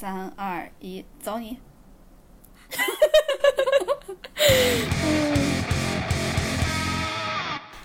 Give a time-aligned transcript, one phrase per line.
[0.00, 1.56] 三二一，走你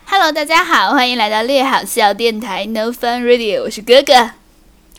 [0.05, 4.13] ！Hello，大家好，欢迎来到略好笑电台 No Fun Radio，我是哥哥。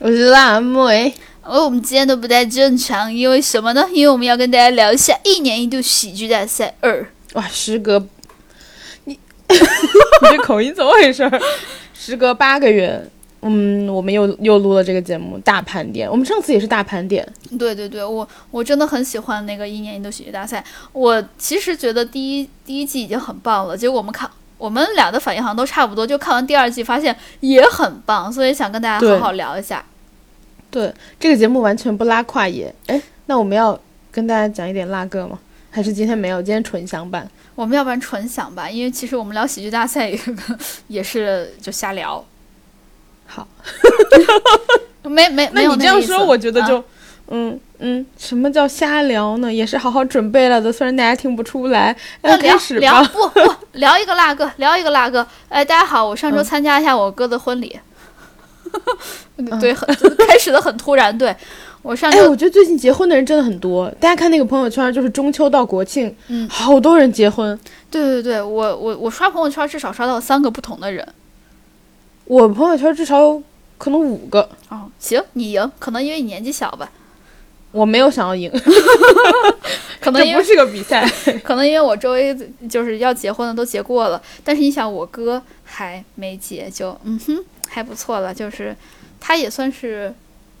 [0.01, 3.87] 我是辣妹，哦，我们今天都不太正常，因为什么呢？
[3.93, 7.09] 因为我们要跟大家聊一下一年一度喜剧大赛二。
[7.35, 8.05] 哇，时隔
[9.05, 9.57] 你 你
[10.31, 11.41] 这口音怎么回事儿？
[11.93, 13.09] 时隔八个月，
[13.47, 16.09] 嗯，我们又又录了这个节目大盘点。
[16.09, 17.23] 我们上次也是大盘点，
[17.59, 20.63] 对对对，我我真的很喜欢那个一年一度喜剧大赛。
[20.91, 29.85] 我其实觉得第一第一季已经很棒了，结果我们看我们俩的反应好像都差不多，就看完第二季发现也很棒，所以想跟大家好好聊一下。
[30.71, 32.73] 对这个节目完全不拉胯也。
[32.87, 33.79] 哎，那我们要
[34.11, 35.37] 跟大家讲一点拉个吗？
[35.69, 36.41] 还是今天没有？
[36.41, 37.29] 今天纯享版。
[37.53, 40.19] 我们要不然纯享吧，因为其实我们聊喜剧大赛也
[40.87, 42.25] 也是就瞎聊，
[43.25, 43.47] 好，
[45.03, 46.83] 没没那没有那你这样说，我觉得就，啊
[47.27, 49.51] 嗯嗯，什么叫瞎聊呢？
[49.51, 51.95] 也是好好准备了的，虽然大家听不出来。
[52.21, 53.11] 那聊那开始聊吧。
[53.11, 55.25] 不不聊一个辣哥，聊一个辣哥。
[55.49, 57.79] 哎，大家好，我上周嗯参加一下我哥的婚礼。
[59.59, 59.87] 对，很
[60.27, 61.15] 开始的很突然。
[61.17, 61.35] 对
[61.81, 63.89] 我上哎，周我觉得最近结婚的人真的很多。
[63.99, 67.59] 大家看那个朋友圈，就是中秋到国庆，嗯好多人结婚。
[67.89, 71.05] 对对对，我我我刷朋友圈至少刷到三个不同的人。
[72.25, 73.43] 我朋友圈至少有
[73.77, 76.89] 可能五个，哦，行，你赢，可能因为你年纪小吧，
[77.71, 78.51] 我没有想要赢，
[80.01, 81.07] 可能因为这不是个比赛。
[81.43, 82.35] 可能因为我周围
[82.69, 88.75] 就是要结婚的都结过了，但是你想我哥还没结，就嗯哼还不错了，就是
[89.19, 90.13] 他也算是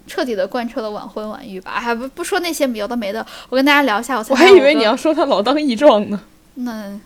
[0.05, 6.21] 彻底的贯彻了晚婚晚育吧，还不不说那些有的没的，我跟大家聊一下我还以为你要说他老当益壮呢。
[6.55, 6.99] 那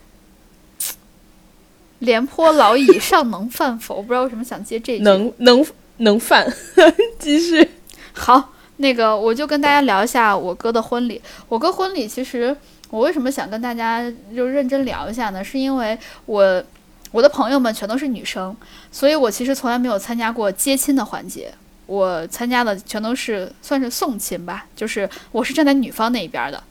[1.99, 3.95] 廉颇老矣，尚能饭否？
[3.95, 5.03] 我不知道为什么想接这句。
[5.03, 5.65] 能能
[5.97, 6.51] 能饭，
[7.19, 7.69] 继续。
[8.13, 11.21] 好，那个我就跟大家聊一下我哥的婚礼。
[11.47, 12.55] 我哥婚礼其实
[12.89, 14.03] 我为什么想跟大家
[14.35, 15.43] 就认真聊一下呢？
[15.43, 16.63] 是因为我
[17.11, 18.55] 我的朋友们全都是女生，
[18.91, 21.53] 所以我其实从来没有参加过接亲的环节。
[21.85, 26.63] 我参加的全都是算是送亲吧，就是我是站在女方那一边的。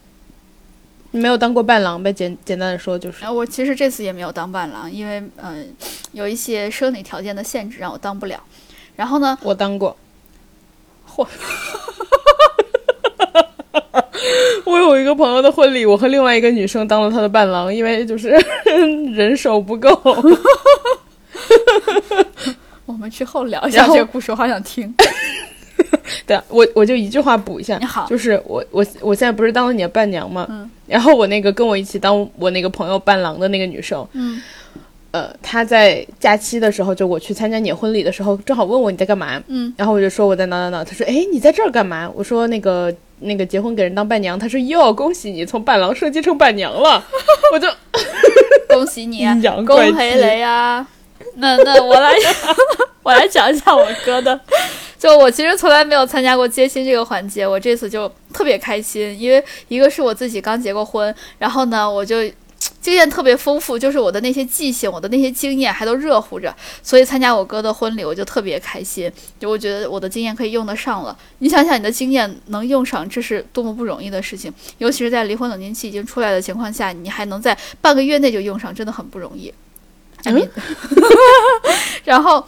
[1.19, 2.12] 你没有当过伴郎呗？
[2.12, 5.56] 简简单的说就是，然后我其实这次也没有当伴郎，因为嗯、呃
[6.12, 8.41] 有一些生理条件的限制让我当不了。
[8.95, 9.97] 然后呢，我当过。
[11.11, 11.27] 嚯！
[14.65, 18.29] 我有一个朋友的婚礼，我和另外一个女生当了他的伴郎，因为就是
[19.12, 19.91] 人手不够。
[22.87, 24.95] 我们去后聊一下这个故事，我好想听。
[26.27, 30.47] 对，我我就一句话补一下你，好，就是我我我现在不是当了你的伴娘吗？
[30.50, 34.41] 嗯然后我那个跟我一起当我那个朋友伴郎的那个女生，嗯
[35.11, 42.11] 呃，她在假期的时候，就我去参加你婚礼的时候，正好问我你在干嘛，嗯，然后我就说我在哪哪哪，她说哎你在这儿干嘛？
[42.15, 47.05] 我说那个那个结婚给人当伴娘，她说哟恭喜你从伴郎升级成伴娘了，
[47.53, 47.69] 我就
[48.69, 50.87] 恭喜你啊阴，阳恭喜怪气雷啊！
[51.38, 52.15] 那那我来
[53.03, 54.38] 我来讲一下我哥的。
[54.99, 62.28] 就我其实从来没有参加过接亲这个环节，我这次就特别开心，因为一个是我自己刚结过婚，然后呢我就
[62.81, 71.16] 经验特别丰富，就是我的那些记性、我的那些经验还都热乎着，所以参加我哥的婚礼我就特别开心，就我觉得我的经验可以用得上了。
[71.38, 79.55] 你想想，你的经验能用上，这是多么不容易的事情，尤其是在离婚冷静期已经出来的情况下，你还能在半个月内就用上，真的很不容易。
[82.05, 82.44] 然后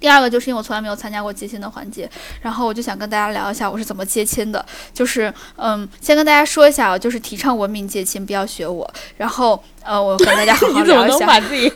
[0.00, 2.08] 第二个就是因为我从来没有参加过接亲的环节，
[2.42, 4.64] 然后我就想跟大家聊一下我是怎么接亲的。
[4.92, 8.88] 就是嗯，先跟大家说一下啊，就是提倡文明接亲，不要学我。
[9.16, 11.26] 然后呃，我跟大家好好 你怎么能聊一下。
[11.26, 11.72] 把自己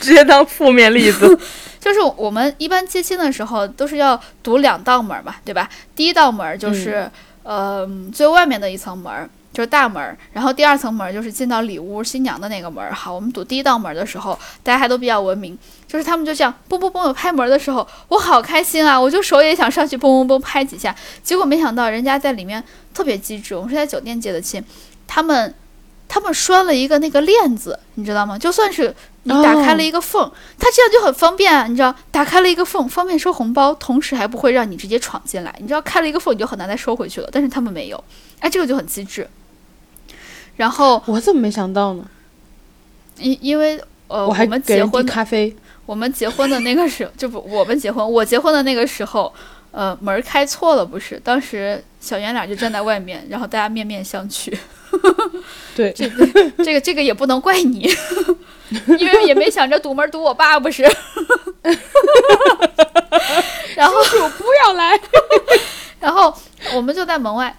[0.00, 1.38] 直接当负面例子？
[1.78, 5.68] 就是我们一般接亲的时候都是要堵两道门儿嘛，对吧？
[5.96, 7.10] 第一道门儿就是、
[7.42, 12.92] 呃最外面的一层门儿，就是大门儿，然后第二层门儿就是进到里屋新娘的那个门儿。
[12.94, 18.98] 好，我们堵第一道门儿的时候，大家还都比较文明，就是他们就这样嘣嘣嘣有拍门的时候，我好开心啊！
[18.98, 24.64] 我就手也想上去嘣嘣嘣拍几下，结果没想到人家在里面特别机智，我们是在酒店接的亲，
[25.06, 25.54] 他们
[26.08, 28.38] 他们拴了一个那个链子，你知道吗？
[28.38, 28.94] 就算是
[29.24, 35.54] 你打开了一个缝，它这样就很方便啊，你知道，打开了一个缝，方便收红包，同时还不会让你直接闯进来。
[35.58, 38.02] 你知道，开了一个缝你就很难再收回去了，但是他们没有，
[38.40, 39.28] 哎，这个就很机智。
[40.62, 42.04] 然后我怎么没想到呢？
[43.18, 43.76] 因因为
[44.06, 45.56] 呃，我还们结婚咖啡。
[45.84, 49.34] 我们结婚的那个时候，就不我们结婚，我结婚的那个时候，
[49.72, 51.20] 呃，门儿开错了，不是？
[51.24, 54.56] 当时小圆脸就站在外面，然后大家面面相觑。
[55.74, 56.24] 对，这个
[56.58, 57.90] 这个这个也不能怪你，
[59.00, 60.82] 因为也没想着堵门堵我爸不是。
[63.74, 64.96] 然后叔不要来。
[65.98, 66.32] 然后
[66.76, 67.52] 我们就在门外。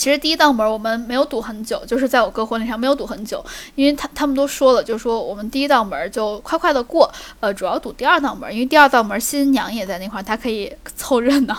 [0.00, 3.44] 其实第一道门我们没有堵很久，就是在我哥婚礼上没有堵很久，
[3.74, 11.54] 因为他他们都说了，就说我们第一道门就快快的过，呃，主要堵第二道门，因为第二道门新娘也在那块儿，她可以凑热闹，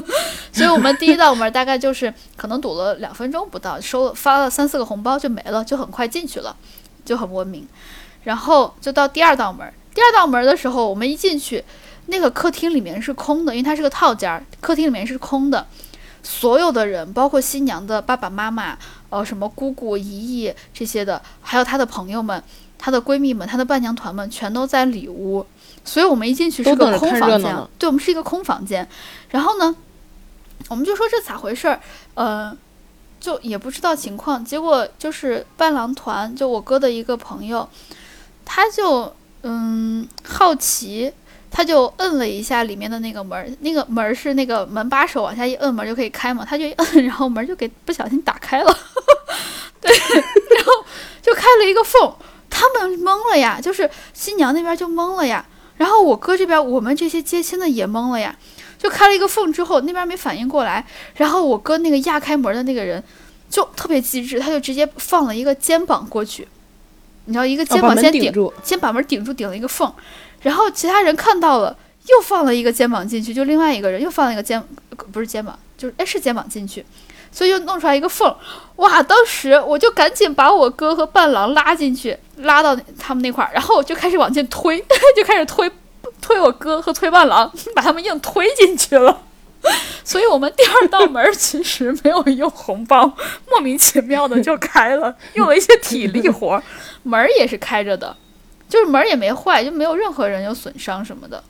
[0.52, 6.54] 所以我们第一道门大概就是可能堵了两分钟不到，收了发了三四个红包就没了，就很快进去了，
[7.06, 7.66] 就很文明。
[8.24, 11.64] 然后就到第二道门，第二道门的时候，我们一进去，
[12.08, 15.66] 那个客厅里面是空的，因为它是个套间儿，客厅里面是空的。
[16.22, 18.76] 所有的人，包括新娘的爸爸妈妈，
[19.10, 22.42] 呃，什么姑姑、姨姨这些的，还有她的朋友们、
[22.76, 25.46] 她的闺蜜们、她的伴娘团们，全都在里屋。
[25.84, 28.86] 所以我们一进去是个空房间，对，我们是一个空房间。
[29.30, 29.74] 然后呢，
[30.68, 31.80] 我们就说这咋回事儿？
[32.14, 32.54] 呃，
[33.18, 34.44] 就也不知道情况。
[34.44, 37.66] 结果就是伴郎团，就我哥的一个朋友，
[38.44, 41.12] 他就嗯好奇。
[41.50, 46.44] 他就摁了一下里面的那个门，那个门是那个门把手往下一摁，门就可以开嘛。
[46.44, 48.78] 他就一摁，然后门就给不小心打开了，
[49.80, 50.72] 对，然后
[51.22, 52.12] 就开了一个缝。
[52.50, 55.44] 他们懵了呀，就是新娘那边就懵了呀。
[55.76, 58.36] 然后我哥这边，我们这些接亲的也懵了呀。
[58.78, 60.84] 就开了一个缝之后，那边没反应过来。
[61.16, 63.02] 然后我哥那个压开门的那个人
[63.50, 66.46] 就特别机智，他就直接放了一个肩膀过去，
[67.24, 69.92] 你知道，一个肩膀先顶住，先把门顶住，顶了一个缝。
[70.42, 71.76] 然后其他人看到了，
[72.08, 74.62] 又放了一个肩膀进去，就另外一个人又放了一个肩，
[75.12, 76.84] 不是肩膀，就是哎是肩膀进去，
[77.30, 78.34] 所以又弄出来一个缝，
[78.76, 79.02] 哇！
[79.02, 84.78] 当时我就赶紧把我哥和伴郎拉进去，拉到他们那块儿，然后我就开始往进推，
[85.16, 85.70] 就开始推，
[86.20, 89.22] 推我哥和推伴郎， 把他们硬推进去了。
[90.04, 93.12] 所以我们第二道门其实没有用红包，
[93.50, 96.62] 莫名其妙的就开了，用了一些体力活，
[97.02, 98.16] 门也是开着的。
[98.68, 101.42] 就是门也没坏，就没有任何人有损伤什么的，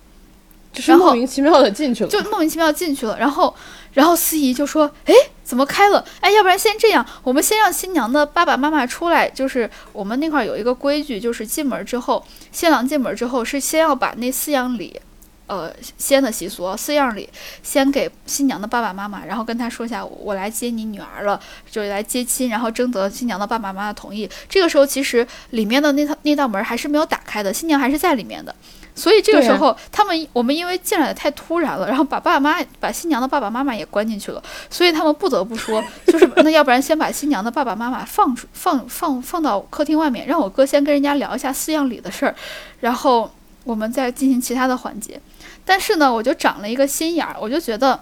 [0.73, 3.19] 就是莫名其妙的进去了，就莫名其妙进去了。
[3.19, 3.55] 然后，
[3.94, 6.05] 然后司仪就说：“哎，怎么开了？
[6.20, 9.29] 哎，要不然先这样，我们先让新娘的爸爸妈妈出来。
[9.29, 15.00] 就是我们那块有一个规矩，就是进门之后，新郎进门之后是先要把那四样礼。”
[15.49, 17.29] 呃，先的习俗四样礼，
[17.62, 21.41] 先给新娘的爸爸妈妈，然后跟他说一下，我来接你女儿了，
[21.71, 24.29] 就来接亲，然后征得新娘的爸爸妈妈同意。
[24.49, 28.55] 这个时候其实里面的那套那道门还是没有打开的，新娘还是在里面的。
[28.95, 42.35] 所以这个时候他们我们因为进来的太突然了，然后把爸爸妈妈把新娘的爸爸妈妈也关进去了，所以他们不得不说，就是那要不然先把新娘的爸爸妈妈放出放放放到客厅外面，让我哥先跟人家聊一下四样礼的事儿，
[42.81, 43.31] 然后
[43.62, 45.21] 我们再进行其他的环节。
[45.69, 48.00] 但是呢，我就长了一个心眼儿，我就觉得，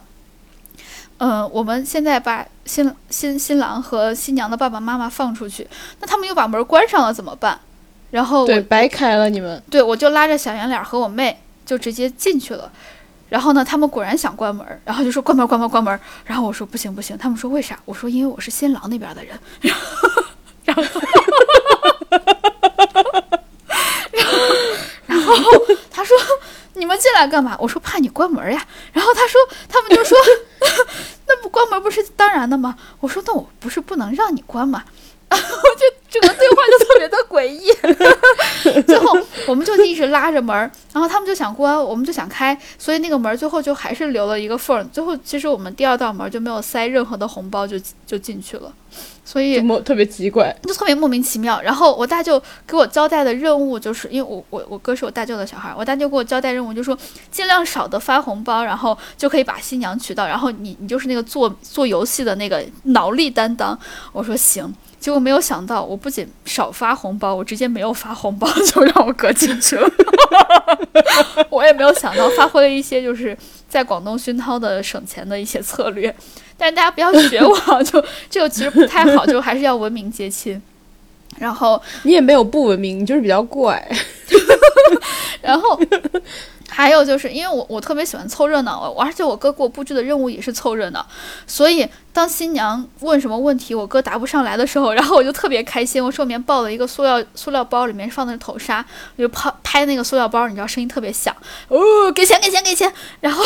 [1.18, 5.66] 嗯，我们现在把新新新郎和新娘的爸爸妈妈放出去，
[5.98, 7.58] 那他们又把门关上了怎么办？
[8.12, 9.60] 然后对，白开了你们。
[9.68, 12.70] 对，我就拉着小圆脸和我妹就直接进去了。
[13.28, 15.98] 然后呢，他们果然想关门，然后就说关门关门关门。
[16.24, 17.76] 然后我说不行不行，他们说为啥？
[17.84, 19.36] 我说因为我是新郎那边的人。
[19.60, 19.82] 然后，
[20.64, 21.00] 然后，
[25.06, 25.32] 然后
[25.90, 26.16] 他说。
[26.76, 27.56] 你们进来干嘛？
[27.58, 28.64] 我说怕你关门呀。
[28.92, 30.16] 然后他说，他们就说，
[31.26, 32.76] 那不关门不是当然的吗？
[33.00, 34.84] 我说那我不是不能让你关吗？
[35.28, 35.40] 我就
[36.08, 37.72] 整个对话就特别的诡异。
[38.86, 40.54] 最后我们就一直拉着门，
[40.92, 44.88] 然后他们就想关，我们就想开，所以那个门最后就还是留了一个缝。
[44.92, 47.76] 最后其实我们第二道门就没有塞任何的红包，就
[48.06, 48.72] 就进去了。
[49.28, 51.60] 所以特别奇怪，就特别莫名其妙。
[51.60, 56.96] 然后我大舅给我交代的任务就是，因为我我我哥是我大舅的小孩，我大舅给我交代任务就说
[57.28, 60.28] 尽量少的发红包，然后就可以把新娘娶到。
[60.28, 63.76] 然后你你就是那个做做游戏的那个脑力担当。
[64.12, 64.72] 我说行。
[64.98, 69.88] 结果没有想到，我不仅少发红包，我直接没有发红包就让我哥进去了。
[71.50, 73.36] 我也没有想到，发挥了一些就是
[73.68, 76.14] 在广东熏陶的省钱的一些策略。
[76.56, 80.60] 但是大家不要学我，就这个其实不太好，就还是要文明接亲。
[81.38, 83.86] 然后你也没有不文明，你就是比较怪。
[85.42, 85.78] 然后
[86.68, 91.06] 还有就是因为我我特别喜欢凑热闹，我而且我哥给我布置的任务也是凑热闹，
[91.46, 98.84] 所以当新娘问什么问题我哥答不上来的时候，然后我就特别开心，我手里面抱了一个塑料塑料包，里面放的是头纱，
[99.16, 101.34] 我就拍拍那个塑料包，你知道声音特别响，
[101.68, 103.44] 哦，给钱给钱给钱，然后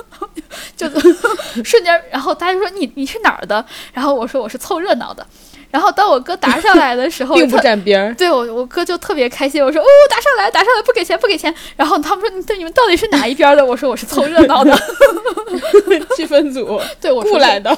[0.76, 0.88] 就
[1.64, 3.64] 瞬间，然后大家说你你是哪儿的？
[3.92, 5.26] 然后我说我是凑热闹的。
[5.70, 8.14] 然后当我哥答上来的时候，并不特沾边儿。
[8.14, 13.64] 对我我哥就特别开心，我说哦答上来答上来不给钱不给钱，然后他们说你对你们到底是哪一边的？
[13.64, 14.76] 我说我是凑热闹的，
[16.16, 17.76] 气氛组 对我说雇来的，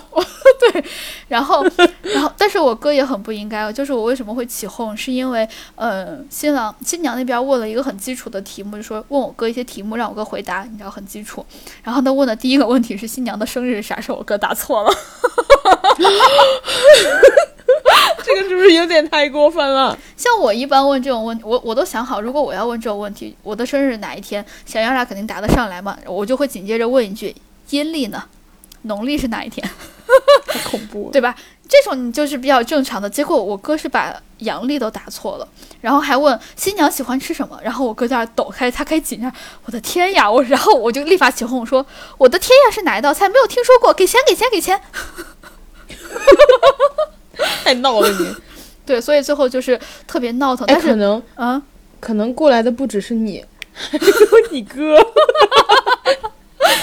[1.29, 1.65] 然后，
[2.03, 5.47] 然后，但是我哥也很不应该，就是我为什么会起哄，是因为，
[5.77, 11.45] 呃，新郎新娘那边问了一个很基础的题目，就说问我哥一些题目，让我哥回答，你知道很基础。
[11.83, 14.93] 然后他问的第一个问题是新娘的生日是啥时候，我哥答错了。
[18.25, 19.97] 这个是不是有点太过分了？
[20.17, 27.35] 像我一般问这种问题，我我都想好，如果我要问这种问题，我的生日哪一天，小杨俩肯定答得上来嘛，我就会紧接着问一句，
[27.71, 28.25] 阴历呢？
[28.83, 29.69] 农历是哪一天？
[30.47, 31.13] 太 恐怖了。
[31.13, 31.35] 对吧？
[31.69, 33.09] 这种你就是比较正常的。
[33.09, 35.49] 结果我哥是把阳历都答错了，
[35.81, 39.33] 然后还问新娘喜欢吃什么，然后我哥在那抖开，他开始紧张。
[39.65, 40.31] 我的天呀！
[40.31, 41.87] 我 然后我就立马起哄，我说
[42.19, 43.29] 我的天呀是哪一道菜？
[43.29, 44.81] 没有听说过，给钱给钱给钱！
[47.65, 48.35] 太闹了你。
[48.85, 50.67] 对，所以最后就是特别闹腾。
[50.67, 51.63] 哎，但是，可能啊，
[52.01, 54.97] 可能过来的不只是你， 还有你哥，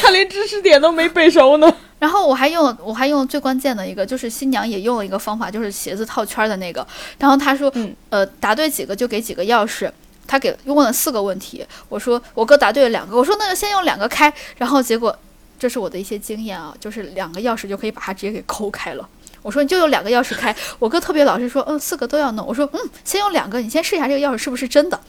[0.01, 1.74] 他连知识点都没背熟呢。
[2.00, 6.88] 然后我还用了，我还用了最关键的一个，就是新娘也用了一个方法，就是鞋子套圈的那个。
[7.18, 9.91] 然后他说，嗯呃，答对几个就给几个钥匙。
[10.25, 14.32] 他给问了四个问题，我说我哥答对了两个，我说那就先用两个开。
[14.58, 15.13] 然后结果，
[15.58, 19.10] 这是我的一些经验啊，就是两个钥匙就可以把它直接给抠开了。
[19.41, 22.46] 我说你就用两个钥匙开，我哥特别老实说，嗯，四个都要弄。
[22.46, 25.00] 我说嗯，先用两个，你先试一下这个钥匙是不是真的。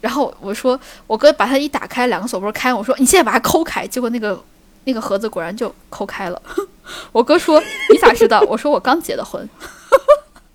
[0.00, 4.42] 然后我说我哥把它一打开，两个锁不是开，我说你现在把它抠开，结果那个
[4.84, 6.42] 那个盒子果然就抠开了。
[7.12, 7.62] 我哥说
[7.92, 8.40] 你咋知道？
[8.48, 9.48] 我说我刚结的婚。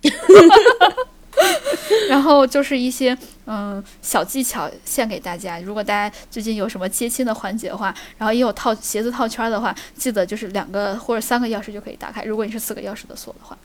[2.09, 5.59] 然后就是一些嗯小技巧献给大家。
[5.59, 12.23] 如果大家最近有什么接亲的环节的话，然后也有套鞋子套圈的话，记得就是两个或者三个钥匙就可以打开。
[12.23, 13.57] 如果你是四个钥匙的锁的话，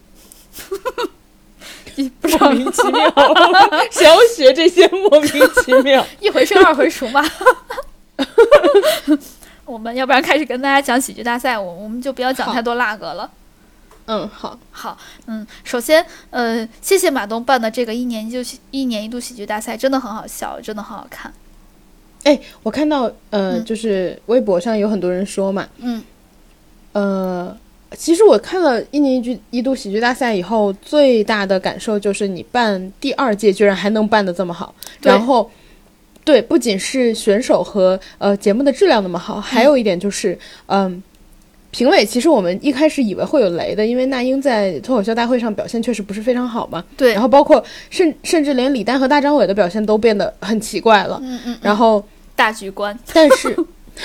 [1.97, 3.13] 一不知道莫名其妙，
[3.93, 5.31] 谁要学这些莫名
[5.65, 6.05] 其妙？
[6.21, 7.25] 一回生二回熟嘛。
[9.65, 13.31] 我们要不然开始跟大家讲喜剧大赛，我我们就不要讲太多那个了。
[14.07, 21.33] 嗯，好，好，嗯，首先，呃，谢谢马东办的这个一年一度喜一年一度喜剧大赛，真的很好笑，真的很好看。
[22.25, 26.03] 哎，我看到呃，嗯就是微博上有很多人说嘛，嗯
[26.93, 27.57] 呃，
[27.97, 35.51] 其实我看了一年一剧一度喜剧大赛以后，最大的感受就是你办第二届居然还能办的这么好，然后。
[36.23, 41.03] 对，不仅是选手和呃节目的质量那么好，还有一点就是，嗯，
[41.71, 46.85] 评委其实我们一开始以为会有雷的，因为那英在脱口秀大会上表现确实不是非常好嘛。
[46.97, 51.21] 对然后包括甚甚至连李诞和大张伟的表现都变得很奇怪了。
[51.23, 53.57] 嗯嗯，然后大局观，但是，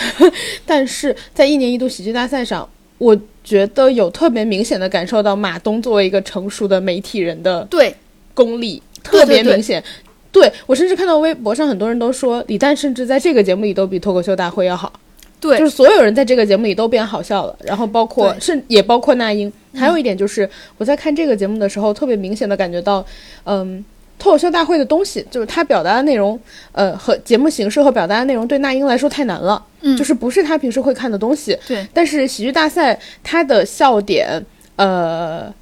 [0.65, 2.67] 但是在一年一度喜剧大赛上，
[2.98, 7.95] 我觉得有特别明显的感受到马东作为一个成熟的媒体人的对
[8.34, 9.84] 功力对特别对明显。
[10.31, 14.91] 对我甚至看到微博上很多人都说，李诞甚至在这个节目里都比脱口秀大会要好，
[15.39, 19.51] 对，就是所有人在这个节目里都变好笑了，然后包括对甚也包括那英。
[19.74, 23.06] 还有一点就是我在看这个节目的时候，特别明显的感觉到，
[23.44, 23.84] 嗯。
[24.18, 26.39] 脱口秀大会的东西，就是他表达的内容，
[26.72, 31.56] 呃，和节目形式和表达的内容对那英来说太难了，嗯，就是不是他平时会看的东西。
[31.68, 34.42] 对但是喜剧大赛它的笑点，
[34.77, 35.54] 呃，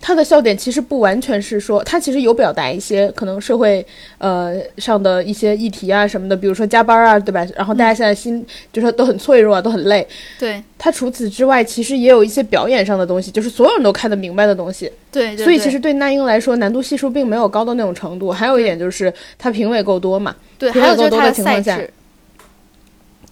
[0.00, 3.84] 它的笑点其实不完全是说，他其实有表达一些可能社会
[4.18, 7.44] 呃上的一些议题啊什么的，比如说加班啊，对吧？
[7.56, 10.06] 然后大家现在心、就是都很脆弱啊，都很累。
[10.38, 14.90] 对他除此之外，其实也有一些表演上的东西，就是所有人都看得明白的东西。
[15.10, 18.30] 对对，所以其实对那英来说，难度系数并没有高到那种程度。
[18.30, 20.36] 还有一点就是，他评委够多嘛。
[20.58, 21.90] 对，评委够多还有就是他的的情况下赛制，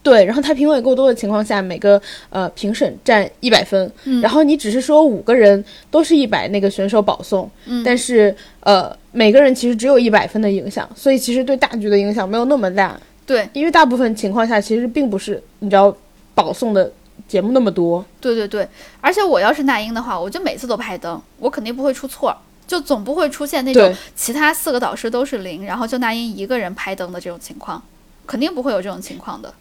[0.04, 4.20] 对，然后他评委够多的情况下，每个呃评审占一百分，嗯。
[4.20, 7.82] 然后你只是说五个人都是一百，那个选手保送，嗯。
[7.82, 13.49] 但是呃每个人其实只有一百分的影响，所以其实对大局的影响没有那么大，对。
[13.54, 15.96] 因为大部分情况下其实并不是你知道
[16.34, 16.92] 保送的
[17.26, 18.68] 节目那么多，对对对，
[19.00, 22.37] 而且我要是那英的话，我就每次都拍灯，我肯定不会出错。
[22.66, 27.82] 就总不会出现那种其他四个导师都是零，然后就那英一个人拍灯的这种情况，
[28.26, 29.52] 肯定不会有这种情况的。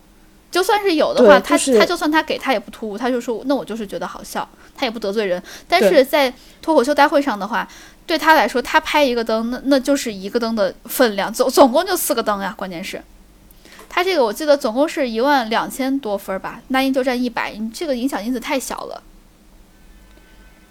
[0.54, 5.42] 就算是有的话，他就是他就算他给他也不突兀，他就说那我就是觉得好笑，他也不得罪人。
[5.68, 6.32] 但是在
[6.62, 7.68] 脱口秀大会上的话，
[8.06, 12.54] 对他来说，他拍一个灯，那那就是一个灯的分量，总总共就四个灯呀。
[12.56, 13.02] 关键是，
[13.90, 19.02] 他这个我记得总共是一万两千多分儿吧，那英就占一百，你这个影响因子太小了。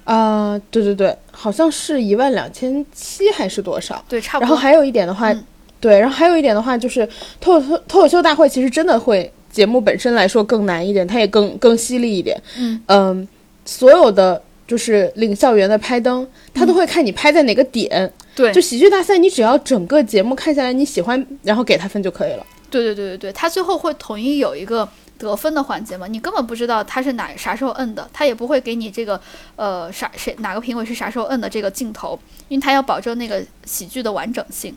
[0.04, 4.04] 啊、对对对，好像是一万两千七还是多少？
[4.08, 4.48] 对，差不多。
[4.48, 5.44] 然后还有一点的话，嗯
[5.80, 7.08] 对，然后还有一点的话就是
[7.40, 12.36] 脱口脱脱口秀大会其实真的会节目本身来说更难一点，它也更更犀利一点。
[12.58, 13.28] 嗯嗯，
[13.64, 18.10] 所有的就就是领校园的拍灯，他都会看你拍在哪个点。
[18.34, 22.46] 对，就喜剧大赛，你只要整个节目看下来你喜欢，然后给他分就可以了。
[22.70, 29.20] 对对对对对，他最后会统一有一个得分的环节嘛，你根本不知道他是哪啥时候摁的，他也不会给你这个
[29.56, 32.18] 呃啥谁哪个评委是啥时候摁的这个镜头，
[32.48, 34.74] 因为他要保证那个喜剧的完整性。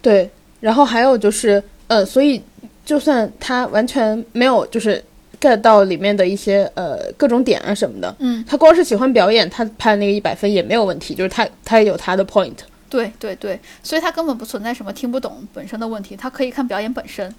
[0.00, 2.40] 对，然后还有就是，呃，所以
[2.84, 5.02] 就算他完全没有就是
[5.40, 12.54] get 到里面的一些呃各种点啊什么的，嗯，他光是喜欢表演，他拍那个一百分也没有问题，就是他他也有他的 point。
[12.88, 17.34] 对对对，所以他根本不存在什么听不懂本身的问题，他可以看表演本身。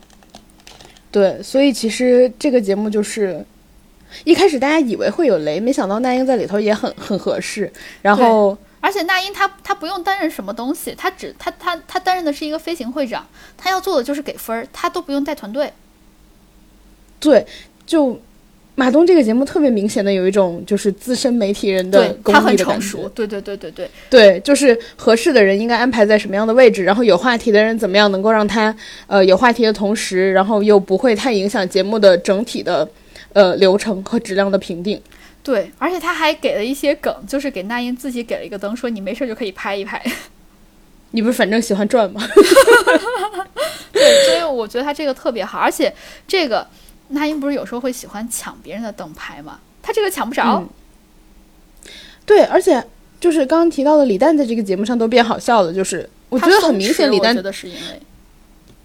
[1.12, 3.46] 对，所以其实这个节目就是
[4.24, 7.72] 一开始大家以为会有雷，没想到那英在里头也很很合适。
[8.02, 13.26] 然后而且那英她她不用担任什么东西，她只她她她担任的是一个飞行会长，
[13.58, 15.72] 她要做的就是给分儿，她都不用带团队。
[17.18, 17.48] 对，
[17.86, 18.20] 就
[18.76, 23.10] 马东这个节目特别明显的有一种就是资深媒体人的对，功她很力的感觉成熟。。
[23.16, 28.76] 对对对对对对，就是合适的人应该安排在什么样的位置，然后有话题的人怎么样能够让他
[29.08, 32.86] 呃有话题的同时，然后又不会太影响节目的整体的
[33.32, 35.02] 呃流程和质量的评定。
[35.44, 40.02] 对，而且他还给了一些梗，就是给那英自己给了一个灯，说你没事就可以拍一拍。
[41.12, 42.26] 你不是反正喜欢转吗？
[43.92, 45.94] 对，所以我觉得他这个特别好，而且
[46.28, 46.66] 这个
[47.10, 49.60] 那英不是有时候会喜欢抢别人的灯牌吗？
[49.82, 50.56] 他这个抢不着。
[50.58, 50.70] 嗯
[52.26, 52.82] 对，而且
[53.20, 58.02] 就是刚刚提到的李诞在这个节目上都变好笑了，就是我觉得很明显，李诞我觉得是因为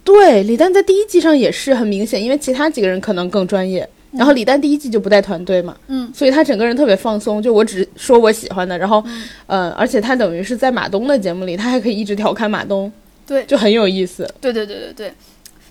[0.03, 9.05] 对李诞在第一季上也是很明显，因为其他几个人可能更专业，然后李诞第一季就不带团队嘛，嗯，所以他整个人特别放松，就我只说我喜欢的，然后，
[9.47, 12.91] 呃，而且他等于是在马东的节目里，他还可以一直调侃马东，
[13.27, 14.29] 对就很有意思。
[14.41, 15.15] 对对对对对，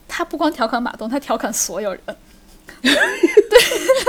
[0.07, 2.01] 他不光调侃马东，他调侃所有人。
[2.81, 2.91] 对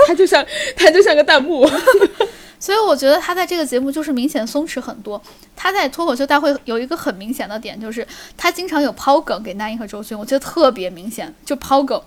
[0.05, 0.45] 他就像
[0.75, 1.67] 他就像个弹幕，
[2.59, 5.19] 所以我觉得他在这个节目就是明显松弛很多。
[5.55, 8.05] 他在脱口秀大会有一个很明显的点，就是
[8.37, 11.99] 他经常有抛梗给那英和周迅，我觉得特别明显，就抛梗，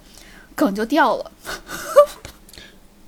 [0.54, 1.30] 梗就掉了。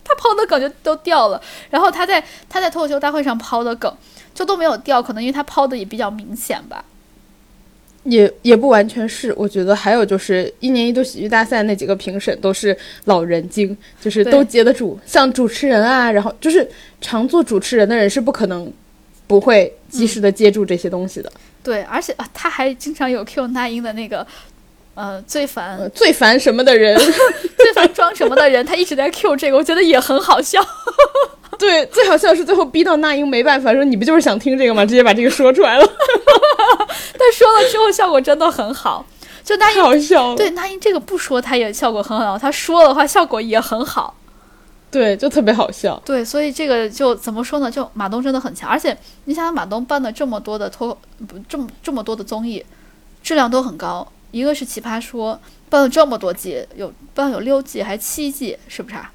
[0.07, 3.93] 他抛的梗就都掉了，然后他在他在脱口秀大会上抛的梗
[4.35, 6.85] 就都没有掉，可能因为他抛的也比较明显吧。
[8.03, 9.33] 也也不完全是。
[9.35, 15.01] 我觉得还有就是一年一度喜剧大赛那几个评审都是老人精，就是都接得住。
[15.07, 16.71] 像主持人啊，然后就是
[17.01, 18.71] 常做主持人的人是不可能
[19.27, 21.33] 不会及时的接住这些东西的。
[21.63, 24.27] 对，而且啊，他还经常有 Q 那英的那个，
[24.95, 26.97] 呃，最烦呃，最烦什么的人，
[27.59, 30.65] 最烦装什么的人，他一直在 Q 这个，我觉得也很好笑。
[31.59, 34.85] 对，最好笑是最后逼到那英没办法，说你不就是想听这个吗？
[34.85, 35.85] 直接把这个说出来了，
[37.19, 39.05] 但说了之后效果真的很好，
[39.45, 40.37] 就那英好笑了。
[40.37, 44.15] 对那英这个不说他也效果很好，他说的话效果也很好。
[44.91, 46.01] 对，就特别好笑。
[46.05, 47.69] 对，所以这个就怎么说呢？
[47.69, 52.65] 就马东真的很强，而且你想想马东办了这么多的脱不这么这么多的综艺，
[53.21, 54.07] 质量都很高。
[54.35, 59.13] 一个是奇葩说办了这么多季，有办了有六季还七季，是不是啊？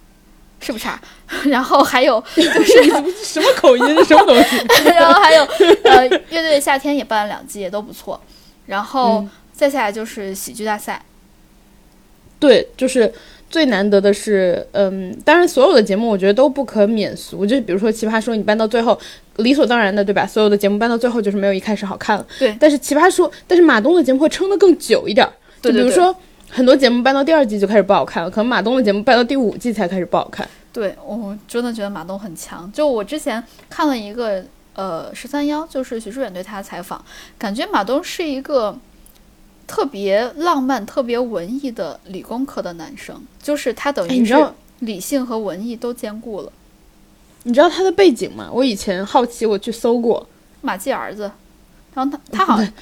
[0.62, 1.02] 是不是啊？
[1.48, 2.84] 然后还有就是
[3.24, 4.06] 什么口音？
[4.06, 4.58] 什么东西？
[4.96, 5.44] 然后还有
[5.84, 8.22] 呃，乐队的夏天也办了两季，也都不错。
[8.68, 11.04] 然后嗯再下来就是喜剧大赛，
[12.40, 13.14] 对，就是
[13.50, 18.98] 最难得的是，嗯，当然所有的节目我觉得都不可免俗，就比如说《奇葩说》，你搬到最后，
[19.38, 20.26] 理所当然的，对吧？
[20.28, 22.26] 所有的节目搬到最后就是没有一开始好看了。
[22.38, 25.34] 对但是《奇葩说》，但是马东的节目会撑得更久一点儿。
[25.62, 26.16] 对对对就比如说
[26.50, 30.48] 很多节目搬到第二季就开始不好看了，可能马东的节目搬到第五季才开始不好看。
[30.72, 32.72] 对我真的觉得马东很强。
[32.72, 34.44] 就我之前看了一个
[34.76, 37.04] 呃十三幺，就是徐志远对他的采访，
[37.38, 38.78] 感觉马东是一个
[39.70, 44.36] 特别浪漫、特别文艺的理工科的男生，就是他等哎，于是
[44.80, 46.52] 理性和文艺都兼顾了。
[47.44, 48.50] 你知道他的背景吗？
[48.52, 50.28] 我以前好奇，我去搜过。
[50.62, 51.32] 马季儿子，
[51.94, 52.74] 然后他他好像。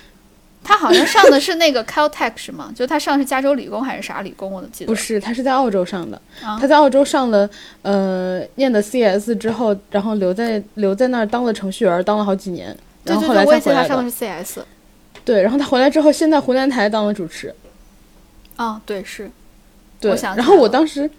[0.63, 2.69] 他好像上的是那个 Caltech 是吗？
[2.75, 4.51] 就他上的是加州理工还是啥理工？
[4.51, 6.19] 我都记得不是，他是在澳洲上的。
[6.43, 7.49] 啊他在澳洲上了，
[7.83, 13.69] 呃，念的 CS 之后，然后留在留在那儿当了程序员，当了好几年，然后后来对对对，我也记。
[13.69, 14.59] 得他上的是 CS。
[15.27, 17.53] 对，然后他回来之后，现在湖南台当了主持。
[18.55, 19.29] 哦，对，是
[19.99, 21.09] 对，我想然后我当时，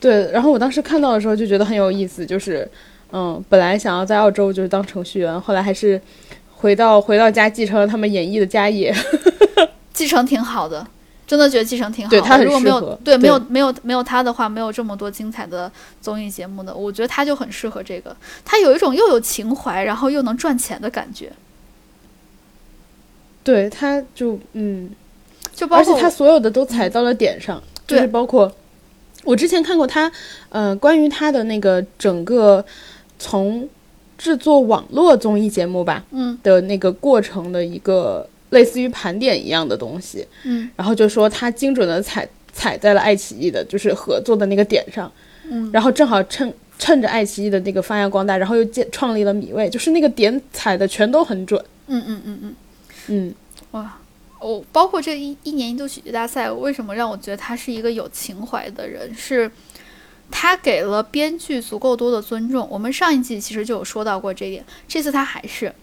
[0.00, 2.68] 对，然后我当时看到的时候就觉得很有意思，就是，
[3.12, 6.00] 嗯，本来想要在澳洲就是当程序员，后来还是
[6.52, 8.92] 回到回到家继承了他们演艺的家业。
[9.94, 10.84] 继承挺好的，
[11.24, 12.18] 真的觉得继承挺好的。
[12.18, 18.16] 对他很如果没有对没有没有没有他的话，没有这么多精彩的综艺节目的，我觉得他就很适合这个。
[18.44, 21.32] 他有一种又有情怀，然后又能赚钱的感觉。
[23.44, 24.90] 对，他就嗯，
[25.54, 28.50] 就包括而且他所有的都踩到了点上，就是包括
[29.22, 30.10] 我之前看过他，
[30.48, 32.64] 呃，关于他的那个整个
[33.18, 33.68] 从
[34.16, 36.38] 制作网络综艺节目吧，嗯。
[36.42, 40.70] 的那个过程的一个类似于盘点一样的东西，嗯。
[40.74, 45.10] 然后就说他精准的踩踩在了爱奇艺的就是合作的那个点上，
[45.50, 45.70] 嗯。
[45.72, 52.54] 然后正好趁趁着爱奇艺的那个发扬光大，然后又建创立了米味，就是那个点踩的全都很准，嗯嗯嗯嗯。
[53.08, 53.34] 嗯
[53.72, 53.98] 哇，
[54.40, 59.14] 我包括这一一年一度喜剧大赛，为什么让我觉得他是一个有情怀的人？
[59.14, 59.50] 是
[60.30, 62.66] 他给了编剧足够多的尊重。
[62.70, 65.74] 我们上一季其实就有说到过这一点，这次他还是，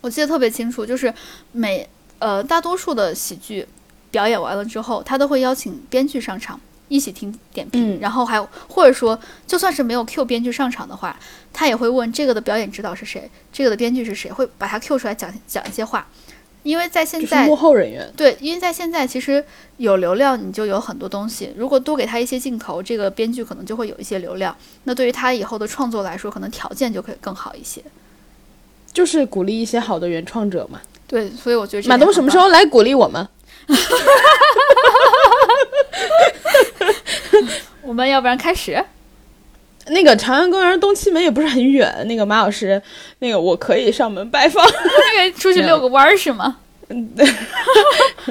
[0.00, 1.12] 我记得特别清楚，就是
[1.52, 3.66] 每呃大多数的喜剧
[4.10, 6.60] 表演完了之后，他都会邀请编剧上场。
[6.88, 11.18] 一起听点评，嗯然后还有或者说，就算是没有 Q 编剧上场的话，
[11.52, 16.06] 他也会问这个的表演指导是谁，这个的编剧是谁，会把他 Q 出来讲讲一些话。
[16.66, 19.44] 因为在现就是在幕后人员，对，因为在现在其实
[19.76, 21.54] 有流量，你就有很多东西。
[21.56, 24.54] 如果多给他一些镜头，这个编剧可能就会有一些流量。
[24.82, 27.80] 那对于他以后的创作来说，可能条件就可以更好一些。
[28.92, 30.80] 就是鼓励一些好的原创者嘛。
[31.06, 32.36] 对，所以我觉得马东什么时？
[32.36, 33.28] 候来鼓励我们？
[37.82, 38.84] 我们要不然开始？
[39.88, 42.80] 那个长安公园东七门也不是很远，那个马老师，
[43.20, 44.64] 那个我可以上门拜访。
[45.16, 46.58] 那个出去遛个弯儿是吗？
[46.88, 47.14] 嗯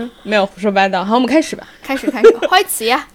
[0.24, 1.04] 没有胡说八道。
[1.04, 1.68] 好，我们开始吧。
[1.84, 3.08] 开始，开始，欢迎起呀！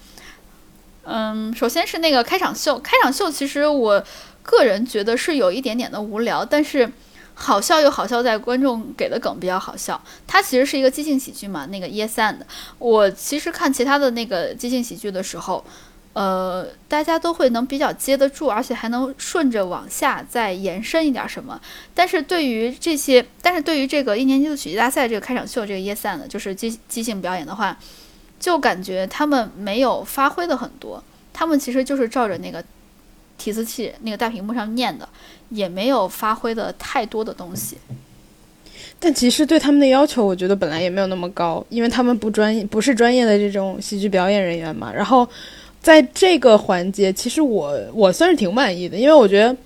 [1.05, 4.05] 嗯，首先是那个开场秀，开场秀其实我
[4.42, 6.90] 个人觉得是有一点点的无聊，但是
[7.35, 10.00] 好笑又好笑在观众给的梗比较好笑。
[10.26, 12.37] 它其实是一个即兴喜剧嘛，那个 Yes and。
[12.79, 15.64] 我其实看其他的那个即兴喜剧的时候，
[16.12, 21.60] 呃，大家都会能比较接得住，而且还能顺着往下再延伸一点什么。
[21.94, 27.78] 但是对于这些，但是对于这个一年级的喜剧大赛这个开场秀这个 Yes and 就是即即兴表演的话，
[28.40, 32.62] 就感觉他们没有发挥的很多，他们其实就是照着那个
[33.38, 35.08] 提词器那个大屏幕上念的，
[35.50, 37.78] 也没有发挥的太多的东西。
[38.98, 44.92] 但其实对他们的要求，我觉得本来也没有那么高，因为他们不专业，不是专业的这种喜剧表演人员嘛。
[44.92, 45.26] 然后
[45.82, 49.56] 在这个环节，其实我我算是挺满意的，因为我觉得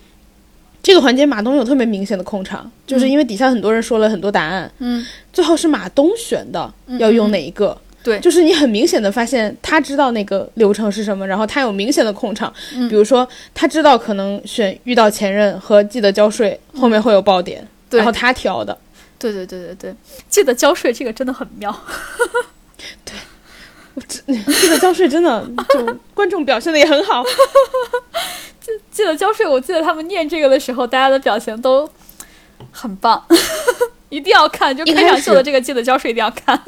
[0.82, 7.76] 这个环节马东有特别明显的控场，就是因为底下很多人说了很多答案，嗯，最后是马东选的嗯要用哪一个。
[8.02, 8.20] 对。
[8.20, 12.88] 就是你很明显的发现他知道那个流程是什么，然后他有明显的控场，嗯。
[12.88, 18.76] 比如说他知道可能选遇到前任和记得交税后面会有爆点，然后他挑的。
[19.18, 19.94] 对对对对对，
[20.28, 21.74] 记得交税这个真的很妙。
[23.96, 27.24] 这个交税真的就观众表现的也很好，
[28.90, 31.88] 记得交税，我记得他们念这个的时候，大家的表情都
[32.72, 33.24] 很棒，
[34.08, 34.76] 一定要看。
[34.76, 36.60] 就一开开场秀的这个记得交税一定要看。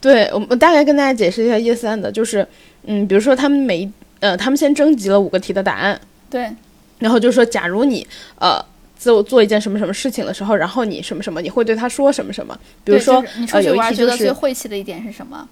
[0.00, 2.44] 对我我大概跟大家解释一下 yes and，就是
[2.86, 6.50] 嗯，比如说他们每一呃，他们先征集了五个题的答案，对，
[6.98, 8.04] 然后就说假如你
[8.40, 8.60] 呃
[8.98, 15.48] 做做一件什么什么事情的时候，然后你什么什么，你会对他说什么什么，比如说就是你出呃有一去玩觉得最晦气的一点是什么？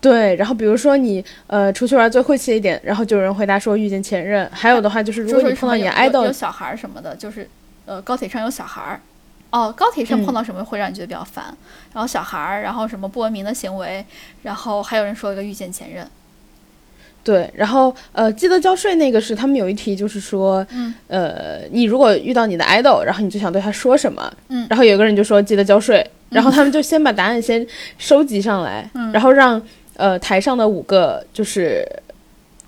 [0.00, 7.48] 对，然后比如说你呃出去玩最晦气的一点，然后就有人回答说遇见前任，还有的话就是如果说你碰到你的什么有有 idol 有小孩什么的，就是
[7.84, 9.00] 呃高铁上有小孩儿。
[9.50, 11.44] 哦，高铁上嗯碰到什么会让你觉得比较烦？
[11.92, 14.04] 然后小孩儿，然后什么不文明的行为，
[14.42, 16.06] 然后还有人说一个遇见前任。
[17.22, 24.32] 对，然后呃，记得交税那个是他们有一题，就是说，嗯，呃，你如果遇到你的 idol，然后你就想对他说什么？
[24.48, 27.66] 嗯然后有个人就说记得交税，然后他们就先把答案先
[27.98, 29.60] 收集上来，嗯然后让
[30.00, 31.86] 呃台上的五个就是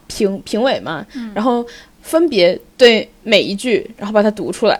[0.06, 1.66] 评评委嘛，嗯然后
[2.02, 4.78] 分别对每一句，然后把它读出来。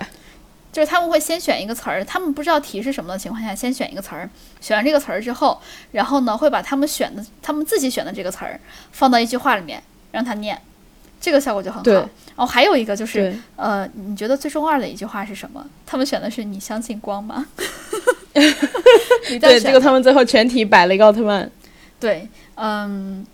[0.70, 4.28] 就是他们会先选一个词儿，他们不知道题是什么的情况下，先选一个词儿，
[4.60, 5.60] 选完这个词儿之后，
[5.90, 8.58] 然后呢会把他们选的、他们自己选的这个词儿
[8.90, 10.58] 放到一句话里面让他念，
[11.20, 11.82] 这个效果就很好。
[11.82, 15.62] 对然后还有一个就是，呃，你觉得最中二的一句话是什么？
[15.84, 17.46] 他们选的是“你相信光吗？
[18.32, 21.50] ”对，这个他们最后全体摆了一个奥特曼。
[22.00, 23.26] 对，嗯，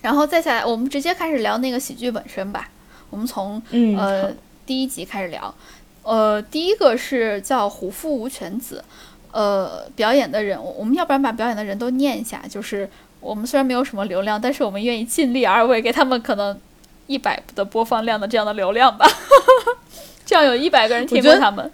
[0.00, 2.68] 然后再下来，我们直接开始聊那个喜剧本身吧。
[3.10, 4.32] 我们从嗯，呃
[4.64, 5.54] 第一集开始聊。
[6.02, 8.82] 呃，第一个是叫虎父无犬子，
[9.30, 12.42] 呃，表演的人，我我们要不然把表演的人都念一下。
[12.48, 12.88] 就是
[13.20, 16.58] 我们虽然没有什么流量，但是我们愿意尽力而为，给他们可能
[17.06, 19.06] 一百的播放量的这样的流量吧。
[20.26, 21.70] 这样有一百个人听过他们。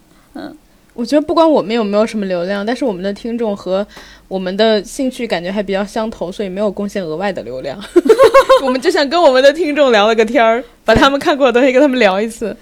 [0.99, 3.87] 我觉得不管我们有没有什么流量，但是我们的听众和
[4.27, 7.81] 我们的兴趣感觉还比较相投，所以没有贡献额外的流量。
[8.65, 12.57] 我们就想跟我们的听众聊了个天儿，把 他们看过的东西跟他们聊一次。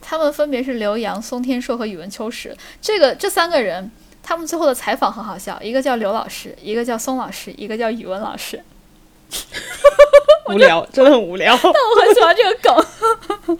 [0.00, 2.56] 他们分别是刘洋、松天硕和宇文秋实。
[2.80, 3.90] 这个这三个人，
[4.22, 8.58] 他们最后的采访很好笑，一个叫刘老师，一个叫松老师，一个叫宇文老师。
[10.48, 11.54] 无聊，真的很无聊。
[11.62, 13.58] 但我很喜欢这个梗。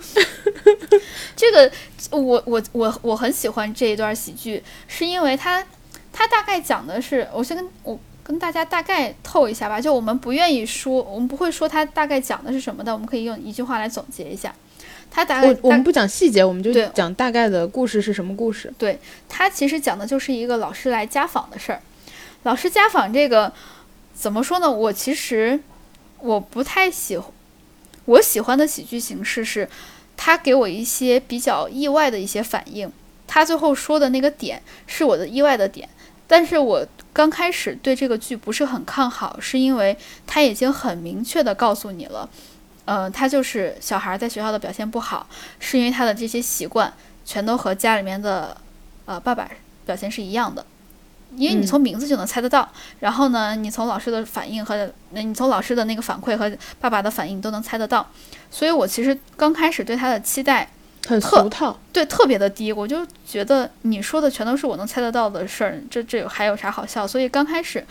[1.37, 1.71] 这个
[2.21, 5.65] 我我我我很喜欢这一段喜剧，是因为它
[6.13, 14.55] 它大概讲的是，我先跟我跟大家大概透一下吧，就我们不愿意说，我们不会说它大概讲的是什么的，我们可以用一句话来总结一下。
[15.11, 18.73] 它大概我我们不讲细节，我们就讲大概的故事是什么故事。
[18.79, 18.99] 对，
[19.29, 21.83] 它其实讲的就是一个老师来家访的事儿。
[22.45, 23.53] 老师家访这个
[24.15, 24.71] 怎么说呢？
[24.71, 25.61] 我其实
[26.21, 27.31] 我不太喜欢，
[28.07, 29.69] 我喜欢的喜剧形式是，
[30.25, 32.89] 他给我一些比较意外的一些反应。
[33.27, 35.89] 他最后说的那个点是我的意外的点，
[36.29, 42.29] 但是我刚开始对这个剧不是很看好，是因为他已经很明确的告诉你了，
[42.85, 45.27] 呃，他就是小孩在学校的表现不好，
[45.59, 46.93] 是因为他的这些习惯
[47.25, 48.57] 全都和家里面的
[49.07, 49.51] 呃爸爸
[49.85, 50.65] 表现是一样的，
[51.37, 52.69] 因为你嗯从名字就能猜得到。
[53.01, 58.07] 然后呢，你从老师的反应和那你从老师的那个反馈和爸爸的反应都能猜得到。
[58.51, 60.69] 所以我其实刚开始对他的期待
[61.07, 67.07] 很俗套，对特别的低，我就觉得你说的全都是我能猜得到的事儿，这这有还有啥好笑？
[67.07, 67.85] 所以刚开始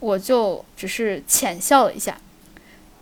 [0.00, 2.16] 我就只是浅笑了一下，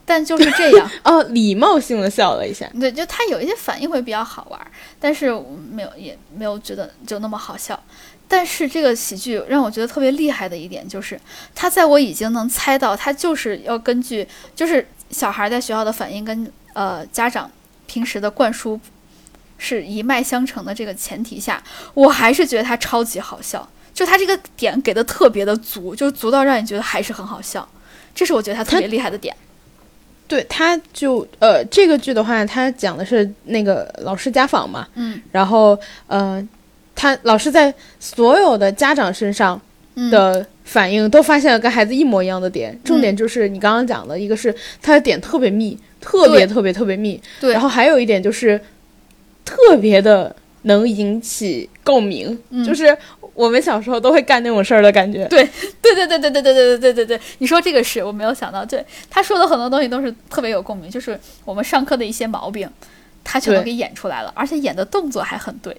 [0.05, 0.91] 但就是这样。
[1.05, 2.69] 哦，礼貌性的笑了一下。
[2.81, 4.67] 对，就他有一些反应会比较好玩儿，
[4.99, 5.31] 但是
[5.71, 7.81] 没有也没有觉得就那么好笑。
[8.29, 11.19] 但是这个喜剧让我觉得特别厉害的一点就是，
[11.55, 17.51] 他在我已经能猜到他就是要根据就是小孩在学校的反应跟呃家长
[17.87, 18.79] 平时的灌输
[19.57, 21.62] 是一脉相承的这个前提下，
[21.95, 23.69] 我还是觉得他超级好笑。
[23.95, 27.69] 就他这个点给的特别的足，就足到让你觉得还是很好笑，
[28.14, 29.35] 这是我觉得他特别厉害的点。
[30.29, 36.47] 对，他就呃，这个剧的话，他讲的是那个老师家访嘛，嗯然后呃，
[36.99, 39.61] 他老师在所有的家长身上
[39.95, 40.11] 嗯。
[40.11, 47.53] 的反应都发现了跟孩子一模一样的点，重点就是你刚刚讲的，一个是他的点特别密，特别特别特别密，对。
[47.53, 48.61] 然后还有一点就是
[49.47, 52.63] 特别的能引起共鸣，嗯。
[52.63, 52.95] 就是
[53.33, 55.25] 我们小时候都会干那种事儿的感觉。
[55.29, 55.49] 对。
[55.81, 62.69] 对对对对对对对对对对对，你说这个是我没有想到，对他说的很多东西都是特别有共鸣，就是我们上课的一些毛病，
[63.25, 65.75] 他全都给演出来了，而且演的动作还很对。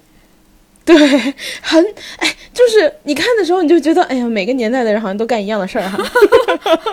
[0.84, 0.96] 对，
[1.60, 1.84] 很
[2.18, 5.98] 哎，就是你看的时候，你就觉得，哎呀，每个年代的人好像都干一样的事儿哈。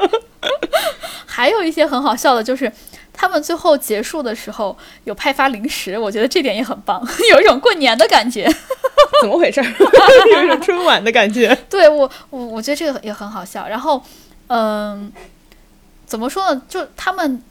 [1.26, 2.72] 还有一些很好笑的，就是
[3.14, 8.46] 他们最后结束的时候有派发零食，我觉得这点也很棒， 有一种过年的感觉。
[9.22, 9.66] 怎么回事儿？
[10.34, 11.56] 有一种春晚的感觉。
[11.70, 13.68] 对我，我我觉得这个也很好笑。
[13.68, 14.04] 然后，
[14.48, 15.12] 嗯，
[16.06, 16.62] 怎么说呢？
[16.68, 17.42] 就他们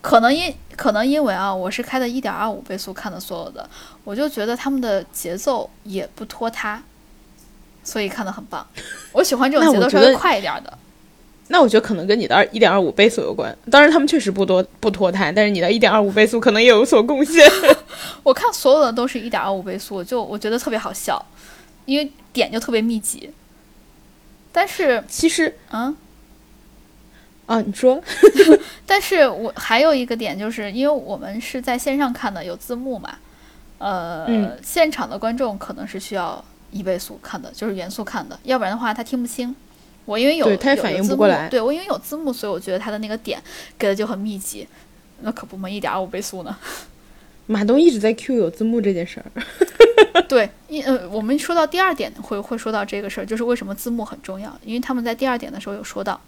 [0.00, 3.68] 可能因可能因为啊，我是开的一点二五倍速看的所有的，
[4.04, 6.82] 我就觉得他们的节奏也不拖沓，
[7.82, 8.66] 所以看的很棒。
[9.12, 10.78] 我喜欢这种节奏稍微快一点的。
[11.48, 13.56] 那我觉得可能跟你的二一点二五倍速有关。
[13.70, 17.48] 当然，他们确实不多不拖沓，但是你的一点二五倍速可能也有所贡献。
[18.22, 21.24] 我看所有的都是一点二五倍速，就我觉得特别好笑，
[21.84, 23.32] 因为点就特别密集。
[24.52, 25.96] 但是，其实嗯。
[27.46, 28.02] 啊，你说
[28.84, 33.16] 但是我还有一个点，就是因为我们是在线上看的，有字幕嘛，
[33.78, 39.54] 呃，嗯现场的观众可能是需要一倍速看的，就是原速看的，要不然的话他听不清。
[40.04, 43.42] 我因为有对他也反应不过来对我因为有字幕，所以我觉得他的那个点
[43.76, 44.66] 给的就很密集，
[45.22, 46.56] 那可不嘛，一点二五倍速呢。
[47.46, 49.26] 马东一直在 Q 有字幕这件事儿。
[50.28, 56.20] 对，因呃，我们说到第二点会会说到这个事儿，就是为什么字幕很重要，因为他们在第二点的时候有说到，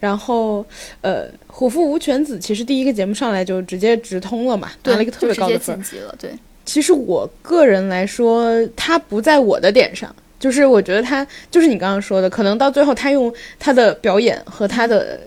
[0.00, 0.64] 然后，
[1.00, 5.82] 呃，虎父无犬子其实第一个节目上来就直接直通了嘛，拿了，一个特别高的分。
[5.82, 6.30] 级了，对，
[6.64, 15.20] 其实我个人来说，他不在我的点上，就是我觉得他就是你刚刚说的，可能到最后他用他的表演和他的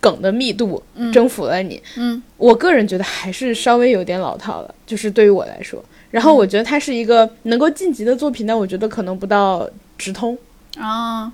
[0.00, 1.82] 梗的密度嗯征服了你。
[1.96, 5.82] 嗯我个人觉得还是稍微有点老套了，就是对于我来说。
[6.10, 10.36] 然后嗯我觉得他是一个能够晋级的作品，但我觉得可能不到直通。
[10.78, 11.32] 啊，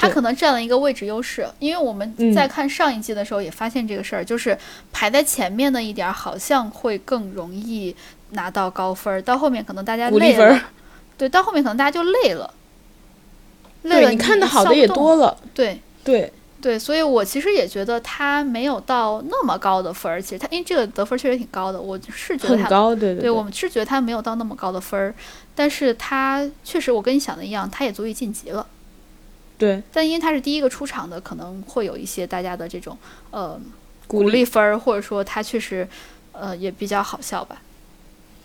[0.00, 2.32] 他可能占了一个位置优势，因为我们嗯。
[2.32, 4.56] 在看上一季的时候也发现这个事儿，就是
[4.92, 7.94] 排在前面的一点儿好像会更容易
[8.30, 10.60] 拿到高分儿，到后面可能大家累分
[11.18, 12.54] 对，到后面可能大家就累了，
[13.82, 15.80] 累了对你看的好的也多了，了，对。
[16.04, 16.32] 对，
[16.62, 20.22] 对，所以我其实也觉得他没有到那么高的分儿。
[20.22, 23.30] 其实他因为这个得分确实挺高的，我是觉得他很高，对对对。
[23.30, 25.14] 我们是觉得他没有到那么高的分儿，
[25.54, 28.66] 但是他确实我跟你想的一样，他也足以晋级了。
[29.58, 32.96] 对但因为他是第一个出场的，可能会有一些大家的这种
[33.30, 33.60] 呃
[34.06, 35.86] 鼓鼓励分儿，或者说他确实
[36.32, 37.60] 呃也比较好笑吧。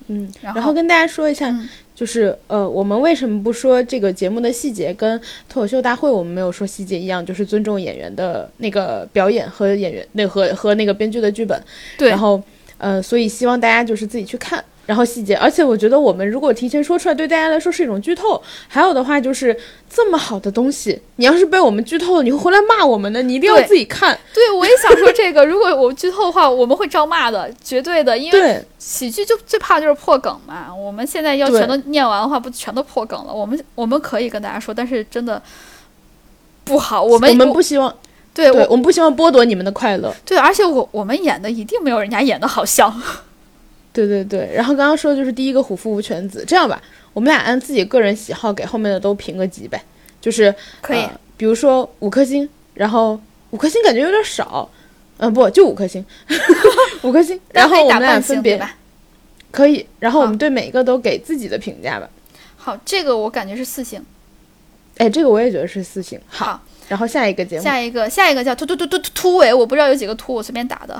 [0.07, 0.29] 嗯。
[0.41, 11.63] 然后然后跟大家说一下，嗯就是呃，我们为什么不说这个节目的细节，跟脱口秀大会我们没有说细节一样，就是尊重演员的那个表演和演员那和和那个编剧的剧本。
[11.95, 12.41] 对然后
[12.79, 14.63] 呃，所以希望大家就是自己去看。
[14.85, 18.41] 然后细节，而且我觉得我们如果提前说出来，对大家来说是一种剧透。
[18.67, 19.57] 还有的话就是
[19.89, 24.17] 这么好的东西，你要是被我们剧透了，你会回来骂我们的，你一定要自己看。
[24.35, 30.73] 对，我也想说这个，如果我剧透的话，我们会招骂的，绝对的，因为，喜剧就最怕就是破梗嘛。
[30.75, 33.33] 我们现在要全都念完的话，不全都破梗了？
[33.33, 35.41] 我们我们可以跟大家说，但是真的
[36.65, 37.01] 不好。
[37.01, 37.95] 我们我们不希望，
[38.33, 40.13] 对对我我们不希望剥夺你们的快乐。
[40.25, 42.93] 对，而且我我们演的一定没有人家演的好笑。
[43.93, 46.81] 对对对，然后刚刚说的就是第一个虎父无犬子，这样吧，
[47.13, 49.79] 我们俩按自己个人喜好给后面的都评个级呗，
[50.19, 53.19] 就是可以呃比如说五颗星，然后
[53.51, 54.67] 五颗星感觉有点少，
[55.17, 56.03] 嗯、不就五颗星，
[57.03, 58.75] 五颗星， 然后我们俩分别对吧？
[59.51, 62.09] 可以，然后我们对每一个都给自己的评价吧。
[62.55, 64.03] 好，这个我感觉是四星。
[64.97, 66.19] 哎，这个我也觉得是四星。
[66.27, 70.99] 好，好，然后下一个节目，下一个下一个叫突突突突突突围，我不知道有几个突，我随便打的。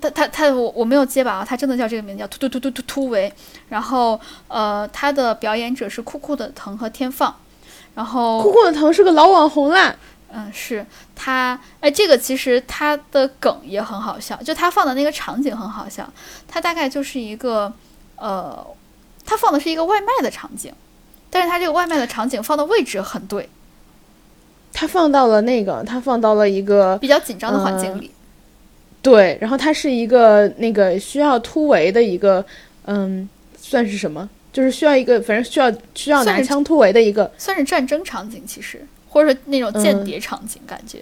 [0.00, 3.32] 他他他他，我我没有结巴啊，他真的叫这个名字，叫突突突突突突围。
[3.68, 7.34] 然后呃，他的表演者是酷酷的藤和天放。
[7.94, 9.94] 然后酷酷的藤是个老网红啦。
[10.30, 10.84] 嗯，是
[11.16, 16.06] 他，哎，这个其实他的梗也很好笑，就他放的那个场景很好笑。
[16.46, 17.72] 他大概就是一个，
[18.16, 18.66] 呃，
[19.24, 20.70] 他放的是一个外卖的场景，
[21.30, 23.48] 但是他这个外卖的场景放的位置很对，
[24.74, 28.10] 他放到了那个，他放到了一个比较紧张的环境里。
[29.00, 32.44] 对，然后它是一个那个需要突围的一个，
[32.86, 34.28] 嗯，算是什么？
[34.52, 40.98] 就是需要一个，反正需要需要拿枪突围的一个，算是战争场景，其实或者说那种间嗯谍场景感觉、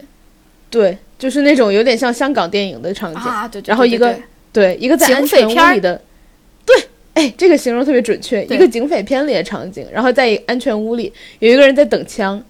[0.69, 3.23] 对，就是那种有点像香港电影的场景。
[3.23, 4.13] 啊，对对对然后一个
[4.53, 6.03] 对对，一个在警安全匪片儿屋里的，
[6.67, 6.77] 对，
[7.15, 12.43] 哎，这个形容特别准确，一个警匪片里的场景，然后在安全屋里有一个人在等枪，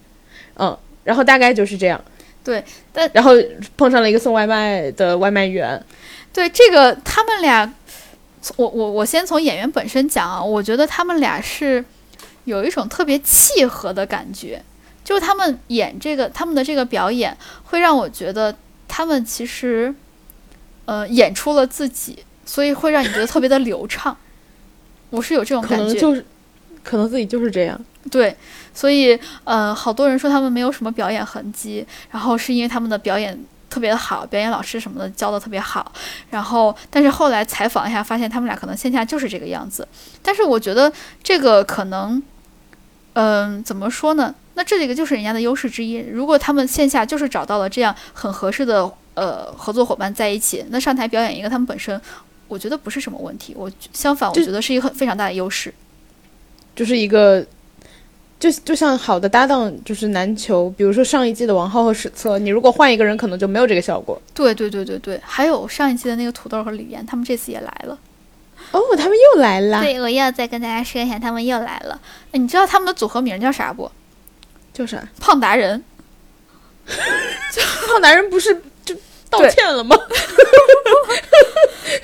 [0.59, 2.03] 嗯，然后大概就是这样。
[2.47, 3.33] 对，但然后
[3.77, 5.85] 碰上了一个送外卖的外卖员，
[6.33, 7.75] 对这个他们俩，
[8.55, 11.85] 我我我先从演员本身讲啊，我觉得他们俩是
[12.45, 14.63] 有一种特别契合的感觉，
[15.03, 18.55] 就是他们演这个他们的这个表演会让我觉得
[18.87, 19.93] 他们其实
[20.85, 24.17] 呃演出了自己，所以会让你觉得特别的流畅。
[25.11, 26.25] 我是有这种感觉，能就是
[26.85, 27.85] 可能自己就是这样。
[28.09, 28.37] 对，
[28.77, 33.37] 所以呃，好多人说他们没有什么表演痕迹，然后是因为他们的表演
[33.71, 35.91] 特别的好，表演老师什么的教的特别好，
[36.31, 39.89] 然后但是后来采访一下，发现他们俩可能线下就是这个样子。
[40.23, 42.23] 但是我觉得这个可能，
[43.15, 44.35] 嗯、怎么说呢？
[44.55, 45.97] 那这几个就是人家的优势之一。
[45.97, 52.01] 如果他们线下就是找到了这样很合适的呃合作伙伴在一起，那上台表演一个他们本身。
[52.49, 55.75] 我觉得不是什么问题，我相反，我觉得是一个很非常大的优势。
[56.77, 57.45] 就是一个，
[58.51, 60.71] 就就像好的搭档就是难求。
[60.77, 64.21] 比如说上一季的王浩和史策，你如果换一个人，可能就没有这个效果。
[64.33, 67.99] 对对对对对，还有上一季的那个土豆和李岩，他们这次也来了。
[68.71, 69.81] 哦，他们又来了！
[69.83, 72.01] 对，我又要再跟大家说一下，他们又来了。
[72.33, 73.91] 哎，你知道他们的组合名叫啥不？
[74.73, 75.03] 叫啥？
[75.21, 75.83] 胖达人。
[77.89, 78.55] 胖达人不是
[78.85, 78.95] 就
[79.29, 79.97] 道歉了吗？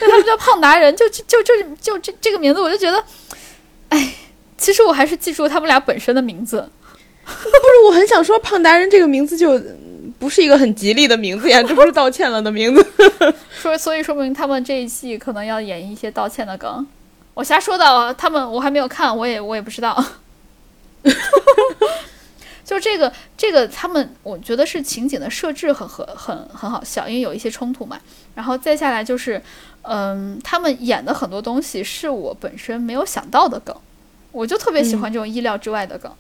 [0.01, 3.05] 那，他们叫胖达人，就就就就就这这个名字，我就觉得，
[3.91, 4.15] 哎，
[4.63, 6.71] 其实我还是记住他们俩本身的名字。
[7.25, 12.87] 不是，我很想说胖达人这个名字就嗯不是一个很吉利的名字呀，这不是道歉了的名字。
[13.61, 16.87] 说，所以说明他们这一季可能要演一些道歉的梗。
[17.35, 20.05] 我瞎说的啊，他们我还没有看，我也我也不知道。
[22.65, 28.01] 就这个这个，他们我觉得是情景的设置很很很很好笑，因为有一些冲突嘛。
[28.35, 29.43] 然后再下来就是，
[29.83, 33.77] 嗯，他们演的很多东西是我本身没有想到的梗，
[34.33, 36.11] 我就特别喜欢这种意料之外的梗。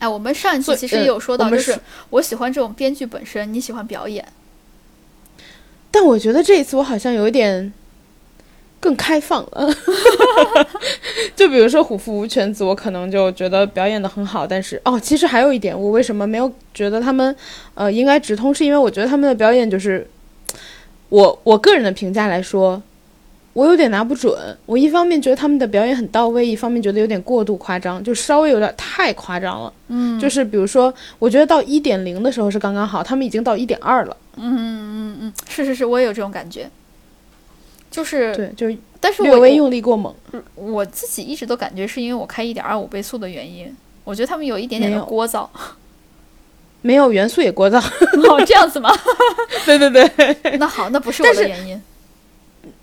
[0.00, 4.26] 哎，我们上一期其实也呃有说到，就是是我喜欢这种编剧本身，你喜欢表演。
[5.90, 7.72] 但我觉得这一次我好像有一点
[8.80, 9.72] 更开放了。
[11.36, 17.34] 就比如说虎父无犬子，我可能就觉得表演的很好，但是哦，其实还有一点，我为什么没有觉得他们
[17.74, 20.10] 呃应该直通，是因为我觉得他们的表演就是
[21.10, 22.82] 我我个人的评价来说。
[23.54, 24.36] 我有点拿不准，
[24.66, 29.72] 我一方面觉得他们的表演很到位，一方面觉得有点过度夸张，就稍微有点太夸张了。
[29.88, 34.16] 嗯就是比如说，我觉得到一点零的时候是刚刚好，他们已经到一点二了。
[34.36, 36.68] 嗯嗯嗯，是是是，我也有这种感觉，
[37.90, 40.12] 就是，对，就但是略微用力过猛。
[40.56, 45.48] 我我自己一直都感觉是因为我开一点二五倍速的原因，我觉得他们有一点点的聒噪。
[46.82, 47.78] 没有元素也聒噪。
[47.78, 48.90] 哦，这样子吗？
[49.64, 50.56] 对对对。
[50.58, 51.80] 那好，那不是我的原因。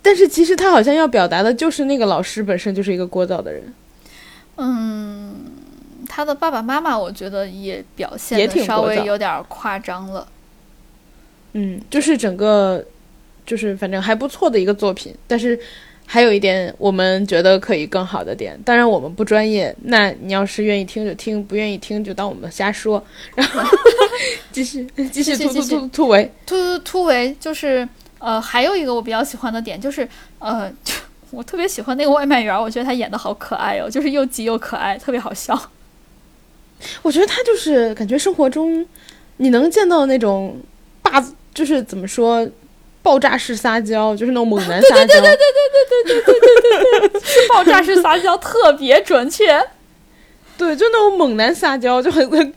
[0.00, 3.62] 但是其实他好像要表达的就是那个老师本身就是一个聒噪的人。
[4.56, 5.34] 嗯，
[6.08, 10.26] 他的爸爸妈妈，我觉得也表现也的稍微有点夸张了。
[11.52, 12.84] 嗯，就是整个
[13.46, 15.14] 就是反正还不错的一个作品。
[15.26, 15.58] 但是
[16.04, 23.02] 还有一点我们觉得可以更好的点，当然我们不专业，那你要是愿意听就听，不愿意听就当我们瞎说。
[23.34, 23.62] 然后
[24.52, 27.88] 继续继续突突突突围突突突围，就是
[28.22, 30.08] 呃还有一个我比较喜欢的点就是
[30.38, 30.72] 呃。
[31.34, 35.58] 我特别喜欢那个外卖员，我觉得他演的好可爱哦，就是又急又可爱，特别好笑。
[37.00, 38.86] 我觉得他就是感觉生活中
[39.38, 40.60] 你能见到那种
[41.00, 42.46] 霸，就是怎么说，
[43.02, 44.94] 爆炸式撒娇，就是那种猛男撒娇。
[45.06, 45.36] 对对对
[46.04, 49.58] 对对对对对对对对，是爆炸式撒娇，特别准确。
[50.58, 52.54] 对，就那种猛男撒娇，就很很，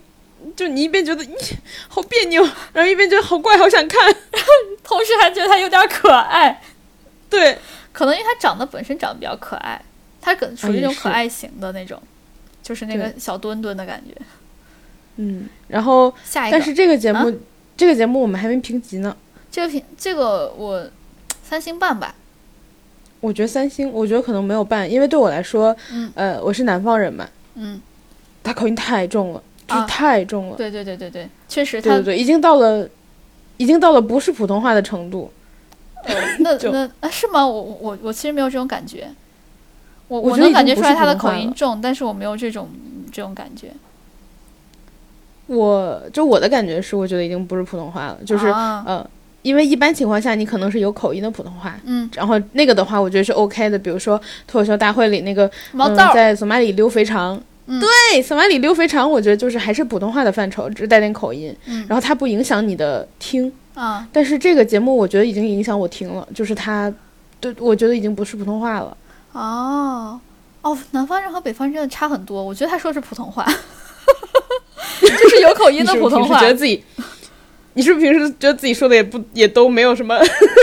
[0.54, 1.34] 就你一边觉得你
[1.88, 2.42] 好别扭，
[2.72, 4.14] 然后一边觉得好怪，好想看，
[4.84, 6.62] 同时还觉得他有点可爱。
[7.30, 7.58] 对。
[7.92, 9.82] 可能因为他长得本身长得比较可爱，
[10.20, 11.98] 他可属于那种可爱型的那种，
[12.62, 14.14] 就是那个小墩墩的感觉。
[15.16, 17.32] 嗯，然后下一个，但是这个节目，
[17.74, 19.16] 这个节目我们还没评级呢。
[19.50, 20.86] 这个评这个我
[21.42, 22.14] 三星半吧。
[23.20, 27.80] 我觉得三星，我觉得可能没有半，因为对我来说，嗯，呃，我是南方人嘛，嗯，
[28.42, 30.56] 他口音太重了，就太重了。
[30.56, 32.88] 对对对对对，确实，对对对，已经到了，
[33.56, 35.32] 已经到了不是普通话的程度。
[36.38, 37.46] 那 那啊是吗？
[37.46, 39.08] 我我我其实没有这种感觉，
[40.08, 42.68] 我我能感觉出来他的口音重，但是我没有这种
[43.10, 43.72] 这种感觉。
[45.48, 49.08] 我就我的感觉是，我觉得已经不是普通话了，就是呃，
[49.42, 53.78] 因为一般情况下你可能是有口音的普通话，嗯，然后那个的话，我觉得是 OK 的。
[53.78, 61.54] 比如说脱口秀大会里那个毛在索马里溜肥肠，对，索马里溜肥肠，我觉得就是还是普通话的范畴，只是带点口音，
[61.88, 63.52] 然后它不影响你的听。
[63.74, 64.08] 啊！
[64.10, 66.90] 但是这个节目我觉得已经影响我听了，就是它，
[67.38, 68.96] 对，我觉得已经不是普通话了。
[69.32, 70.18] 哦，
[70.62, 72.42] 哦，南方人和北方人真的差很多。
[72.42, 73.44] 我觉得他说是普通话，
[75.02, 76.40] 就是有口音的普通话。
[76.40, 76.82] 觉得自己，
[77.74, 80.18] 你是不是平时觉得自己说的也不也都没有什么？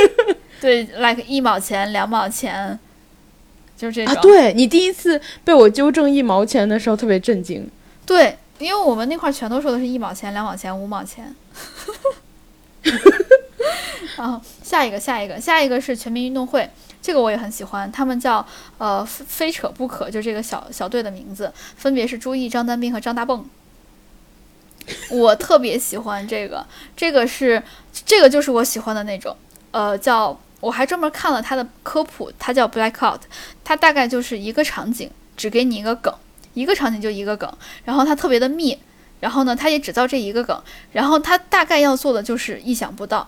[0.59, 2.79] 对，like 一毛钱、两毛钱，
[3.83, 4.15] 就是这种。
[4.15, 7.69] 啊，对你第一次被我纠正一毛钱的时候特别震惊。
[8.05, 11.35] 对，因为我们那块全都说的是一毛钱、两毛钱、五毛钱。
[14.17, 16.69] 然后下一个，下一个，下一个是全民运动会，
[17.01, 17.91] 这个我也很喜欢。
[17.91, 18.45] 他们叫
[18.77, 23.45] 呃非扯不可，就这个小小队的名字，分别是朱毅、张丹斌和张大蹦。
[25.09, 26.65] 我特别喜欢这个，
[26.95, 27.61] 这个是
[28.05, 29.35] 这个就是我喜欢的那种，
[29.71, 33.19] 呃，叫我还专门看了他的科普，它叫 Blackout，
[33.65, 36.13] 它大概就是一个场景只给你一个梗，
[36.53, 37.51] 一个场景就一个梗，
[37.83, 38.77] 然后它特别的密。
[39.19, 40.61] 然后呢，他也只造这一个梗，
[40.91, 43.25] 然后他大概要做的就是意想不到，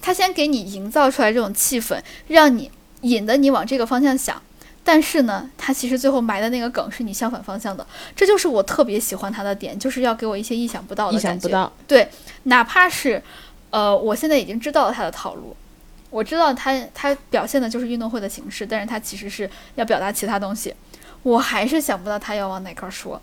[0.00, 2.70] 他先给你营造出来这种气氛，让你
[3.02, 4.40] 引得你往这个方向想，
[4.82, 11.70] 但是呢，他其实最后埋的那个梗是你相反方向的，这就是我特别喜欢他的点，就是要给我一些意想不到的意想不到。
[11.86, 12.08] 对，
[12.44, 13.22] 哪怕是，
[13.68, 15.54] 呃，我现在已经知道了他的套路，
[16.14, 20.72] 我知道他他表现的就是运动会的形式，但是他其实是要表达其他东西，
[21.24, 23.20] 我还是想不到他要往哪块说，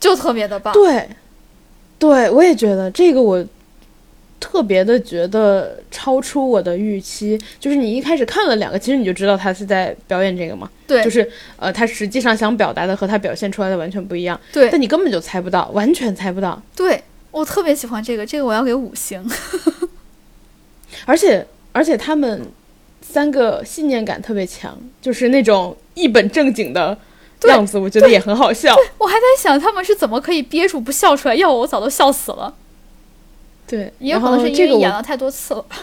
[0.00, 0.74] 就特别的棒。
[0.74, 1.08] 对。
[1.96, 3.42] 对，我也觉得这个我
[4.40, 7.40] 特别的觉得超出我的预期。
[7.60, 10.68] 就是你一开始看了两个，其实你就知道他是在表演这个嘛。
[10.88, 11.26] 对，就是
[11.56, 14.38] 呃，他实际上想表达的和他表现出来的完全不一样。
[14.52, 16.60] 对，但你根本就猜不到，完全猜不到。
[16.74, 19.24] 对我特别喜欢这个，这个我要给五星。
[21.06, 22.46] 而且而且他们
[23.02, 26.96] 三个信念感特别强，就是那种一本正经的。
[27.46, 28.74] 样子我觉得也很好笑。
[28.96, 32.54] 我还在想他们是怎么可以憋住不笑出来，要我我早都笑死了。
[33.66, 35.76] 对，也有可能是因为演了太多次了吧，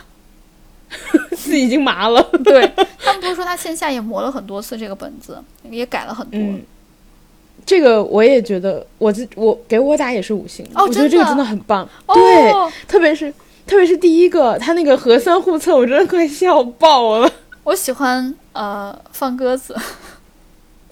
[1.37, 2.19] 自己已经麻了。
[2.43, 2.67] 对
[2.97, 5.37] 他们不是说他线下也磨了很多次这个本子，
[5.69, 6.39] 也改了很多。
[7.63, 10.65] 这个我也觉得，我自我给我打也是五星。
[10.73, 11.87] 哦，我觉得这个真的很棒。
[12.07, 12.51] 对，
[12.87, 13.31] 特别是
[13.71, 17.31] 特别是第一个，他那个核酸互测，我真的快笑爆了。
[17.63, 19.73] 我喜欢呃放鸽子。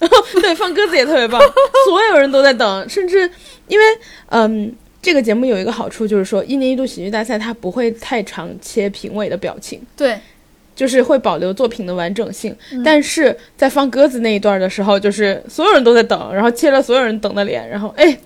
[0.40, 1.38] 对，放鸽子也特别棒，
[1.84, 3.30] 所有人都在等，甚至
[3.68, 3.84] 因为，
[4.30, 10.18] 嗯，这个节目有一个好处，就是说一年一度喜剧大赛它不会太常切评委的表情，对，
[10.74, 12.56] 就是会保留作品的完整性。
[12.82, 18.18] 但是在放鸽子那一段的时候，就是所有人都在等，然后切了所有人等的脸，然后哎，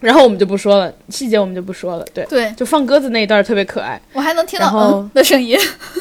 [0.00, 5.58] 然后我们就不说了，细节我们就不说了，对对，就放鸽子那一段特别可爱，我还能听到嗯的声音，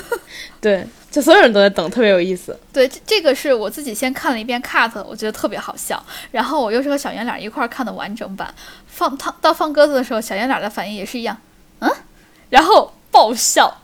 [0.62, 0.86] 对。
[1.16, 2.60] 就所有人都在等，特别有意思。
[2.74, 6.06] 对，这这个是我自己先看了一遍 cut，我觉得特别好笑。
[6.32, 8.54] 然后我又是和小圆脸一块儿看的完整版，
[8.86, 11.38] 放他到放鸽子的时候，小圆脸的反应也是一样，
[11.80, 11.90] 嗯，
[12.50, 13.78] 然后爆笑。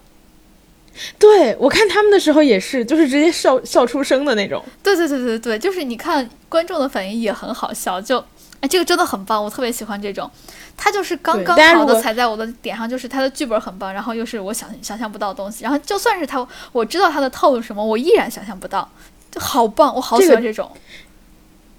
[1.17, 4.61] 对我看他们的时候也是，就是直接笑笑出声的那种。
[4.83, 8.21] 对对对对对，就是你看观众的反应也很好笑，就
[8.61, 10.29] 哎，这个真的很棒，我特别喜欢这种。
[10.77, 18.89] 他就是刚刚好的踩在我的点上，就是他的剧本很棒，然后又是我想想象不到的东西，然后就算是他，我知道他的套路什么，我依然想象不到，
[19.31, 20.71] 就好棒，我好喜欢这种。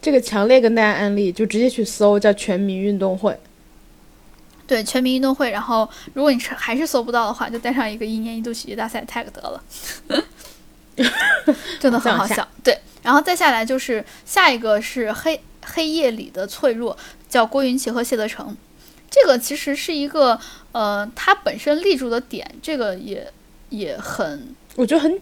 [0.01, 3.39] 这个强烈跟大家安利，就直接去搜叫全民运动会。
[4.67, 9.63] 对全民运动会，然后如果你是还是搜不到的话，就带上一个一年一度喜剧大赛 tag 得了，
[11.79, 12.47] 真的很好笑。
[12.65, 16.97] 对，然后再下来就是下一个是黑黑夜里的脆弱，
[17.29, 18.57] 叫郭云奇和谢德成。
[19.11, 20.39] 这个其实是一个
[20.73, 23.27] 呃，他本身立住的点，这个也
[23.69, 25.21] 也很我觉得很，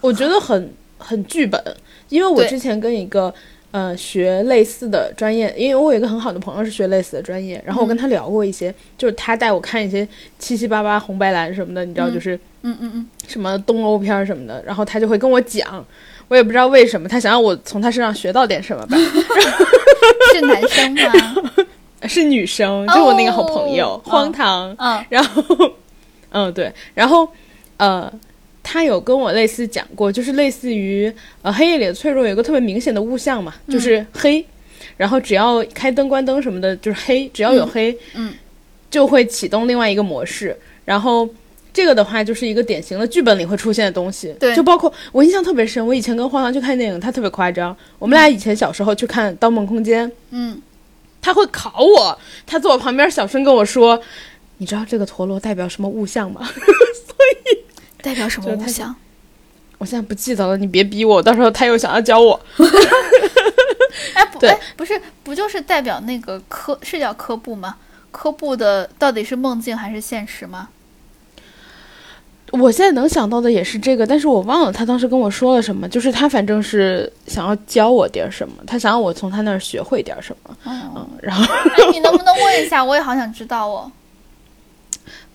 [0.00, 1.62] 我觉得很很剧本，
[2.08, 3.32] 因为我之前跟一个
[3.70, 10.06] 呃学类似的专业，因为我有一个很好的朋友是学类似的专业，然后我跟他聊过一些，就是他带我看一些
[10.40, 12.14] 七七八八红白蓝什么的，你知道，嗯。
[12.14, 15.86] 就是嗯嗯嗯，什么东欧片儿什么的，然后他就会跟我讲，
[16.28, 18.96] 我也不知道为什么，他想让我从他身上学到点什么吧，
[20.32, 21.12] 是男生吗？
[22.06, 25.04] 是女生，就我那个好朋友，哦荒唐，嗯。
[25.08, 25.42] 然后，
[26.30, 27.28] 嗯，对，然后，
[27.76, 28.10] 呃，
[28.62, 31.12] 他有跟我类似讲过，就是类似于
[31.42, 34.44] 呃黑夜里的脆弱有一个特别明显的物象嘛，嗯就是黑，
[34.96, 38.32] 然后只要开灯关灯什么的，就是黑，只要有黑，嗯。
[38.90, 41.28] 就会启动另外一个模式，然后。
[41.78, 47.76] 这个的话就是一个典型的剧本里会出现的东西，对就包括我印象特别深，我以前跟荒唐去看电影，他特别夸张。
[48.00, 50.60] 我们俩以前小时候去看《盗梦空间》，嗯，
[51.22, 54.02] 他会考我，他坐我旁边小声跟我说
[54.58, 57.14] ：“你知道这个陀螺代表什么物象吗？” 所
[57.46, 57.58] 以
[58.02, 58.92] 代表什么物象？
[59.78, 62.40] 我现在不记得了，你别逼我，到时候他又想要教我。
[64.14, 67.76] 哎不对哎不是不就是代表那个科是叫科布吗？
[68.10, 70.70] 科布的到底是梦境还是现实吗？
[72.52, 82.82] 我现在能想到的也是这个，但是我忘了他当时跟我说了什么，就是他反正是想要教我点儿什么，他想让我从他那儿学会点儿什么，嗯，嗯， 然后哎，你能不能问一下？
[82.82, 83.92] 我也好想知道哦。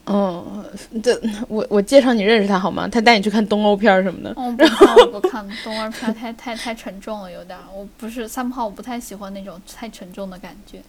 [0.05, 0.65] 嗯，
[1.01, 2.87] 这我我介绍你认识他好吗？
[2.91, 4.33] 他带你去看东欧片儿什么的。
[4.35, 7.63] 嗯，不看，我不看东欧片，太太太沉重了，有点儿。
[7.73, 10.81] 我不是三炮，我不太喜欢那种太沉重的感觉。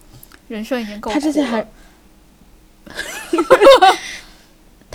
[0.48, 1.64] 人生已经够他之前还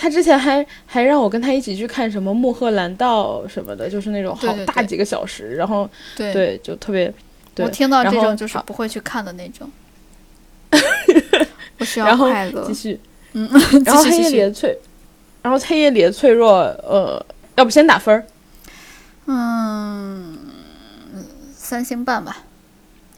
[0.02, 7.14] 他之前还还让我跟他一起去看什么《穆赫兰道》什么的，就是那种好大几个小时，然后对对，就特别。
[7.54, 9.70] 对我听到这种就是不会去看的那种。
[11.80, 12.74] 我需要然后快乐继。
[12.74, 12.98] 续，
[13.34, 13.50] 嗯，
[13.84, 14.40] 然后黑夜里。
[14.40, 14.78] 的脆，
[15.42, 17.26] 然后黑夜里的脆弱，呃，
[17.56, 18.24] 要不先打分儿？
[19.26, 20.38] 嗯，
[21.54, 22.44] 三星半吧。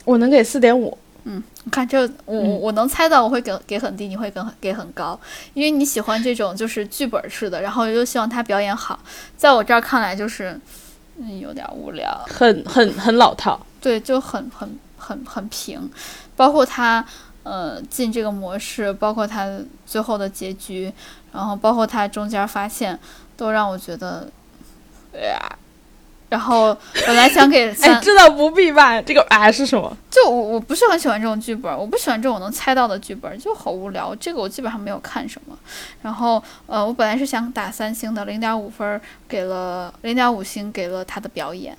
[0.06, 0.98] 我能给四点五。
[1.24, 5.20] 你看这，我我我能猜到我会给给很低，你会给给很高，
[5.54, 9.00] 因为你喜欢这种就是剧本式的，然后又希望他表演好，
[9.38, 10.60] 在我这儿看来就是，
[11.18, 13.60] 嗯，有点无聊，很很很老套。
[13.80, 15.90] 对，就很很很很平，
[16.36, 17.06] 包括他
[17.44, 20.92] 呃进这个模式，包括他最后的结局，
[21.32, 23.00] 然后包括他中间发现，
[23.38, 24.28] 都让我觉得，
[25.14, 25.40] 呀、
[26.32, 26.74] 然后
[27.06, 29.02] 本来想给 三，哎，这倒不必吧？
[29.02, 29.98] 这个哎是什么？
[30.10, 34.16] 就我我不是很喜欢这种剧本，我不喜欢这种能猜到的剧本，就好无聊。
[34.16, 35.60] 这个我基本上没有看什么。
[36.02, 41.78] 然后呃，我本来是想打三星的，零点五分儿给了零点五星给了他的表演。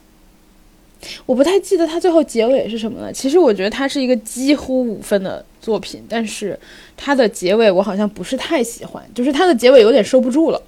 [1.24, 3.10] 我不太记得他最后结尾是什么了。
[3.10, 6.56] 其实我觉得它是一个几乎五分的作品，但是
[6.94, 10.62] 它的结尾我好像不是太喜欢，就是它的结尾有点收不住了。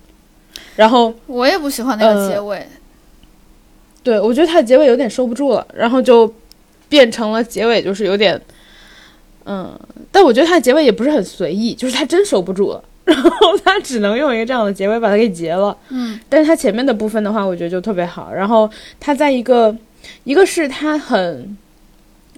[0.74, 2.66] 然后我也不喜欢那个呃结尾，
[4.04, 6.32] 对我觉得它的结尾有点收不住了，然后就
[6.88, 8.40] 变成了结尾就是有点，
[9.46, 9.76] 嗯，
[10.12, 13.30] 但我觉得它的结尾也不是很随意，就是它真收不住了， 然后
[13.64, 15.76] 它只能用一个这样的结尾把它给结了。
[15.88, 18.32] 嗯但是它前面的部分的话，我觉得就特别好。
[18.32, 19.74] 然后它在一个，
[20.24, 21.56] 一个是它很，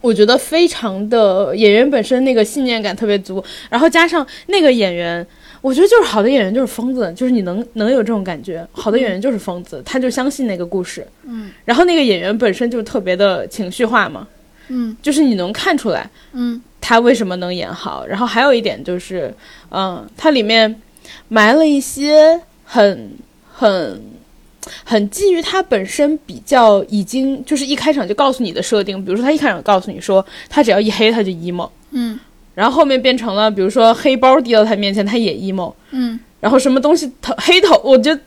[0.00, 5.26] 我觉得非常的演员本身那个信念感特别足，然后加上那个演员，
[5.66, 11.04] 我觉得就是好的演员就是疯子，就是你能能有这种感觉，好的演员就是疯子，他就相信那个故事。
[11.24, 11.50] 嗯。
[11.64, 14.28] 然后那个演员本身就特别的情绪化嘛，
[14.68, 14.96] 嗯。
[15.02, 16.62] 就是你能看出来嗯。
[16.80, 18.06] 他为什么能演好。
[18.06, 19.34] 然后还有一点就是，
[19.72, 20.80] 嗯，它里面
[21.26, 23.10] 埋了一些很
[23.52, 24.00] 很
[24.84, 32.16] 很基于他本身比较已经就是一开场就告诉你的设定，比如说他一开场告诉你说他只要一黑他就 emo，嗯
[32.56, 38.20] 然后后面变成了比如说黑包递到他面前他也 emo，嗯然后什么东西头黑头，我觉得。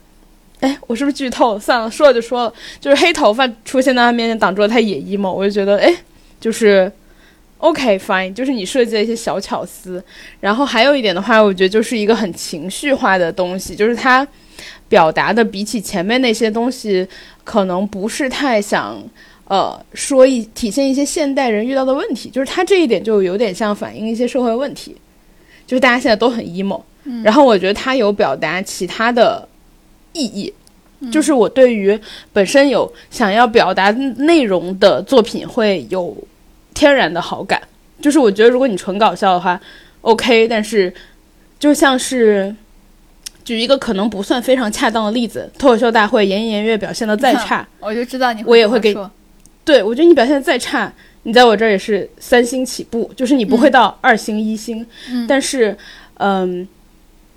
[0.61, 1.57] 哎，我是不是剧透？
[1.57, 2.53] 算了，说了就说了。
[2.81, 5.95] 就是黑头发出现在他面前挡住了他也 emo，我就觉得哎，
[6.37, 6.91] 就是
[7.59, 10.03] OK fine，就是你设计的一些小巧思。
[10.41, 14.27] 然后还有一点的话，我觉得就是一个很情绪化的东西，就是他
[14.89, 17.07] 表达的比起前面那些东西，
[17.45, 19.01] 可能不是太想
[19.49, 24.95] 呃，说一体现一些现代人遇到的问题，就是他这一点就有点像反映一些社会问题，
[25.65, 29.47] 就是大家现在都很 emo，、嗯然后我觉得他有表达其他的
[30.13, 30.53] 意义，
[30.99, 31.99] 嗯就是我对于
[32.31, 36.15] 本身有想要表达内容的作品会有
[36.75, 37.59] 天然的好感，
[37.99, 39.59] 就是我觉得如果你纯搞笑的话
[40.01, 40.93] ，OK，但是
[41.57, 42.55] 就像是。
[43.45, 48.95] 举一个可能不算非常恰当的例子，脱口秀大会言言悦表现的再 差，我就知道你我也会给
[49.69, 50.91] 对，我觉得你表现的再差，
[51.21, 54.83] 你在我这儿也是三星起步，就是你不会到二星、一星。
[55.11, 55.77] 嗯但是，
[56.15, 56.67] 嗯，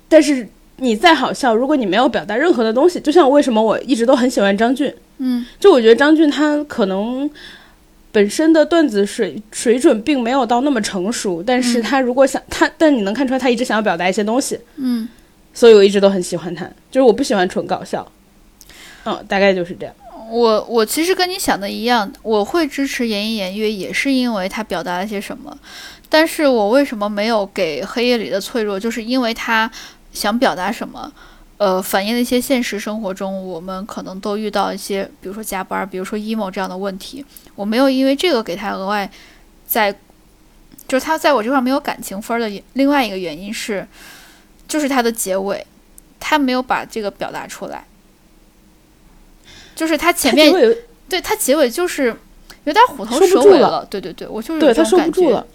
[0.09, 7.29] 但是你再好笑，如果你没有表达任何的东西，就像为什么我一直都很喜欢张俊，嗯就我觉得张俊他可能
[8.11, 15.07] 本身的段子水水准并没有到那么成熟，但是他如果想他，但你能看出来他一直想要表达一些东西，嗯，
[15.53, 18.11] 所以我一直都很喜欢他，就是我不喜欢纯搞笑。
[19.05, 19.93] 嗯，大概就是这样。
[20.29, 25.57] 我我其实跟你想的一样，我会支持言一言月，也是因为他表达了些什么。
[26.09, 29.69] 但是我为什么没有给黑夜里的脆弱，就是因为他
[30.11, 31.11] 想表达什么，
[31.57, 37.25] 呃，反映了一些现实生活中我们可能都遇到一些，比如说加班，比如说 emo 这样的问题。
[37.55, 39.09] 我没有因为这个给他额外
[39.65, 39.91] 在，
[40.87, 43.87] 就是他在我这块没有感情分的另外一个原因是，
[44.67, 45.65] 就是他的结尾，
[46.19, 47.85] 他没有把这个表达出来。
[49.75, 50.53] 就是他前面
[51.09, 52.15] 对他结尾就是
[52.63, 55.45] 有点虎头蛇尾了，对对对，我就是有对他收不这种感觉住了。。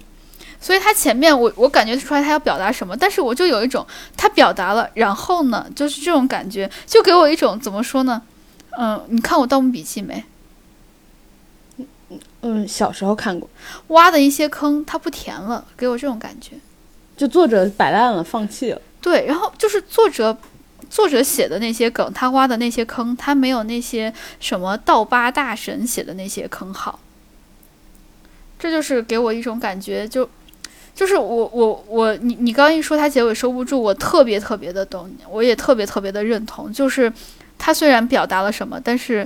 [0.61, 3.85] 所以他前面我我感觉出来他要表达什么，但是我就有一种
[4.17, 8.21] 他表达了，然后呢，就是这种感觉，就给我一种怎么说呢？
[8.77, 10.23] 嗯，你看我《盗墓笔记》没？
[12.41, 13.49] 嗯，小时候看过，
[13.87, 16.57] 挖的一些坑，他不填了，给我这种感觉。
[17.15, 18.81] 就作者摆烂了，放弃了。
[19.01, 20.37] 对，然后就是作者
[20.89, 26.99] 作者写的那些梗，他挖的那些坑，他没有那些什么道八大神写的那些坑好。
[28.57, 30.29] 这就是给我一种感觉，就
[30.93, 36.73] 就是我我我你你刚一说他结尾收不住，我特别特别的懂，我也特别特别的认同。
[36.73, 37.11] 就是
[37.57, 39.25] 他虽然表达了什么，但是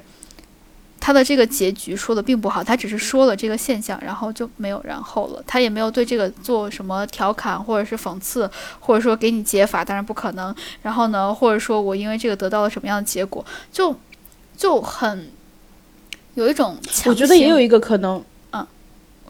[1.06, 8.50] 他的这个结局说的并不好，他只是说了这个现象，然后就没有然后了，他也没有对这个做什么调侃或者是讽刺，
[8.80, 10.56] 或者说给你解法，当然不可能。
[10.82, 13.94] 然后呢，或者说我因为这个得到了什么样的结果，就
[14.56, 15.28] 就很
[16.36, 18.66] 有一种强我觉得也有一个可能，嗯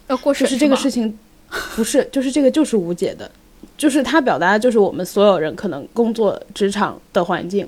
[0.09, 1.17] 要过审就是这个事情，
[1.75, 3.31] 不是，就是这个就是无解的，
[3.75, 7.67] 就是他表达的就是我们所有人可能工作职场的环境，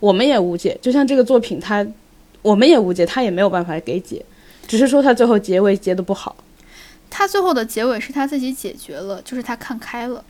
[0.00, 0.78] 我们也无解。
[0.82, 1.86] 就像这个作品它，
[2.42, 4.24] 我们也无解，他也没有办法给解，
[4.66, 6.36] 只是说他最后结尾结的不好。
[7.10, 10.24] 他最后的结尾是他自己解决了，就是他看开了，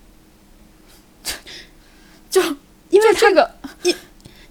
[2.30, 2.40] 就
[2.90, 3.50] 因为这个
[3.82, 3.94] 一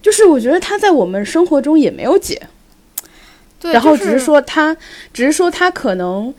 [0.01, 2.47] 就是我觉得他在我们生活中也没有解，
[3.59, 4.75] 对，然后只是说他，
[5.13, 6.33] 只是说他可能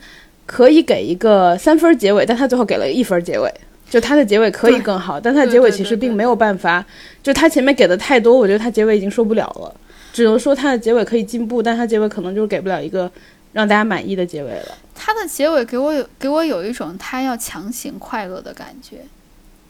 [0.45, 3.53] 可以给一个三分结尾，但他最后给了一分结尾。
[3.89, 6.85] 就他的结尾可以更好，但他的结尾其实并没有办法。
[7.23, 9.75] 就他前面给的太多，我觉得他结尾已经受不了了，
[10.11, 13.11] 只能说它的结尾可以进步，但它结尾可能就是给不了一个
[13.53, 14.77] 让大家满意的结尾了。
[14.93, 18.97] 它的结尾给我有给我有一种他要强行快乐的感觉，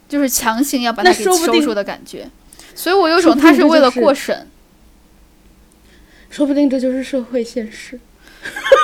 [0.07, 2.27] 就是强行要把它那给收住的感觉，
[2.73, 4.47] 所以我有种他是为了过审，
[6.29, 7.99] 说不定这就是社会现实，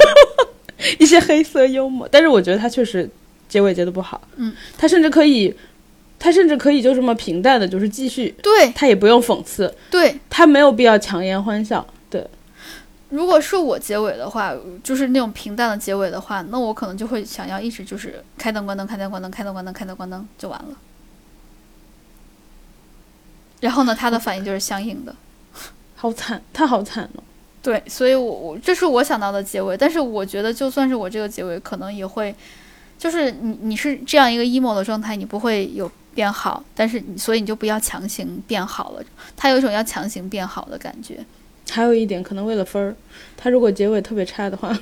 [1.00, 2.08] 一些黑色幽默。
[2.12, 3.10] 但是我觉得他确实
[3.50, 5.54] 结尾结的不好，嗯，他甚至可以，
[6.26, 10.20] 他甚至可以就这么平淡的，就是继续，对他也不用讽刺，对。
[10.28, 11.86] 他没有必要强颜欢笑。
[12.10, 12.28] 对，
[13.10, 14.52] 如果是我结尾的话，
[14.84, 20.76] 就是那种平淡的结尾的话，那我可能就会想要一直就是开灯关灯开灯关灯开灯关灯开灯关灯就完了。
[23.60, 25.16] 然后呢，他的反应就是相应的。
[25.96, 27.22] 好惨，他好惨哦。
[27.62, 32.34] 对，所以我我这是我想到的结尾，但是我觉得就算是我这个结尾，可能也会，
[32.98, 39.04] 就是你你是这样一个 emo 的状态，你不会有变好，但是你所以你就不要强行变好了，
[39.36, 41.26] 他有一种要强行变好的感觉。
[41.70, 42.96] 还有一点，可能为了分儿，
[43.36, 44.78] 他如果结尾特别差的话，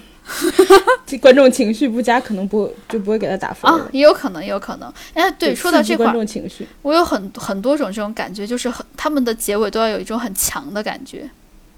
[1.22, 3.89] 观众情绪不佳，可能不就不会给他打分啊了，。
[3.93, 4.93] 也有可能，也有可能。
[5.14, 11.30] 哎，对，说到这块儿，众情绪，我有很很多种这种感觉，就是很他们的结尾都要有一种很强的感觉，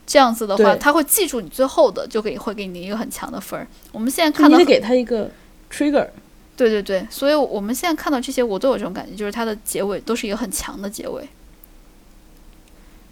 [0.08, 3.68] 这样子的话，他会记住你最后的，就给会给你一个很强的分儿。
[3.92, 5.30] 我们现在看到很，你得给他一个
[5.72, 6.08] trigger。
[6.58, 11.28] 对对对，所以我们现在看到这些，我都有这种感觉，就是它的结尾都是一个很强的结尾，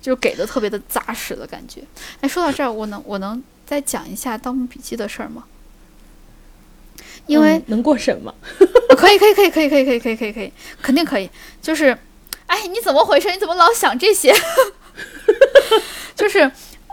[0.01, 1.81] 就是给的特别的扎实的感觉。
[2.21, 5.43] 哎，说到这儿，我能我能再讲一下《盗墓笔记》的事儿吗？
[7.27, 8.33] 因为、嗯能过审吗？
[8.97, 11.29] 可以，可以，可以，可以，可以，可以，可以，可以，可以，肯定可以。
[11.61, 11.97] 就是，
[12.47, 13.31] 哎，你怎么回事？
[13.31, 14.33] 你怎么老想这些？
[16.15, 16.49] 就是，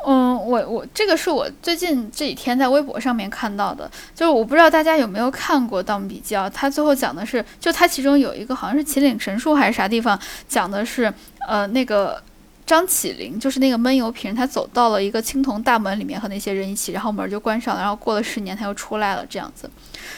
[0.07, 6.49] 嗯，我我这个是我最近这几天在微博上面看到的，就是我不知道大家有没有看过《盗墓笔记》啊？
[6.49, 11.13] 他最后讲的是，就他其中有一个好像是秦岭神树还是啥地方，讲的是
[11.47, 12.23] 呃那个
[12.65, 19.71] 张起灵，就是那个闷油瓶，他走到了一个青铜大门里面和那些人一起，然后门就关上了，然后过了十年他又出来了，这样子，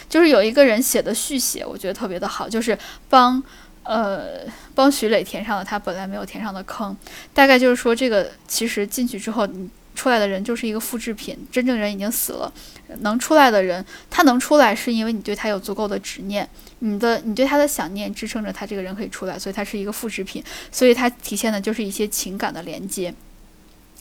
[0.09, 2.79] 就是有一个人写的续写，我觉得特别的好，就是
[3.09, 3.43] 帮。
[3.85, 6.97] 呃，帮徐磊填上了他本来没有填上的坑，
[7.35, 12.53] 大概就是说，这个其实进去之后，你出来的人就是一个复制品，真正人已经死了，
[13.01, 23.13] 能出来的人，他能出来是因为你对他有足够的执念，你的你对他的想念支撑着他这个人可以出来，所以他是一个复制品，所以它体现的就是一些情感的连接，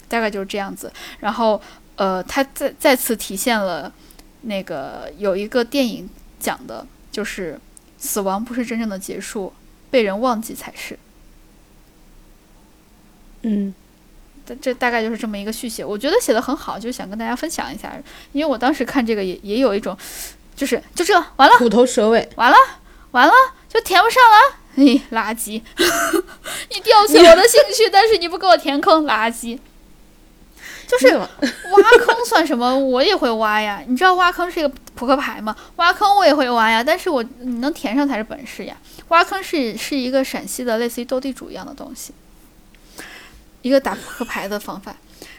[0.08, 0.92] 大概就是这样子。
[1.20, 1.60] 然后，
[1.96, 3.92] 呃，他再再次体现了
[4.42, 6.08] 那个有一个电影
[6.38, 7.60] 讲的就是
[7.98, 9.52] 死亡不是真正的结束。
[9.92, 10.98] 被人忘记才是，
[13.42, 13.74] 嗯，
[14.46, 17.92] 这这大概就是这么一个续写，我觉得写的很好，就想跟大家分享一下。
[18.32, 19.94] 因为我当时看这个也也有一种，
[20.56, 22.56] 就是就这完了，虎头蛇尾，完了
[23.10, 23.34] 完了，
[23.68, 25.60] 就填不上了，哎，垃圾！
[26.70, 29.58] 你吊起我的兴趣，但是你不给我填坑，垃圾。
[30.88, 31.28] 就是挖
[32.04, 32.78] 坑算什么？
[32.78, 33.82] 我也会挖呀。
[33.86, 35.56] 你知道挖坑是一个扑克牌吗？
[35.76, 38.76] 挖坑我也会挖呀，但是我你能填上才是本事呀。
[39.12, 42.14] 挖坑是是一个陕西的类似于斗地主一样的东西，
[43.60, 44.96] 一个打扑克牌的方法。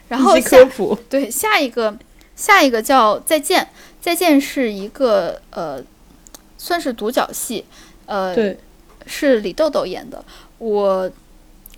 [0.09, 0.57] 然后下
[1.09, 1.97] 对下一个
[2.35, 3.67] 下一个叫再见，
[3.99, 5.83] 再见是一个呃
[6.57, 7.65] 算是独角戏，
[8.05, 8.59] 呃对，
[9.07, 10.23] 是李豆豆演的。
[10.59, 11.11] 我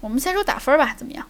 [0.01, 1.25] 我们先说打分吧，怎么样？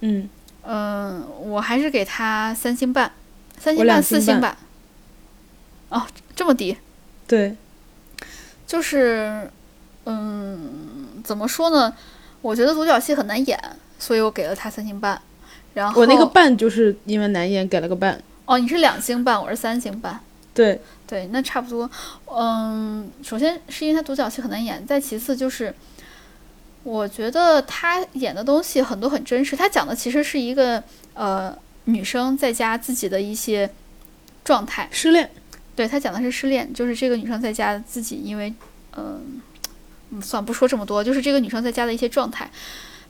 [0.00, 0.28] 嗯。
[0.64, 3.12] 嗯，我还是给他三星半，
[3.58, 4.56] 三星半四星半。
[5.88, 6.78] 哦，这么低？
[7.26, 7.56] 对，
[8.64, 9.50] 就是，
[10.06, 11.94] 嗯，怎么说呢？
[12.40, 13.58] 我觉得独角戏很难演，
[13.98, 15.20] 所以我给了他三星半。
[15.74, 18.20] 然后我那个半就是因为难演，给了个半。
[18.44, 20.20] 哦，你是两星半，我是三星半。
[20.54, 21.90] 对对，那差不多。
[22.26, 25.74] 嗯，首先是因为他独角戏很难演，再其次就是。
[26.84, 29.54] 我觉得他演的东西很多很真实。
[29.54, 30.82] 他讲的其实是一个
[31.14, 33.70] 呃女生在家自己的一些
[34.44, 35.30] 状态，失恋。
[35.76, 38.52] 对他讲的是失恋，就是这个女生在家自己因为
[38.96, 39.40] 嗯，
[40.20, 42.50] 算不说这么多，就是这个女生在家的一些状态。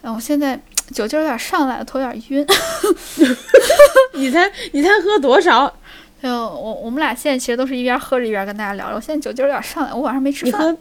[0.03, 0.61] 嗯，我现在
[0.92, 2.46] 酒劲儿有点上来了，头有点晕。
[4.14, 5.64] 你才你才喝多少？
[6.22, 8.94] 哎呦，我我们俩现在其实都是一边喝着一边跟大家聊。
[8.94, 10.61] 我现在酒劲儿有点上来，我晚上没吃饭。
[10.61, 10.78] 你喝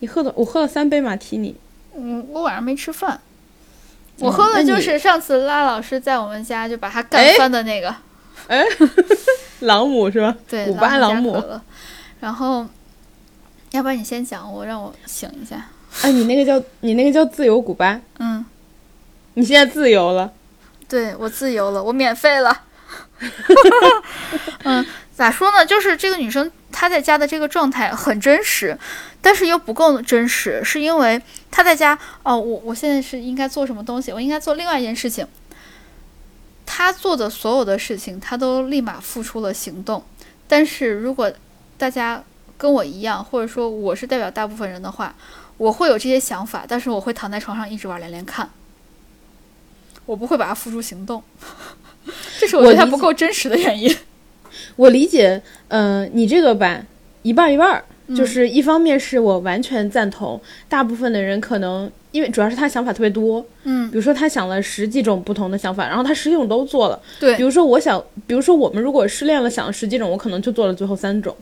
[0.00, 1.54] 你喝的，我喝了三杯马提尼。
[1.96, 3.20] 嗯，我晚上没吃饭，
[4.18, 7.94] 我喝的就是上次拉老师在我们家就把他干翻的那个，
[8.48, 8.64] 哎，
[9.60, 10.34] 朗姆是吧？
[10.48, 11.42] 对，古巴朗姆。
[12.20, 12.66] 然后，
[13.72, 15.68] 要不然你先讲，我让我醒一下。
[16.02, 18.00] 哎，你那个叫你那个叫自由古巴？
[18.18, 18.44] 嗯，
[19.34, 20.32] 你现在自由了？
[20.88, 22.62] 对我自由了，我免费了。
[24.64, 25.64] 嗯，咋说呢？
[25.64, 28.78] 就是这个女生她在家的这个状态很真实。
[29.24, 34.12] 但是又不够真实，是因为她在家哦，我我现在是应该做什么东西？
[34.12, 35.26] 我应该做另外一件事情。
[36.66, 40.02] 她做的所有的事情，她都立马付出了行动。
[40.48, 41.32] 但是如果
[41.78, 42.22] 大家
[42.62, 45.12] 跟我一样，或者说我是代表大部分人的话，
[45.56, 48.48] 我会有这些想法，但是我会躺在床上一直玩连连看，
[50.06, 51.20] 我不会把它付诸行动。
[52.38, 53.92] 这是我觉得它不够真实的原因。
[54.76, 56.84] 我理解，嗯，你这个吧，
[57.22, 57.82] 一半一半。
[58.16, 60.38] 就是一方面是我完全赞同，
[60.68, 71.34] 大部分的人可能因为主要是他想法特别多，嗯，比如说他想了十几种不同的想法，然后他十几种都做了，对，比如说我想，比如说我们如果失恋了想了十几种，我可能就做了最后三种，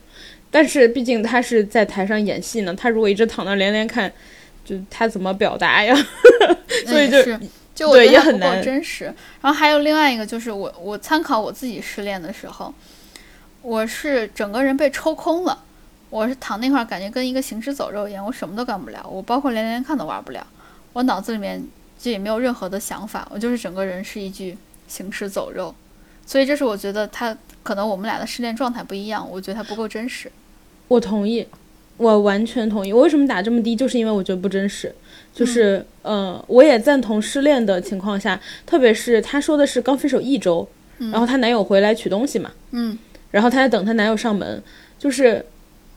[0.50, 4.12] 但是毕竟他是在台上演戏呢，他如果一直躺那连连看，
[4.64, 5.94] 就他怎么表达呀？
[6.86, 7.22] 所以就
[7.74, 9.04] 就我觉得不够真实。
[9.40, 12.74] 然后还有另外一个就是我我参考我自己失恋的时候，
[13.62, 15.64] 我是整个人被抽空了。
[16.10, 20.44] 我是躺那块儿，感觉跟一个行尸走肉一样，我什么都干不了，我包括连连看都玩不了，
[20.92, 21.62] 我脑子里面
[21.96, 25.72] 就也没有任何的想法，我就是整个人是一具行尸走肉，
[26.26, 30.28] 所以这是我觉得他可能我们俩的失恋状态不一样，我觉得他不够真实。
[30.90, 31.46] 我同意，
[31.96, 32.92] 我完全同意。
[32.92, 34.92] 我为什么打这么低，就是因为我觉得不真实。
[35.32, 40.68] 就是，嗯，我也赞同失恋的情况下，特别是他说的是刚分手一周，
[40.98, 42.98] 然后她男友回来取东西嘛，嗯，
[43.30, 44.60] 然后她在等她男友上门，
[44.98, 45.46] 就是。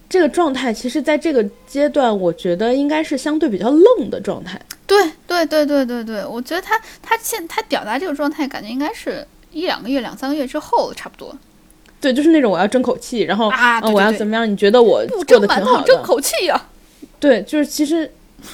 [0.09, 4.61] 这个状态其实，在这个阶段，我觉得应该是相对比较愣的状态。
[4.85, 11.35] 对，对，对，对，对，对，我觉得他他现他表达这个状态，感觉应该是一两个月、两三个月之后，差不多。
[12.03, 14.49] 对，就是那种我要争口气，然后啊，我要怎么样？
[14.51, 15.83] 你觉得我过得挺好的？
[15.87, 16.67] 争口气呀！
[17.17, 18.11] 对，就是其实，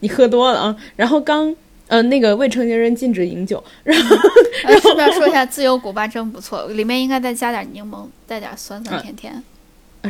[0.00, 0.76] 你喝多了啊。
[0.96, 1.54] 然后刚
[1.88, 3.62] 呃，那个未成年人禁止饮酒。
[3.84, 4.16] 然后，
[4.82, 9.42] 顺便说一下，自由古巴真不错，里面应该再加点柠檬，带点酸酸甜甜。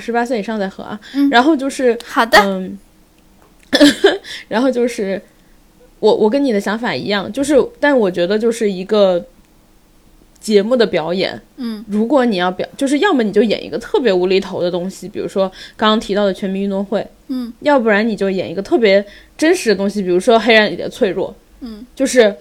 [0.01, 0.99] 十八岁以上再喝啊。
[1.15, 2.77] 嗯然后就是，好的，嗯，
[4.49, 5.23] 然后就是，
[6.01, 9.25] 我我跟你的想法一样，就是，但我觉得就是一个
[10.47, 19.05] 节目的表演，嗯，如果你要表，就是要么你就演一个特别无厘头的东西，比如说刚刚提到的全民运动会，嗯，要不然你就演一个特别
[19.37, 22.33] 真实的东西，比如说黑暗里的脆弱，嗯，就是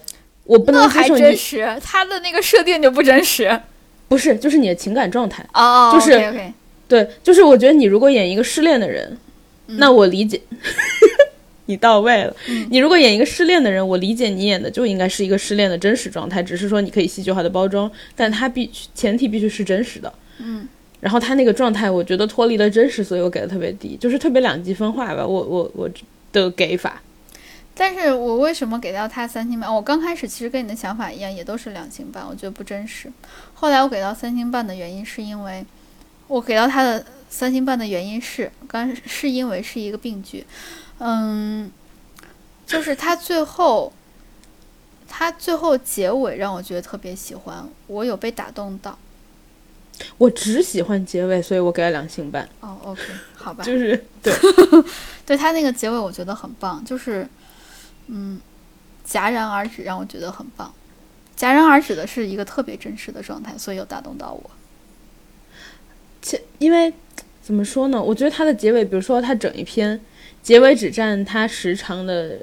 [0.43, 3.59] 我不能接受你，真实，他的那个设定就不真实。
[4.07, 5.43] 不是，就是你的情感状态。
[5.55, 6.31] 哦，就是
[6.87, 9.17] 对，就是我觉得你如果演一个失恋的人，
[9.65, 10.39] 那我理解，
[11.67, 12.35] 你到位了。
[12.69, 20.13] 你如果演一个失恋的人，我理解你演的就应该是一个失恋的真实状态，只是说你可以戏剧化的包装，但它必须前提必须是真实的。
[20.39, 20.67] 嗯，
[20.99, 25.25] 然后他那个状态，我觉得脱离了真实，所以我给的特别低，就是特别两极分化吧。
[25.25, 25.89] 我我我
[26.31, 27.01] 的给法，
[27.73, 29.73] 但是我为什么给到他三星半？
[29.73, 33.11] 我刚开始其实跟你的想法一样，也都是两星半，我觉得不真实。
[33.53, 35.65] 后来我给到三星半的原因是因为，
[36.27, 40.45] 我给到他的三星半的原因是，刚是因为是一个病句，
[40.99, 41.71] 嗯，
[42.65, 43.91] 就是他最后，
[45.07, 48.97] 他最后结尾让我觉得特别喜欢，我有被打动到。
[50.17, 52.47] 我只喜欢结尾，所以我给了两星半。
[52.59, 53.01] 哦，OK，
[53.35, 54.33] 好吧，就是 对，
[55.25, 57.25] 对他那个结尾我觉得很棒，就是，
[58.07, 58.39] 嗯，
[59.07, 60.73] 戛然而止让我觉得很棒。
[61.37, 64.51] 戛然而止的是一个特别真实的状态，所以有打动到我。
[66.21, 66.93] 其因为
[67.41, 68.01] 怎么说呢？
[68.01, 69.99] 我觉得它的结尾，比如说它整一篇
[70.45, 72.37] 结尾只占它时长的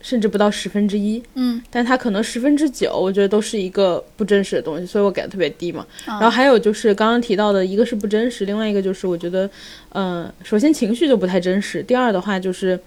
[0.00, 5.84] 甚至不到十分之一，嗯，但它可能十分之九，我觉得都是一个不真实的东西，所以我给的特别低嘛。
[6.06, 9.50] 然然后还有就是刚刚提到的，一个是不真实，另外一个就是我觉得，
[9.94, 12.78] 嗯、首先情绪就不太真实，第二的话就是，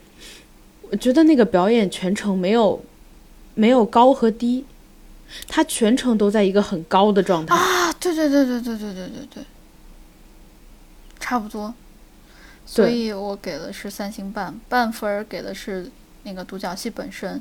[0.90, 2.82] 我觉得那个表演全程没有
[3.56, 4.64] 没有高和低，
[5.50, 7.54] 他全程都在一个很高的状态。
[7.54, 9.44] 啊，对对对对对对对对对，
[11.20, 11.74] 差不多。
[12.76, 15.92] 所以我给的是三星半，半分儿给的是
[16.24, 17.40] 那个独角戏本身，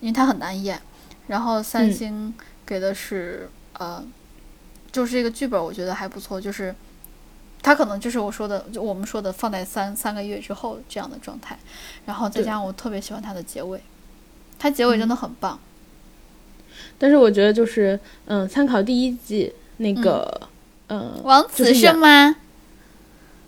[0.00, 0.80] 因为它很难演。
[1.26, 4.02] 然后三嗯星给的是、呃，
[4.90, 6.74] 就是这个剧本，我觉得还不错，就是
[7.62, 11.58] 它可能就是我说的，就我们说的放在三三个月之后这样的状态。
[12.06, 13.80] 然后再加上我特别喜欢它的结尾，
[14.58, 15.60] 它结尾真的很棒。
[16.98, 20.48] 但是我觉得就是，嗯，参考第一季那个，
[20.88, 22.36] 嗯，王子是就是演吗？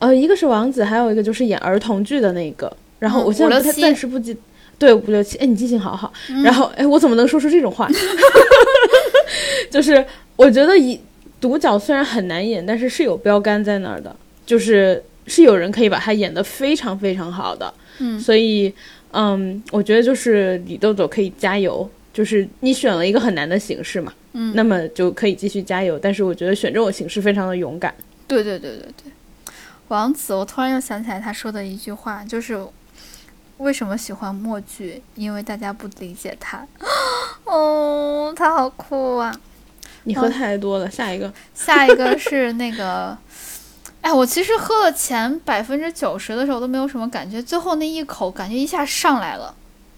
[0.03, 2.71] 呃，一个是王子，还有一个就是演儿童剧的那个。
[2.99, 4.37] 然后嗯我现在暂时不记，
[4.79, 6.13] 对五六七，哎，你记性好好。
[6.29, 7.89] 嗯然后，哎，我怎么能说出这种话？
[9.71, 10.99] 就是我觉得一
[11.41, 17.73] 独角虽然很难演，但是是有标杆在那儿的，就是是有人可以把它演得非常非常好的。
[18.01, 18.73] 嗯所以，
[19.13, 21.89] 嗯，我觉得就是李豆豆可以加油。
[22.13, 25.99] 就是你选了一个很难的形式嘛，嗯那么就可以继续加油。
[25.99, 27.95] 但是我觉得选这种形式非常的勇敢。
[28.29, 29.13] 对对对对对，
[29.89, 32.67] 王子，我突然又想起来他说的一句话，就是
[33.59, 35.03] 为什么喜欢默剧？
[35.15, 36.67] 因为大家不理解他。
[37.45, 39.35] 哦，他好酷啊！
[40.05, 41.33] 你喝嗯太多了，下一个。
[41.55, 43.17] 下一个是那个，
[44.01, 49.55] 哎，我其实喝了前百分之九十的时候都没有什么感觉，最后那一口感觉一下上来了。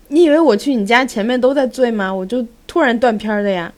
[0.08, 2.12] 你以为我去你家前面都在醉吗？
[2.12, 3.72] 我就突然断片儿的呀。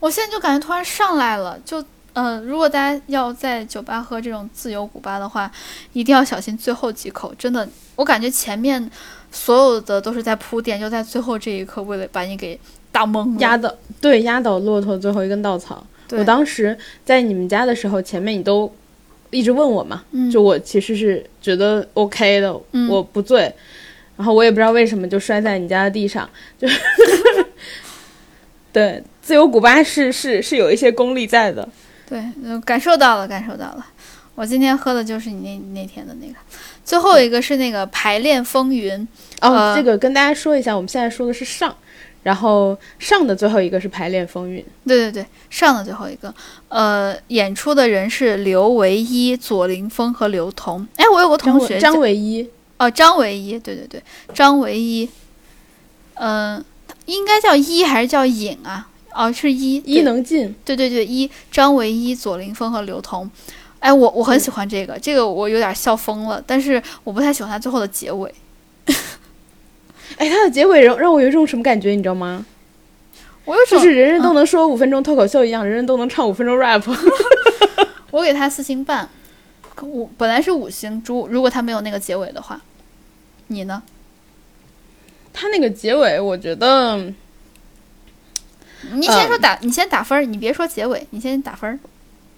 [0.00, 1.84] 我现在就感觉突然上来了，就
[2.18, 5.48] 呃，如果大家要在酒吧喝这种自由古巴的话，
[5.92, 7.32] 一定要小心最后几口。
[7.38, 8.90] 真的，我感觉前面
[9.30, 12.58] 所有的都是在铺垫，就在最后这一刻，为了把你给
[12.90, 13.40] 打懵了。
[13.40, 15.86] 压倒对压倒骆驼最后一根稻草。
[16.10, 18.68] 我当时在你们家的时候，前面你都
[19.30, 23.54] 一直问我嘛，嗯就我其实是觉得 OK 的，嗯我不醉，
[24.16, 26.66] 然后我也不知道为什么就摔在你家的地上，就
[28.72, 31.68] 对自由古巴是是是有一些功力在的。
[32.08, 33.86] 对，呃感受到了，感受到了。
[34.34, 36.34] 我今天喝的就是你那那天的那个，
[36.84, 38.96] 最后一个是那个排练风云，
[39.40, 41.76] 哦，呃这个跟大家说一下，我们现在说的是上，
[42.22, 44.64] 然后上的最后一个是排练风云。
[44.86, 46.32] 对对对，上的最后一个，
[46.68, 50.86] 呃，演出的人是刘唯一、左凌峰和刘彤。
[50.96, 52.48] 哎，我有个同学张唯一，
[52.78, 54.00] 哦，张唯一，对对对，
[54.32, 55.10] 张唯一，
[56.14, 56.64] 嗯、
[57.06, 58.87] 应该叫一还是叫尹啊？
[59.18, 63.28] 哦，是一，伊能进，对对对，一张唯一、左凌峰和刘彤。
[63.80, 68.32] 哎，我我很喜欢这个，这个我有点笑疯了，但是我不太喜欢他最后的结尾。
[70.18, 72.46] 哎，他的结尾让让我有一种什么感觉，你知道吗？
[73.44, 76.84] 我有种，就是人人都能说五分钟脱口秀一样，人人都能唱五分钟 rap。
[78.12, 79.08] 我给他四星半，
[79.74, 82.60] 可我本来是五星，猪如果他没有那个结尾的话，
[83.48, 83.82] 你呢？
[85.32, 87.12] 他那个结尾，我觉得
[88.94, 91.78] 你先说打，你先打分儿，你别说结尾，你先打分儿。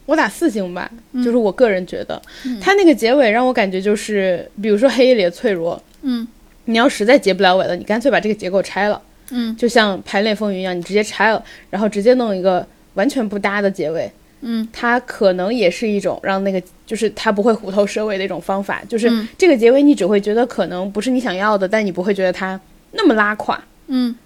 [0.07, 2.59] 我打四星吧，嗯就是我个人觉得，嗯。
[2.61, 6.27] 他那个结尾让我感觉就是，比如说黑夜里的脆弱，嗯。
[6.65, 9.55] 你要实在结不了尾了，你干脆把这个结构拆了，嗯。
[9.57, 14.11] 就像《排练风云》一样，你直接拆了，然后直接弄一个完全不搭的结尾，
[14.41, 14.67] 嗯。
[14.73, 19.29] 它可能也是一种让那个就是它不会虎头蛇尾的一种方法，就是嗯。
[19.39, 22.61] 这个结尾你只会觉得可能不是你想要的，但你不会觉得它
[22.93, 24.17] 那么拉垮，嗯。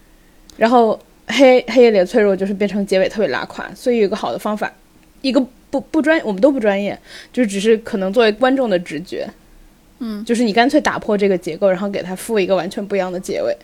[0.56, 4.72] 然后黑黑夜里的脆弱就是变成结尾特别拉垮，所以有一个好的方法，
[5.22, 6.98] 一个不不专我们都不专业，
[7.32, 9.28] 就只是可能作为观众的直觉，
[9.98, 13.56] 嗯，就是你干脆打破这个结构，然后给它附一个完全不一样的结尾，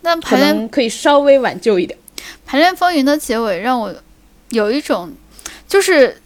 [0.00, 1.98] 那可排练能可以稍微挽救一点。
[2.46, 3.94] 排练风云的结尾让我
[4.50, 5.12] 有一种，
[5.68, 6.16] 就是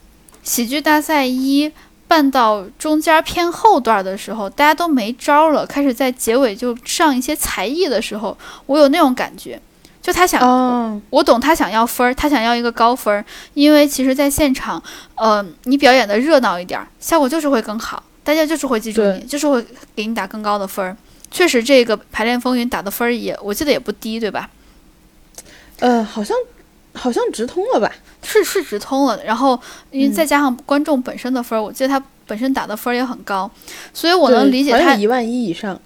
[0.43, 1.70] 喜剧大赛一
[2.07, 8.36] 办到中间偏后段的时候，大家都没招了，开始在结尾就上一些才艺的时候，
[8.66, 9.61] 我有那种感觉，
[10.09, 14.83] 就他想哦，我懂他想要分儿，他想要一个高分儿，因为其实，在现场，
[15.17, 19.63] 呃，你表演的热闹一点儿，效果就是会更好，大家就是会记住你，就是会
[19.95, 20.97] 给你打更高的分儿。
[21.31, 24.49] 确实，这个排练风云打的分儿也，我记得也不低，对吧？
[25.81, 26.35] 呃，好像
[26.95, 27.93] 好像直通了吧？
[28.23, 33.51] 是是直通了，然后因为嗯再加上观众本身的分儿，我记得他本身打的分儿也很高，
[33.93, 35.79] 所以我能理解他一万一以上。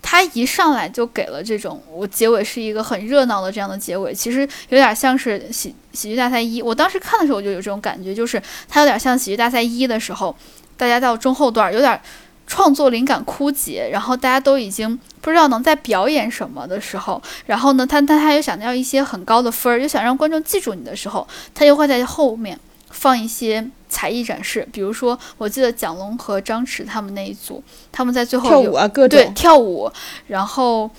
[0.00, 6.62] 他一上来就给了这种，我结尾是一个很热闹的这样的结尾，其实有点像是喜喜剧大赛一。
[6.62, 10.34] 我当时看的时候我就有这种感觉，就是它有点像喜剧大赛一的时候，
[10.76, 12.00] 大家到中后段有点
[12.46, 22.58] 创作灵感枯竭，然后大家都已经不知道能在表演什么的时候，然后呢，他他他又想要一些很高的分儿，又想让观众记住你的时候，他又会在后面
[22.90, 29.90] 放一些才艺展示，比如说我记得蒋龙和张弛他们那一组，他们在最后跳舞啊，各种对，跳舞，
[30.26, 30.90] 然后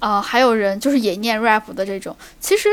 [0.00, 2.14] 呃，还有人就是也念 rap 的这种。
[2.40, 2.68] 其实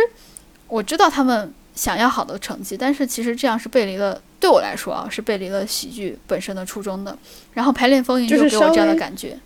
[0.67, 7.17] 我知道他们想要好的成绩，但是其实这样是背离了，对我来说啊，是背离了喜剧本身的初衷的。
[7.53, 9.37] 然后排练风云就是给我这样的感觉，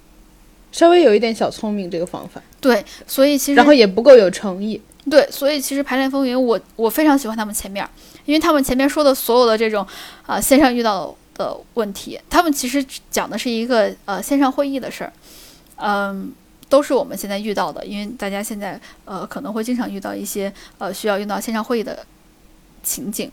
[0.71, 4.79] 稍微有一点小聪明这个方法，对，所以其实然后也不够有诚意。
[5.09, 7.87] 对，所以其实排练风云我我非常喜欢他们前面，
[8.29, 9.85] 因为他们前面说的所有的这种
[10.25, 15.11] 啊、线上遇到的问题，他们其实讲的是一个呃线上会议的事儿，
[15.77, 16.31] 嗯。
[16.69, 22.05] 都是我们现在遇到的，因为大家现在呃可能会经常遇到一些呃需要用到线上会议的
[22.83, 23.31] 情景，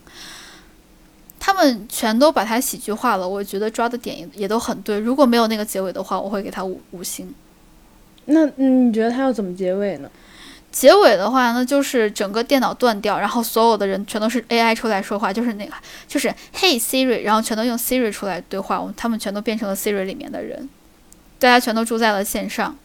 [1.39, 4.97] 他们全都把它喜剧化了，我觉得抓的点也都很对。
[4.97, 7.31] 如果没有那个结尾的话，我会给他五五星。
[8.25, 10.09] 那你觉得他要怎么结尾呢？
[10.71, 15.73] 结尾的话呢，就是整个电脑断掉，然后所有的人全都是 AI 出来说话，就是那个
[16.07, 20.69] 就是 Hey Siri，然后全都用 Siri 出来对话，我们他们全都变成了 Siri 里面的人，
[21.39, 22.77] 大家全都住在了线上，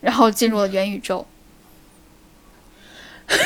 [0.00, 1.26] 然后进入了元宇宙。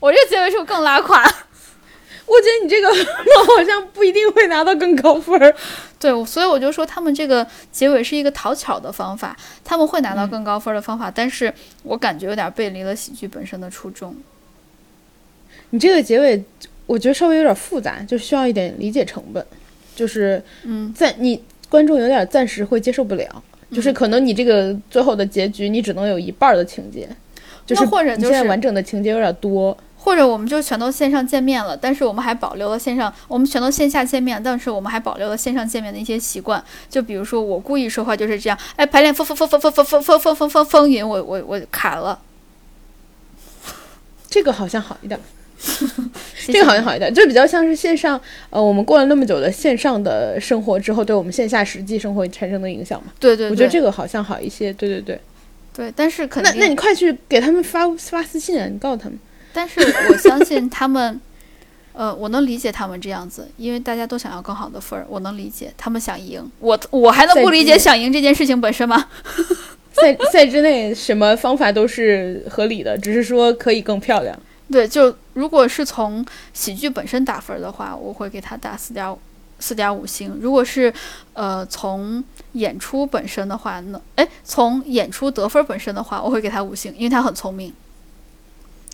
[0.00, 1.22] 我这结尾是不是更拉垮？
[1.22, 5.56] 我觉得你这个 我好像不一定会拿到更高分儿。
[6.00, 14.14] 对，所以我就说他们这个结尾是一个讨巧的方法，他们会拿到更高分的方法，但是我感觉有点背离了喜剧本身的初衷。
[15.70, 16.42] 你这个结尾，
[16.86, 19.44] 我觉得稍微有点复杂，就需要一点理解成本，
[19.96, 23.42] 就是嗯在你观众有点暂时会接受不了，
[23.72, 27.08] 就是可能你这个最后的结局你只能有一半儿的情节，
[27.66, 29.76] 就是那或者就是你现在完整的情节有点多。
[30.08, 36.64] 或者我们就全都线上见面了，但是我们还保留了线上，我们全都线下见面，但是我们还保留了线上见面的一些习惯。
[36.88, 42.18] 就比如说我故意说话就是这样，哎，排练风风风风风风风风风风风风云，我我我卡了。
[44.30, 45.20] 这个好像好一点，
[46.46, 53.12] 这个好像好一点，就比较像是线上，呃，我们过了那么久的线上的生活之后，对我们线下实际生活产生的影响嘛。
[53.20, 54.72] 对对对，我觉得这个好像好一些。
[54.72, 55.20] 对对对，
[55.74, 59.18] 对，但是肯定，那那你快去给他们发发私信啊，你告诉他们。
[59.58, 61.20] 但是我相信他们，
[61.92, 69.08] 呃，我能理解他们这样子，因为大家都想要更好的分儿，我能理解他们想赢，我我还能不理解想赢这件事情本身吗？
[69.90, 74.38] 赛赛之内什么方法都是合理的，只是说可以更漂亮。
[74.70, 79.18] 对，就如果是从喜剧本身打分儿的话，我会给他打四点五
[79.58, 80.38] 四点五星。
[80.40, 80.94] 如果是
[81.32, 87.74] 呃从演出本身的话那，哎，从演出得分儿本身的话，我会给他五星，因为他很聪明。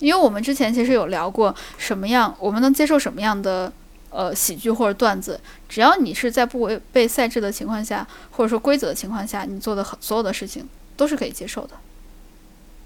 [0.01, 3.73] 因为我们之前其实有聊过什么样，我们能接受什么样的
[4.11, 5.39] 呃喜剧或者段子，
[5.69, 11.75] 只要你是在不违背赛制的情况下，或者说规则的情况下，你做的很所有的事情都是可以接受的。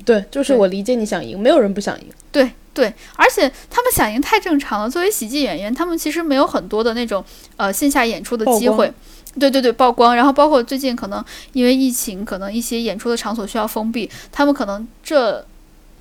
[0.04, 2.06] 对，就是我理解你想赢，没有人不想赢。
[2.30, 4.88] 对对，而且他们想赢太正常了。
[4.88, 7.22] 作为喜剧演员，他们其实没有很多的那种
[7.56, 8.92] 呃线下演出的机会。
[9.38, 15.44] 对对对，曝光，然后包括最近可能因为疫情，可能一些演出的场所需要封闭，他们可能这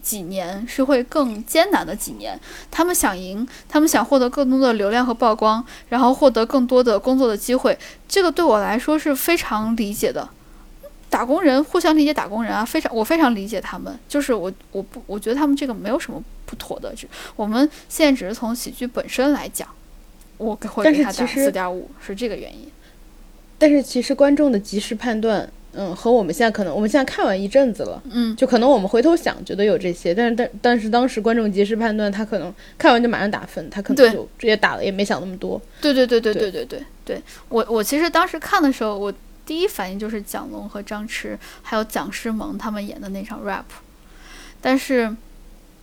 [0.08, 2.39] 几年是会更艰难的几年。
[2.72, 7.78] 他们想赢，他们想获得更多的流量和曝光，然后获得更多的工作的机会。
[8.08, 10.30] 这个对我来说是非常理解的。
[11.10, 13.99] 打工人互相理解，打工人啊，非常我非常理解他们。
[14.08, 16.95] 就是我我不我觉得他们这个没有什么不妥的。
[16.95, 17.05] 就
[17.36, 19.68] 我们现在只是从喜剧本身来讲，
[20.38, 22.72] 我会给他打四点五，是这个原因。
[23.58, 25.49] 但是其实观众的及时判断。
[25.80, 35.62] 嗯，和我们现在可能，我们现在看完一阵子了，嗯，就可能我们回头想，觉得有这些，但是但但是当时观众及时判断，他可能看完就马上打分，他可能就直接打了，也没想那么多。
[35.80, 39.14] 对对对对对对对对，我我其实当时看的时候，我
[39.46, 43.64] 第一反应就是蒋龙和张弛还有蒋诗萌他们演的那场 rap，
[44.60, 45.16] 但是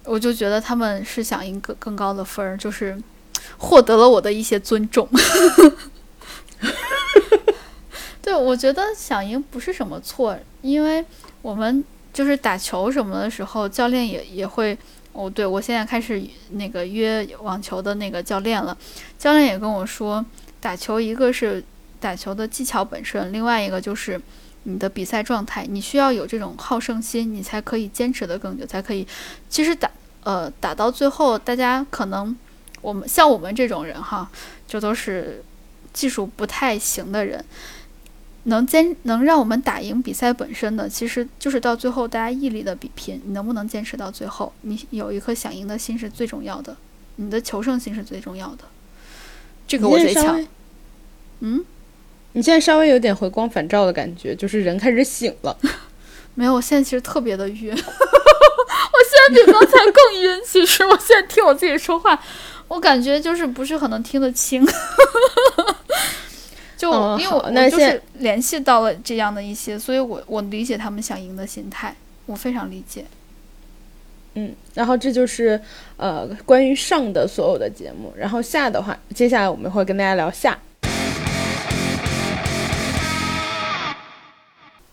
[0.04, 3.00] 我就觉得他们是想赢更更高的分儿，就是
[3.56, 5.08] 获得了我的一些尊重。
[8.24, 11.04] 对，我觉得想赢不是什么错，因为
[11.42, 14.76] 我们就是打球什么的时候，教练也也会
[15.12, 15.28] 哦。
[15.28, 18.74] 对我现在开始那个约网球的那个教练了，
[19.18, 20.24] 教练也跟我说，
[20.58, 21.62] 打球一个是
[22.00, 24.18] 打球的技巧本身，另外一个就是
[24.62, 29.06] 你的比赛状态，你需要有这种好胜心，你才可以坚持的更久，才可以。
[29.50, 29.90] 其实打
[30.22, 32.34] 呃打到最后，大家可能
[32.80, 34.30] 我们像我们这种人哈，
[34.66, 35.44] 就都是
[35.92, 37.44] 技术不太行的人。
[38.44, 44.52] 能坚能让我们打赢比赛本身的，其实就是到最后大家毅力的比拼，你能不能坚持到最后？
[44.62, 46.76] 你有一颗想赢的心是最重要的，
[47.16, 48.64] 你的求胜心是最重要的。
[49.66, 50.46] 这个我最强。
[51.40, 51.64] 嗯，
[52.32, 55.56] 你现在稍微有点回光返照的感觉，就是人开始醒了。
[56.34, 57.84] 没有，我现在其实特别的晕， 我现
[59.28, 60.40] 在比刚才更晕。
[60.46, 62.20] 其实我现在听我自己说话，
[62.68, 64.66] 我感觉就是不是很能听得清。
[66.76, 71.94] 就因为我我就是联系到了这样的一些，所以我我理解他们想赢的心态，
[72.26, 73.04] 我非常理解。
[74.34, 75.60] 嗯，然后这就是
[75.96, 80.58] 呃关于上的所有的节目，然后下的话，接下来我们会跟大家聊下。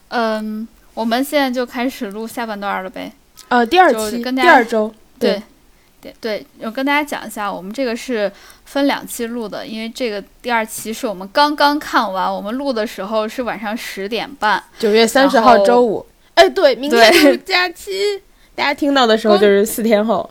[0.10, 3.12] 嗯，我们现在就开始录下半段了呗。
[3.48, 5.34] 呃，第二期，第二周，对。
[5.34, 5.44] 对
[6.20, 8.32] 对，我跟大家讲一下，我们这个是
[8.66, 16.06] 分两期录的，因为这个第二期是我们刚刚看完，我们录的时候是晚上十点半，九月三十号周五。
[16.34, 17.92] 哎，对，明天就是 假期，
[18.56, 20.30] 大家听到的时候就是四天后。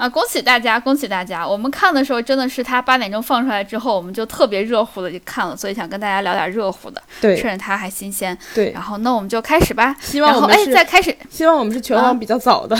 [0.00, 0.08] 啊！
[0.08, 1.46] 恭喜大家，恭喜大家！
[1.46, 8.36] 我们看的时候真的是他八点钟放出来之后，我们就特别热乎的就看了，所以想跟大家聊点热乎的，对，趁着它还新鲜。
[8.54, 9.94] 对，然后那我们就开始吧。
[10.00, 11.14] 希望我们哎，再开始。
[11.28, 12.74] 希望我们是全网比较早的。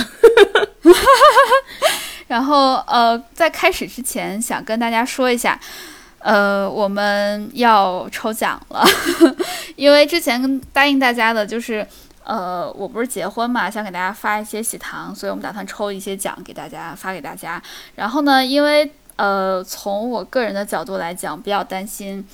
[2.26, 5.60] 然后呃，在开始之前，想跟大家说一下，
[6.20, 8.82] 呃，我们要抽奖了，
[9.76, 11.86] 因为之前答应大家的就是。
[12.30, 17.60] 呃，我不是结婚嘛，想给大家发一些喜糖，所以我们打算抽一些奖给大家发给大家。
[17.96, 22.24] 然后呢，因为呃，从我个人的角度来讲，比较担心，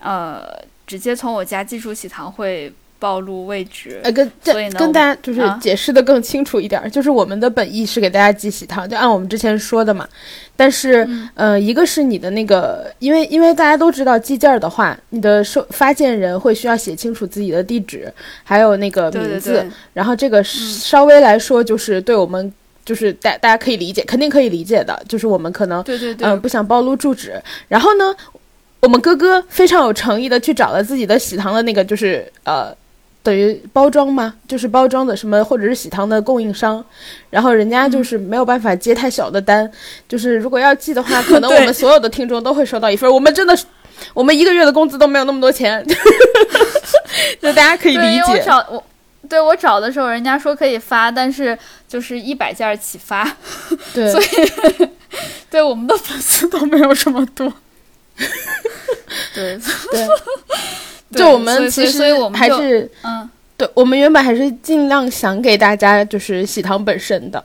[0.00, 0.44] 呃，
[0.86, 2.70] 直接从我家寄出喜糖会。
[2.98, 10.08] 暴露位置，呃，跟这跟大家就是解释的更清楚一点，就是我们的本意是给大家寄喜糖，就按我们之前说的嘛。
[10.56, 18.10] 但是，呃，一个是你的那个，因为因为大家都知道寄件儿的话，你的收发件人会需要写清楚自己的地址，
[18.42, 22.50] 还有那个名字，然后这个稍微来说就是对我们
[22.86, 27.34] 就是大大家可以理解，肯定可以理解的，就是我们可能对对对，嗯，不想暴露住址。
[27.68, 28.16] 然后呢，
[28.80, 32.74] 我们哥哥非常有诚意的去找了自己的喜糖的那个，就是呃。
[33.26, 34.32] 等于包装吗？
[34.46, 36.84] 就是包装的什么，或者是喜糖的供应商，
[37.28, 39.68] 然后人家就是没有办法接太小的单，
[40.08, 43.10] 就是如果要寄的话，可能 我们所有的听众都会收到一份。
[43.12, 43.58] 我们真的，
[44.14, 45.84] 我们一个月的工资都没有那么多钱，
[47.42, 48.22] 就大家可以理解。
[48.22, 48.84] 我找我，
[49.28, 51.58] 对我找的时候，人家说可以发，但是
[51.88, 53.28] 就是一百件起发，
[53.92, 54.88] 对，所以
[55.50, 57.52] 对我们的粉丝都没有这么多，
[59.34, 59.58] 对
[59.90, 60.08] 对。
[61.12, 62.02] 就我们其实
[62.34, 67.42] 还是，嗯，对，我们原本还是尽量想给大家就是喜糖本身的。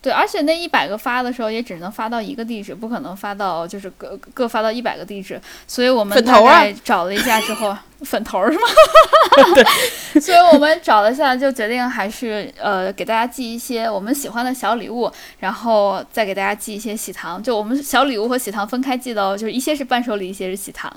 [0.00, 8.60] 对，而且那一百个发的时候也只能发到一个地址，不可能发到就是各各发到一百个地址，所以我们大概找了一下之后， 粉头是吗？
[9.56, 9.64] 对，
[10.22, 15.10] 所以我们找了一下就决定还是呃给大家寄一些我们喜欢的小礼物，
[15.40, 17.42] 然后再给大家寄一些喜糖。
[17.42, 20.88] 就我们小礼物和喜糖分开寄的哦，就是一些是伴手礼，一些是喜糖。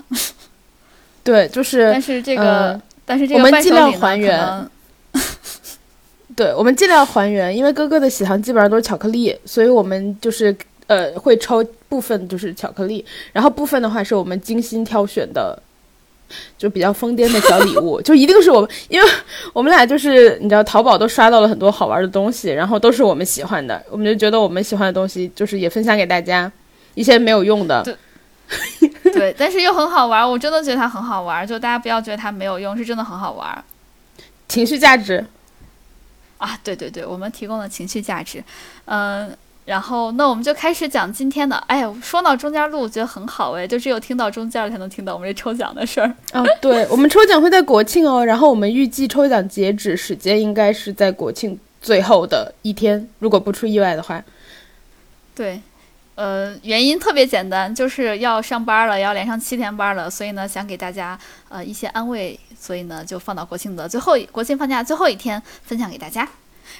[1.24, 4.68] 对，就是，但是这个，但是这个，我们尽量还原。
[6.34, 13.04] 对，我们尽量还原，因为哥哥的喜糖基本上都是巧克力，所以我们就是呃会抽部分就是巧克力，
[13.34, 15.62] 然后部分的话是我们精心挑选的
[16.56, 19.06] 就比较疯癫的小礼物，就一定是我们，因为
[19.52, 26.50] 我们俩就是你知道，淘宝都刷到了很多好玩的东西，然后都是我们喜欢的，我们就觉得我们喜欢的东西就是也分享给大家，
[26.94, 27.84] 一些没有用的，
[29.18, 33.64] 对，但是又很好玩，我真的觉得它很好玩，就大家不要觉得它没有用，是真的很好玩。
[34.48, 35.24] 情绪价值
[36.38, 38.42] 啊，对对对，我们提供了情绪价值，
[38.86, 39.36] 嗯。
[39.64, 41.56] 然后，那我们就开始讲今天的。
[41.68, 46.12] 哎呀，说到中间录，我觉得很好哎，就只有听到中间才能听到我们这抽奖的事儿。
[46.32, 48.24] 哦，对，我们抽奖会在国庆哦。
[48.24, 54.20] 然后我们预计抽奖截止时间应该是在国庆最后的一天，如果不出意外的话。
[55.32, 55.62] 对，
[56.14, 61.18] 呃，原因特别简单，就是要上班了，要连上七天班了，所以呢，想给大家
[61.48, 66.28] 呃一些安慰，所以呢，就放到国庆的最后，国庆放假最后一天分享给大家。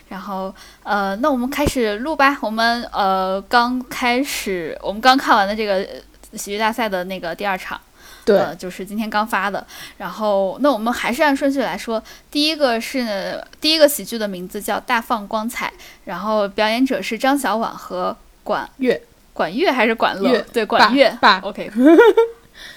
[0.09, 2.39] 然后，呃，那我们开始录吧。
[2.41, 5.87] 我们呃刚开始，我们刚看完的这个
[6.35, 7.81] 喜剧大赛的那个第二场，
[8.25, 9.67] 对，就是今天刚发的。
[9.99, 15.69] 然后，那我们还是按顺序来说，第一个是第一个喜剧的名字叫《大放光彩》，
[16.05, 19.01] 然后表演者是张小婉和管乐，
[19.33, 20.45] 管乐还是管乐？
[20.53, 21.11] 对，管乐。
[21.21, 21.71] 爸，OK，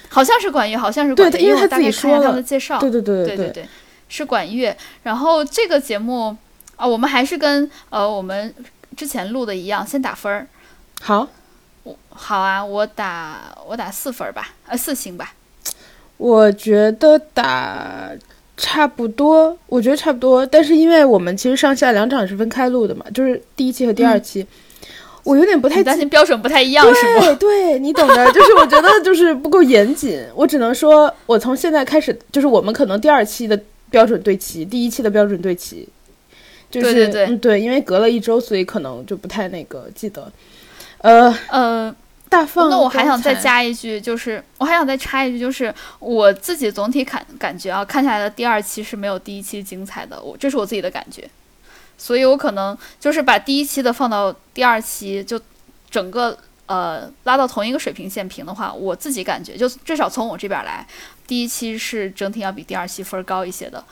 [0.09, 2.79] 好像是管乐，好像是管乐，因为他大概看他们的介绍。
[2.79, 3.67] 对对对对对对，
[4.09, 4.75] 是管乐。
[5.03, 6.35] 然后这个节目。
[6.77, 8.53] 啊，我们还是跟呃我们
[8.97, 10.45] 之前录的一样，先打分儿。
[10.99, 11.25] 好，
[11.83, 15.33] 我好啊，我打我打四分吧，呃四星吧。
[16.17, 18.09] 我觉得打
[18.57, 20.45] 差不多，我觉得差不多。
[20.45, 24.45] 但是因为我们其实上下两场是分开录的嘛，就是第一期和第二期，
[25.25, 27.33] 我有点不太担心标准不太一样，是吗？
[27.37, 30.23] 对，你懂的， 就是我觉得就是不够严谨。
[30.33, 35.85] 我只能说，我从现在开始，就是我们可能第二期的标准对齐，第一期的标准对齐。
[36.69, 40.31] 就是对对对，对，因为隔了一周，所以可能就不太那个记得。
[40.97, 41.95] 呃呃，
[42.27, 51.23] 大放，那我还想再加一句，就是我还想再插一句，就是我自己总体感感觉啊，看下来的第二期是没有第一期精彩的，我这是我自己的感觉，
[51.97, 55.39] 所以我可能就是把第一期的放到第二期，就
[55.89, 60.85] 整个呃拉到同一个水平线平的话，我自己感觉就至少从我这边来，
[61.25, 63.83] 第一期是整体要比第二期分高一些的。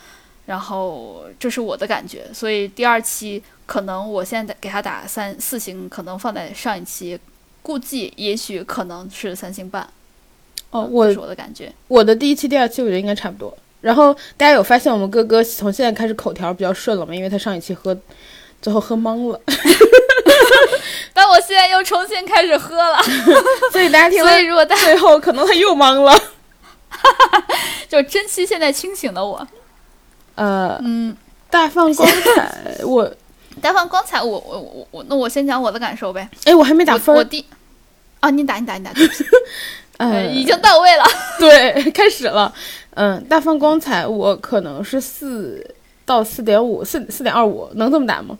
[0.46, 7.18] 然后这是我的感觉，所以第二期可能我现在给他打三四星，可能放在上一期，
[7.62, 9.88] 估计也许可能是三星半。
[10.68, 13.56] 哦，我是我的感觉，我的第一期、第二期我觉得应该差不多。
[13.84, 17.14] 然后大家有发现我们哥哥从现在开始口条比较顺了吗？
[17.14, 17.94] 因为他上一期喝，
[18.62, 19.38] 最后喝懵了。
[21.12, 22.98] 但我现在又重新开始喝了，
[23.70, 26.18] 所以大家听，所以如果最后可能他又懵了，
[27.86, 29.46] 就珍惜现在清醒的我。
[30.34, 31.14] 呃，嗯，
[31.50, 33.14] 大放光彩，我
[33.60, 36.26] 大放光彩，我我我我，那我先讲我的感受呗。
[36.44, 37.44] 哎，我还没打分，我第
[38.20, 38.90] 啊，你打你打你打，
[39.98, 41.04] 呃，已经到位了，
[41.38, 42.52] 对，开始了。
[42.94, 48.38] 嗯，大放光彩，我可能是四到四点五，四四点二五，能这么打吗？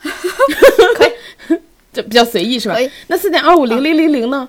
[0.00, 1.06] 可
[1.54, 1.58] 以，
[1.92, 2.74] 就比较随意是吧？
[2.74, 2.90] 可以。
[3.08, 4.48] 那四点二五零零零零呢？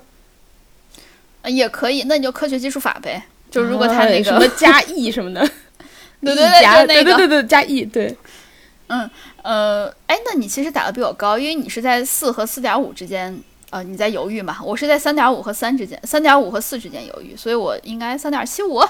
[1.46, 3.24] 也可以，那你就科学技术法呗。
[3.52, 5.40] 就如果他那个什么加 e 什么的。
[6.22, 8.16] 对对对，对对对对加 e 对，
[8.88, 9.08] 嗯
[9.44, 13.40] 呃，哎，那你其实打的比我高，因为你是在四和四点五之间，
[13.76, 14.58] 呃，你在犹豫嘛？
[14.64, 18.82] 我是在三点五和三之间，三点五和四之间犹豫，所以我应该三点七五。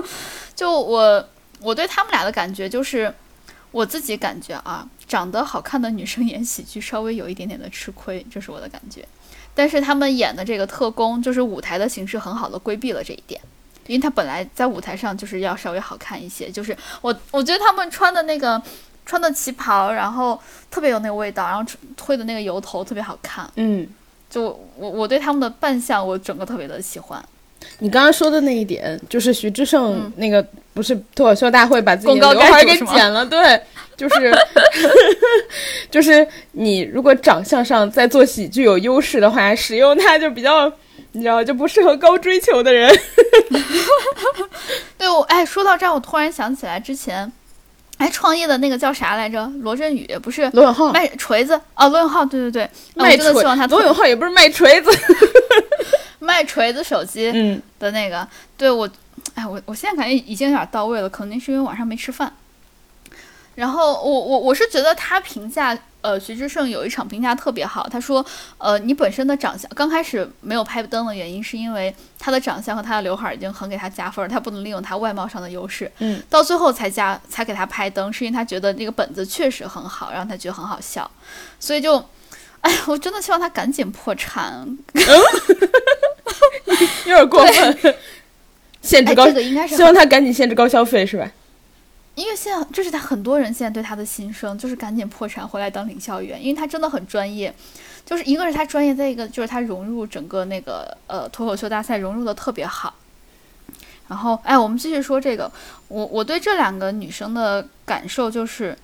[0.56, 1.28] 就我
[1.60, 3.12] 我对他们俩的感觉就是，
[3.70, 9.06] 我自己感觉啊，长得好看的女生演喜剧稍微有一点点的吃亏，这是我的感觉。
[9.54, 13.38] 但是他们演的这个特工，就是舞台的形式很好的规避了这一点。
[13.88, 18.62] 因为他本来在舞台上就是要稍微好看一些，就是我我觉得他们穿的那个
[19.04, 20.40] 穿的旗袍，然后
[20.70, 23.50] 特别有那个味道，然后推的那个油头特别好看。
[23.56, 23.86] 嗯，
[24.30, 27.22] 就我我对他们的扮相我整个特别的喜欢。
[27.80, 30.42] 你刚刚说的那一点，就是徐志胜那个
[30.72, 33.60] 不是脱口秀大会把自己的刘海给剪了，对，
[33.96, 34.32] 就是
[35.90, 40.72] 就是你如果长相上在做喜剧有优势的话，使用它就比较。
[41.12, 42.88] 你知道就不适合高追求的人。
[44.96, 47.32] 对，我哎，说到这儿，我突然想起来之前，
[48.00, 49.46] 哎，创业的那个叫啥来着？
[49.60, 53.30] 罗振宇不是罗永浩卖锤子哦，罗永浩，对对对，卖锤。
[53.32, 54.90] 罗永浩也不是卖锤子，
[56.18, 58.26] 卖锤子手机嗯的那个。
[58.56, 58.88] 对我，
[59.34, 62.32] 哎，我我现在感觉已经有点到位了，可能是因为晚上没吃饭。
[63.54, 65.78] 然后我我我是觉得他评价。
[66.02, 68.24] 呃，徐志胜有一场评价特别好，他说
[68.58, 75.90] ：“呃，你本身的长相刚开始没有拍灯的原因，是因为他的长相和他的刘海已经很给他加分，他不能利用他外貌上的优势。
[75.98, 81.10] 嗯，到最后才加才给他拍灯，是因为他觉得那个本子确实很好，让他觉得很好笑。
[81.58, 81.96] 所以就，
[82.60, 84.78] 哎呀，我真的希望他赶紧破产，
[87.06, 87.94] 有点过分。
[88.82, 91.30] 限制高，哎这个应该是希望他赶紧限制高消费是吧？
[92.20, 97.54] 因为现在这是他很多人现在对他的心声，就是赶紧破产回来当领校员，因为他真的很专业。
[98.04, 102.94] 就是一个是他专业，再一个就是他融入整个那个呃脱口秀大赛融入的特别好。
[104.08, 105.50] 然后，哎，我们继续说这个，
[105.86, 108.76] 我我对这两个女生的感受就是，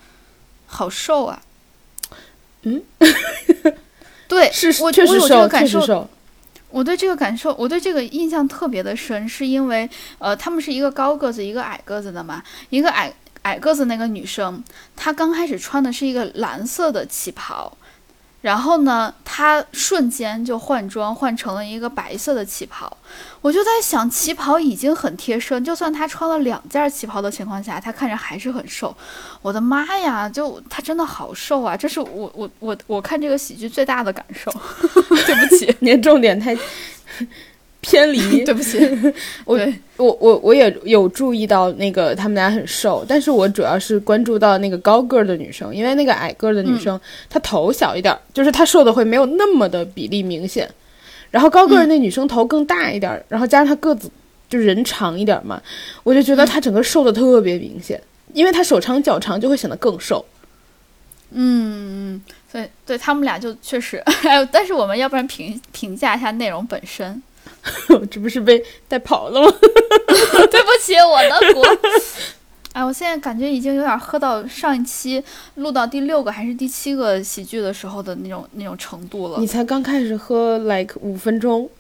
[0.67, 1.43] 好瘦啊。
[2.63, 2.81] 嗯，
[4.29, 6.11] 对，是我我有这确实瘦，个感受，确实瘦。
[6.71, 9.89] 我对这个感受，我对这个印象特别的深，是因为
[10.19, 12.43] 呃，他们是一个高个子，一个矮个子的嘛。
[12.71, 13.13] 一个矮
[13.47, 14.63] 矮个子那个女生，
[14.97, 17.73] 她刚开始穿的是一个蓝色的旗袍，
[18.41, 22.97] 然后呢，她瞬间就换装换成了一个白色的旗袍。
[23.41, 28.95] 我就在想，旗袍已经很贴身，就算她穿了两件旗袍的情况下，她看着还是很瘦。
[29.41, 31.77] 我的妈呀，就她真的好瘦啊！
[31.77, 34.51] 这是我我我我看这个喜剧最大的感受。
[35.25, 36.57] 对不起， 你的重点太
[37.89, 38.43] 偏离。
[38.45, 38.79] 对不起，
[39.45, 39.59] 我
[39.97, 47.01] 我我我也有注意到那个他们俩很瘦，但是我主要是关注到那个高个儿的女生，因为那个矮个儿的女生、
[47.31, 50.69] 她头小一点儿，就是她瘦的会没有那么的比例明显，
[51.31, 54.11] 然后高个儿那女生头更大一点儿，然后加上她个子
[54.51, 55.63] 就人长一点儿嘛，
[56.03, 58.01] 我就觉得她整个瘦的特别明显，
[58.33, 60.25] 因为她手长脚长就会显得更瘦。
[61.31, 62.21] 嗯，
[62.53, 67.23] 对对，他们俩就确实，哎，但是我们要不然评评价一下内容本身。
[68.11, 69.53] 这不是被带跑了吗？
[69.59, 71.65] 对不起，我的锅。
[72.73, 75.23] 哎，我现在感觉已经有点喝到上一期
[75.55, 79.47] 录到第六个还是第七个喜剧的时候的那种那种程度了你。
[79.47, 81.71] 才刚开始喝 like 五分钟，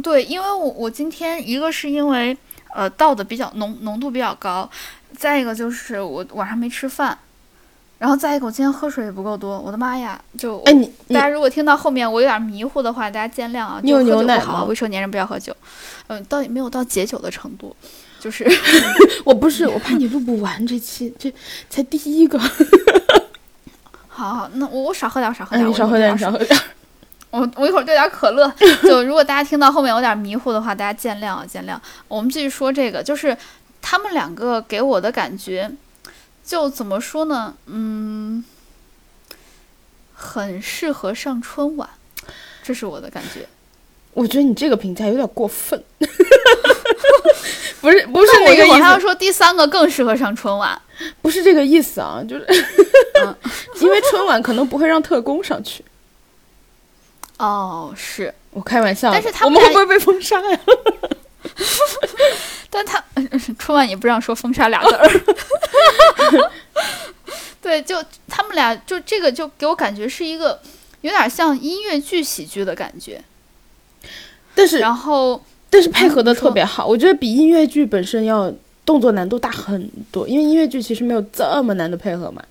[0.00, 2.36] 对，因为我我今天一个是因为
[2.72, 4.70] 呃倒的比较浓浓度比较高，
[5.18, 7.18] 再一个就是我晚上没吃饭，
[8.02, 10.20] 然后再一个我今天喝水也不够多，我的妈呀！
[10.36, 13.78] 就哎，你你大家如果听到后面我有点迷糊的话，大家见谅啊。
[13.80, 15.56] 你有就喝酒牛奶吗不好，未成年人不要喝酒。
[16.08, 17.76] 嗯，到没有到解酒的程度，
[18.18, 18.44] 就是
[19.24, 21.32] 我不是，我怕你录不完这期，这
[21.70, 22.36] 才第一个。
[24.08, 26.60] 好好，那我我少喝点，我少喝哎，点，你少喝点，少喝点。
[27.30, 28.52] 我我一会儿兑点可乐。
[28.82, 31.78] 就如果大家听到后面有点迷糊的话，大家见谅啊，见谅。
[32.08, 33.36] 我们继续说这个，就是
[33.80, 35.70] 他们两个给我的感觉，
[36.44, 37.54] 就怎么说呢？
[37.66, 38.44] 嗯，
[40.14, 41.88] 很适合上春晚，
[42.62, 43.46] 这是我的感觉。
[44.12, 45.82] 我觉得你这个评价有点过分。
[47.80, 48.74] 不是不是那个意思。
[48.74, 50.80] 我还要，说第三个更适合上春晚。
[51.20, 52.46] 不是这个意思啊，就是
[53.24, 53.36] 嗯
[53.80, 55.84] 因为春晚可能不会让特工上去。
[57.38, 60.60] 哦，是，我开玩笑，但是他们会不会被封杀呀？
[62.70, 63.02] 但他
[63.58, 65.08] 春晚也不让说封杀俩字儿。
[67.60, 70.60] 对，就他们俩，就这个就给我感觉是一个
[71.02, 73.22] 有点像音乐剧喜剧的感觉，
[74.54, 78.52] 但是然后但是配合的特别好，我觉得比音乐剧本身要
[78.84, 82.42] 动作难度大很多，因为音乐剧其实没有这么难的配合嘛。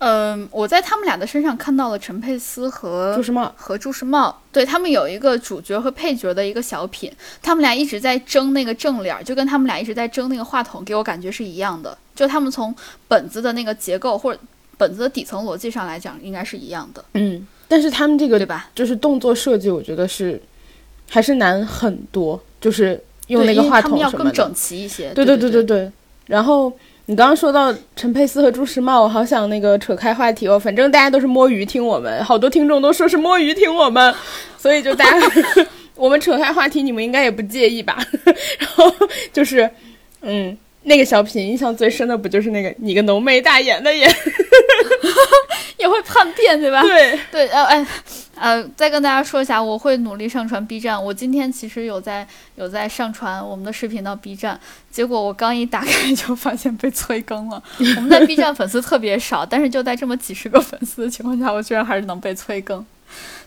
[0.00, 7.12] 嗯，我在他们俩的身上看到了陈佩斯和朱时茂，和朱时茂，对他们有一个主角和配角的一个小品，
[7.42, 11.96] 他们俩一直在争那个正脸，就跟他们俩一直在争那个话筒，给我感觉是一样的。
[12.14, 12.74] 就他们从
[13.08, 14.40] 本子的那个结构或者
[14.78, 18.70] 本子的底层逻辑上来讲，应该是一样的，嗯，但是他们这个对吧？
[18.74, 20.40] 就是动作设计，我觉得是
[21.10, 24.10] 还是难很多，就是用那个话筒什么的。
[24.10, 25.12] 他们要更整齐一些。
[25.12, 25.92] 对对对对对对。
[26.26, 26.72] 然后
[27.10, 30.56] 你刚刚说到陈佩斯和朱时茂，我好想那个扯开话题哦。
[30.56, 34.14] 反正大家都是摸鱼听我们，好多听众都说是摸鱼听我们，
[34.56, 35.26] 所以就大家
[35.96, 37.98] 我们扯开话题，你们应该也不介意吧？
[38.60, 38.94] 然后
[39.32, 39.68] 就是，
[40.22, 44.08] 嗯，那个小品印象最深的不就是那个你个浓眉大眼的眼？
[45.78, 46.80] 也会叛变，对吧？
[46.82, 47.84] 对，对，呃，哎，
[48.40, 51.02] 呃，再跟大家说一下，我会努力上传 B 站。
[51.04, 54.58] 我今天其实有在有在上传我们的视频到 B 站，
[54.90, 57.62] 结果我刚一打开就发现被催更了。
[57.78, 62.82] 我们在 B 站粉丝特别少，但是就在这么几十个粉丝的情况下，我居然还是能被催更。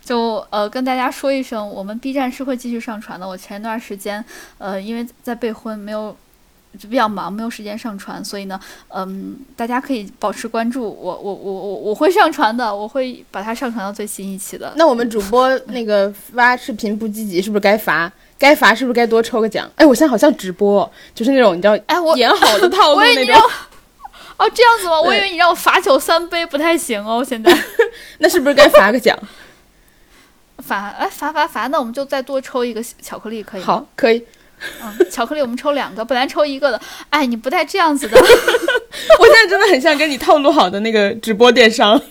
[0.06, 3.28] 就呃跟大家说一声，我们 B 站是会继续上传的。
[3.28, 4.24] 我前一段时间
[4.60, 6.16] 呃因为在备婚，没有
[6.90, 8.60] 比较忙，没有时间上传，所以呢，
[8.90, 14.74] 嗯，大家可以保持关注，我我我我我会上传的，我会把它上传到最新一期的。
[14.76, 18.12] 那我们主播 那个发视频不积极，是不是该罚？
[18.40, 19.70] 该罚是不是该多抽个奖？
[19.76, 23.36] 哎，我现在好像直播，就是那种你知道哎，我演好的套路 那种。
[24.36, 25.00] 哦这样子吗？
[25.00, 27.24] 我以为你让我罚酒三杯不太行哦。
[27.24, 27.56] 现在
[28.18, 29.18] 那是不是该罚个奖？
[30.58, 33.68] 罚哎罚罚罚，那我们就再多抽一个巧克力可以吗？
[33.68, 34.26] 好，可以。
[34.82, 36.80] 嗯，巧克力我们抽两个，本来抽一个的。
[37.10, 38.18] 哎，你不带这样子的。
[39.20, 42.02] 我现在真的很像跟你套路好的那个直播电商。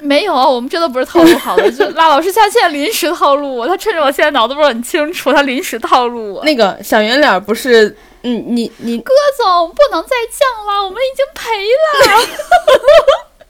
[0.00, 6.44] 没有啊，我们真的不是套路好的，就 拉老师他现在临时套路我，他趁着我现在脑子不是很清楚，他临时套路我。
[6.44, 11.48] 那个小圆脸不是，嗯，你你哥总不能再降了，我们已经赔
[12.10, 12.26] 了。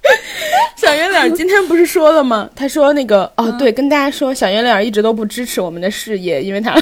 [0.77, 2.47] 小圆脸今天不是说了吗？
[2.55, 6.77] 他说那个哦，对，跟大家说，小圆脸一直都不支持我们的事业，因为他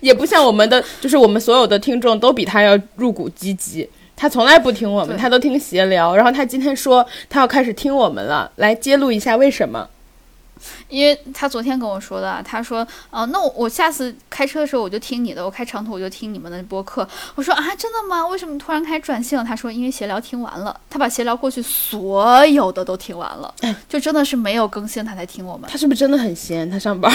[0.00, 3.88] 也不像我们的，就是我们所有的听众都比他要入股积极。
[4.16, 6.14] 他从来不听我们，他都听闲聊。
[6.14, 9.88] 然后他今天说他要开始听我们了，来揭露一下为什么？
[10.90, 17.08] 因为他昨天跟我说的，他说，呃，那我我下次开车的时候我就听你的，我开长途我就听你们的播客。
[17.34, 18.26] 我说啊，真的吗？
[18.26, 19.42] 为什么突然开始转性？
[19.42, 23.54] 他说，因为闲聊听完了，他把闲聊过去所有的都听完了，
[23.88, 25.70] 就真的是没有更新他才听我们。
[25.70, 26.70] 他是不是真的很闲？
[26.70, 27.10] 他上班？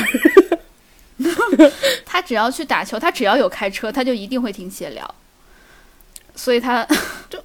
[2.06, 5.16] 他只要去打球，他只要有开车，他就一定会听闲聊。
[6.36, 6.86] 所以他
[7.30, 7.40] 就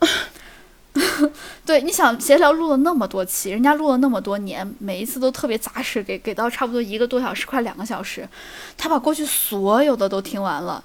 [1.64, 8.28] 对，你想闲聊录了那么多期，人家录了那么多年，每一次都特别扎实，给给到差不多一个多小时，快两个小时，
[8.76, 10.82] 他把过去所有的都听完了，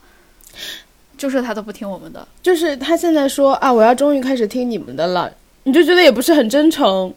[1.18, 2.28] 就是他都不听我们的。
[2.44, 5.34] 就是他现在说啊，我要终于开始听你们的了，
[5.64, 7.12] 你就觉得也不是很真诚。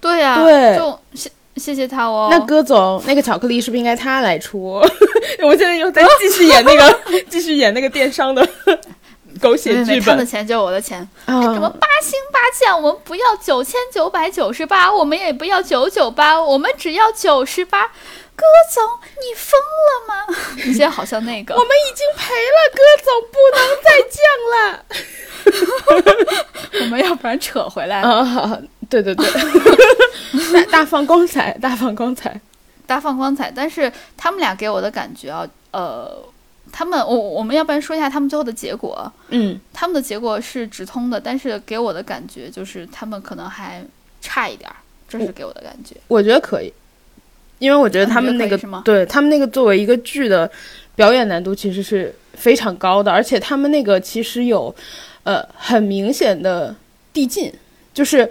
[0.00, 1.00] 对呀、对就
[1.56, 2.28] 谢谢谢他哦。
[2.30, 4.80] 那戈总，那个巧克力是不是应该他来出？
[5.42, 7.00] 我现在又在继续演那个，
[7.30, 8.46] 继续演那个电商的
[9.40, 11.74] 狗血剧没没他的钱就是我的钱，什么啊！
[11.80, 17.90] 八星八将，我们不要九千九百九十八，我们也不要九九八，我们只要九十八。
[18.36, 18.82] 戈总，
[19.20, 20.26] 你疯了吗？
[20.56, 24.18] 你现在好像那个我，们已经赔了，戈总不能再降
[24.50, 24.84] 了。
[26.80, 28.00] 我们要不然扯回来。
[28.00, 28.58] 啊，
[29.02, 32.40] 对对对， 大大放光彩，大放光彩。
[32.86, 36.18] 大放光彩，但是他们俩给我的感觉啊，呃，
[36.70, 39.10] 他们我我们要不然说一下他们最后的结果。
[39.30, 43.82] 嗯，他们的结果是直通的，但是给我的感觉就是他们可能还
[44.20, 44.76] 差一点儿，
[45.08, 45.96] 这是给我的感觉。
[46.08, 46.70] 我觉得可以，
[47.58, 50.50] 因为我觉得他们那个对他们那个作为一个剧的
[50.94, 54.74] 表演难度其实是非常高的，而且他们那个其实有
[55.22, 56.76] 呃很明显的
[57.14, 57.50] 递进，
[57.94, 58.30] 就是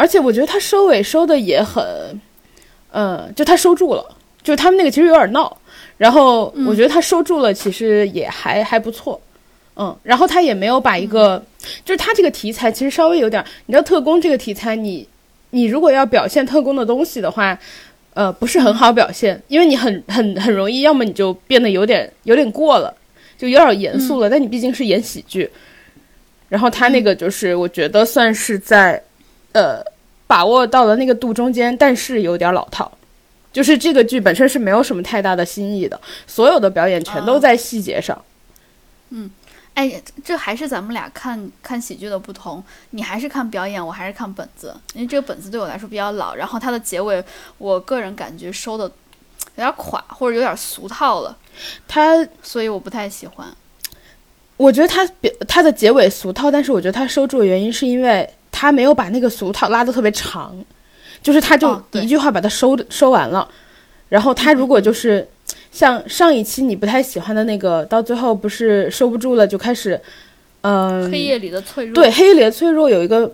[0.00, 1.84] 而且我觉得他收尾收的也很，
[2.90, 5.54] 呃，就他收住了，就他们那个其实有点闹，
[5.98, 9.20] 然后我觉得他收住了，其实也还还不错。
[9.76, 11.44] 嗯，然后他也没有把一个，
[11.84, 15.06] 就是他这个题材其实稍微有点，你知道特工这个题材你，
[15.50, 17.58] 你如果要表现特工的东西的话，
[18.14, 22.94] 呃，不是很好表现，因为你很很很容易，要么你就变得有点有点过了，
[23.36, 24.30] 就有点严肃了。
[24.30, 25.50] 但你毕竟是演喜剧，
[26.48, 29.02] 然后他那个就是我觉得算是在，
[29.52, 29.82] 呃，
[30.30, 32.88] 把握到了那个度中间，但是有点老套。
[33.52, 38.16] 就是这个剧本身是没有什么太大的新意的，所有的表演全都在细节上。
[39.08, 39.28] 嗯
[39.74, 42.62] 哎，这还是咱们俩看看喜剧的不同。
[42.90, 46.36] 你还是看表演，我还是看本子，因为这个本子对我来说比较老。
[46.36, 47.24] 然后它的结尾，
[47.58, 51.36] 我个人感觉收的有点垮，或者有点俗套了，
[51.88, 53.48] 它所以我不太喜欢。
[54.56, 58.28] 我觉得它表它的结尾俗套，但是我觉得它收住的原因是因为
[58.60, 60.54] 他没有把那个俗套拉得特别长，
[61.22, 63.48] 就是他就一句话把它收、收完了。
[64.10, 65.26] 然后他如果就是
[65.72, 69.98] 像上一期你不太喜欢的那个，到最后不是收不住了，就开始，
[70.60, 73.32] 嗯、黑夜里的脆弱，对，黑夜里的脆弱有一个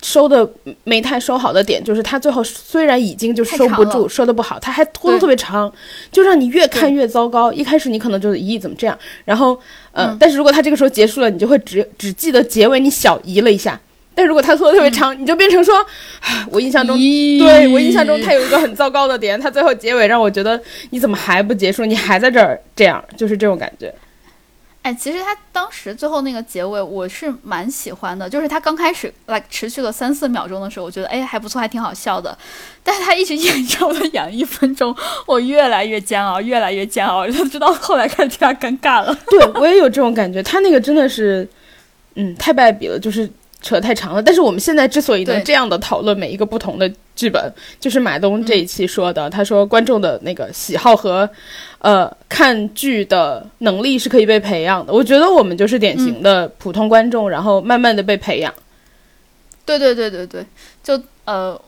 [0.00, 0.50] 收的
[0.84, 5.70] 没太收好的点，就是他最后虽然已经就太收不住，收的不好，他还拖得特别长，
[6.10, 7.52] 就让你越看越糟糕。
[7.52, 13.78] 一开始你可能就是咦怎么这样，然后呃，嗯但是如果他这个时候结束了，你就会只只记得结尾你小移了一下。
[14.14, 15.74] 但如果他拖的特别长，你就变成说，
[16.20, 20.60] 唉我印象中，对我印象中他有一个很糟糕的点，他最后结尾让我觉得
[20.90, 21.84] 你怎么还不结束？
[21.84, 23.92] 你还在这儿这样，就是这种感觉。
[24.82, 28.28] 哎，其实他当时最后那个结尾，我是蛮喜欢的。
[28.28, 32.36] 就是他刚开始来持续了三四秒钟的时候，我觉得哎还不错，还挺好笑的。
[32.82, 34.92] 但是他一直演着我的演一分钟，
[35.24, 39.16] 我越来越煎熬，越来越煎熬，就知道后来开始替他尴尬了。
[39.30, 41.48] 对我也有这种感觉，他那个真的是，
[42.16, 43.30] 嗯，太败笔了，就是
[43.62, 44.22] 扯太长了。
[44.22, 51.28] 但是我们现在之所以能这样的讨论每一个不同的剧本，就是马东这一期说的，他说观众的那个喜好和，
[51.78, 54.92] 呃，看剧的能力是可以被培养的。
[54.92, 58.52] 我觉得我们就是典型的普通观众，然后慢慢的被培养。
[59.64, 60.44] 对对对对对，
[60.82, 61.58] 就呃，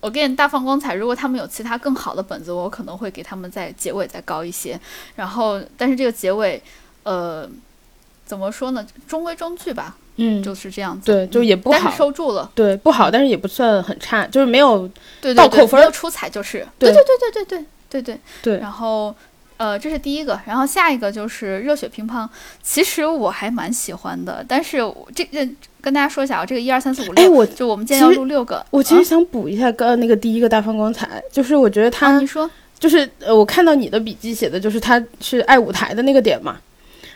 [0.00, 0.94] 我给你大放光彩。
[0.94, 4.78] 如果他们有其他更好的本子，我可能会给他们在结尾再高一些。
[5.16, 6.62] 然后，但是这个结尾，
[7.04, 7.48] 呃，
[8.26, 8.86] 怎么说呢？
[9.06, 11.06] 中规中矩吧，嗯，就是这样子。
[11.06, 14.90] 对，就也不但是好，收住了，对，不好，但是也不算很差，就是没有
[15.36, 16.66] 倒扣分儿没有出彩就是。
[16.78, 18.58] 对对对对对对对对对。
[18.58, 19.14] 然后，
[19.58, 22.28] 呃，这是第一个，然后下一个就是热血乒乓。
[22.62, 24.78] 其实我还蛮喜欢的，但是
[25.14, 25.48] 这这
[25.80, 28.66] 跟大家说一下啊，这个一二三四五六，哎，我就我们今天要录六个。
[28.70, 36.56] 我其实想补一下刚刚那个第一个大放光彩，就是我觉得他，你说，就是呃，我看到你的笔记写的就是他是爱舞台的那个点嘛，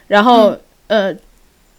[0.07, 0.57] 然后
[0.87, 1.13] 呃。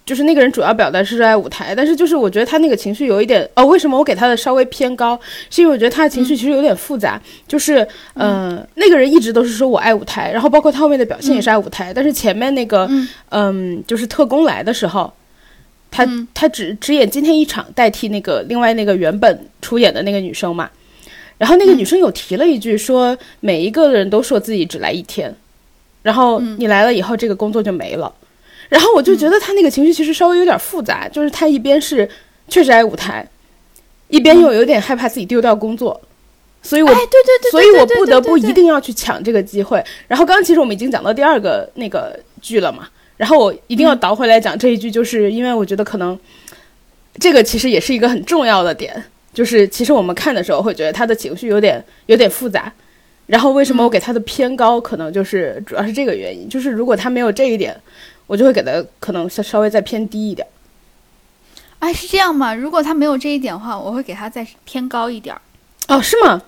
[0.05, 5.17] 就是那个人主要表达是热爱舞台，但是就是我觉得他那个情绪有一点哦，为什么我给他的稍微偏高？
[5.49, 7.21] 是因为我觉得他的情绪其实有点复杂。
[7.47, 12.89] 就是嗯，那个人一直都是说我爱舞台，然后包括他后面的表现也是爱舞台，但是前面那个
[13.29, 15.13] 嗯，就是特工来的时候，
[15.89, 20.69] 他他只只演今天一场，代替那个另外那个原本出演的那个女生嘛。
[21.37, 25.33] 然后那个女生有提了一句说，每一个人都说自己只来一天，
[26.01, 28.13] 然后你来了以后，这个工作就没了。
[28.69, 32.09] 然后我就觉得他那个情绪其实稍微有点复杂，就是他一边是
[32.47, 33.27] 确实爱舞台，
[34.07, 35.99] 一边又有点害怕自己丢掉工作，
[36.61, 39.83] 所以我，对对对，所以我不得不一定要去抢这个机会。
[40.07, 42.87] 然后刚刚其实我们已经讲到第二个那个剧了嘛，
[43.17, 46.17] 然后我一定要倒回来讲这一句，就是因为我觉得可能
[47.19, 49.03] 这个其实也是一个很重要的点，
[49.33, 52.71] 就是其实我们看的时候会觉得他的情绪有点有点复杂。
[53.25, 57.79] 然后为什么我给他的偏高，可能就是主要是这个原因，就是如果他没有这一点。
[58.25, 60.47] 我就会给他可能稍稍微再偏低一点，
[61.79, 62.53] 哎，是这样吗？
[62.53, 65.35] 如果他没有这一点的话，我会给他再偏高一点。
[65.89, 66.41] 哦，是吗？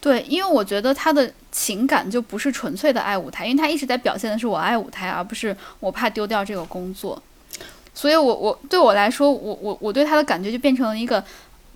[0.00, 7.20] 对，因为我觉得他的情感就不是纯粹的爱舞台，因为他一直在表现的是我爱舞台，而不是我怕丢掉这个工作。
[7.92, 11.24] 所以，我我对我来说，我我我对他的感觉就变成了一个，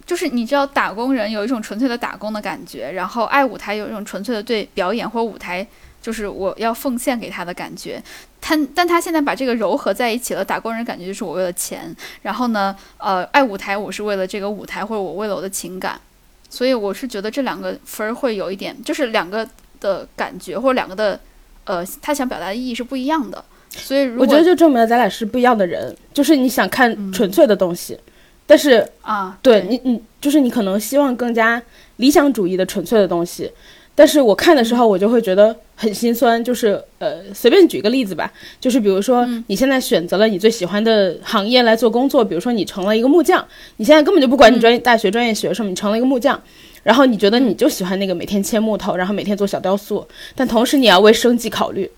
[0.06, 5.66] 就是你知道，打工人有一种纯粹的打工的感觉，然后爱舞台有一种纯粹的对表演或舞台。
[6.08, 8.02] 就是我要奉献给他的感觉，
[8.40, 10.42] 他但他现在把这个糅合在一起了。
[10.42, 16.00] 打工人感觉就是我为了钱，然后呢，呃，爱舞台我是为了这个舞台，或者我为了我的情感，
[16.48, 19.46] 所以我是觉得这两个分儿会有一点，就是两个
[19.80, 21.20] 的感觉或者两个的，
[21.64, 23.44] 呃，他想表达的意义是不一样的。
[23.70, 25.94] 所以我觉得就证明了咱俩是不一样的人。
[26.14, 28.00] 就是你想看纯粹的东西，
[28.46, 31.62] 但是啊，对你你就是你可能希望更加
[31.96, 33.52] 理想主义的纯粹的东西。
[33.98, 36.42] 但是我看的时候，我就会觉得很心酸。
[36.44, 43.44] 就是呃，随便举个例子吧，就是比如说你现在选择了你最喜欢的行业来做工作，比如说你成了一个木匠，
[43.78, 46.40] 你现在根本就不管你专业大学专业学什么，你成了一个木匠，
[46.84, 50.06] 然后你觉得你就喜欢那个每天切木头，然后每天做小雕塑，
[50.36, 51.90] 但同时你要为生计考虑，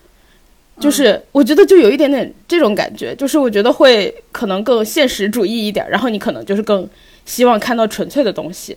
[0.80, 6.88] 就是我觉得就有一点点这种感觉，就是我觉得会可能更现实主义一点，然后你可能就是更
[7.26, 8.74] 希望看到纯粹的东西。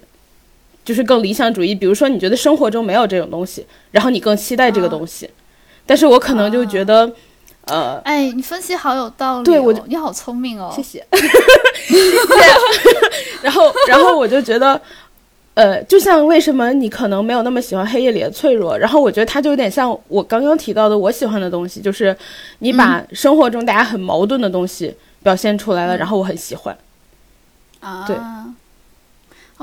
[0.84, 5.30] 就是更理想主义，比如说你觉得生活中没有这种东西，然后你更期待这个东西，
[5.86, 7.10] 但是我可能就觉得，
[7.66, 11.06] 呃，哎，你分析好有道理，对我，你好聪明哦，谢谢，
[13.42, 14.80] 然后，然后我就觉得，
[15.54, 22.16] 呃，就像为什么你可能没有那么喜欢黑夜里的脆弱，然后我觉得它就有点像我刚刚提到的我喜欢的东西，就是
[22.60, 26.76] 你把生活中大家很矛盾的东西表现出来了，然后我很喜欢，
[27.80, 28.16] 啊，对。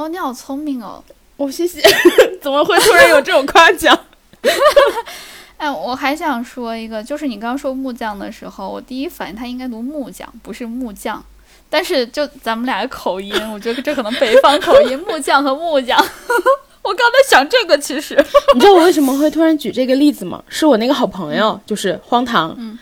[0.00, 1.04] 哦，你好聪明哦！
[1.36, 1.78] 哦，谢谢。
[2.40, 3.98] 怎么会突然有这种夸奖？
[5.58, 11.22] 哎，我还想说一个，就是你刚刚说木匠的时候，我第一反应他应该读木匠，不是木匠。
[11.68, 15.98] 但是就咱们俩的口音，我觉得这可能北方口音，木匠和木匠。
[16.80, 18.16] 我刚才想这个，其实
[18.54, 20.42] 你知道我为什么会突然举这个例子吗？
[20.48, 22.54] 是我那个好朋友，就是荒唐。
[22.56, 22.78] 嗯。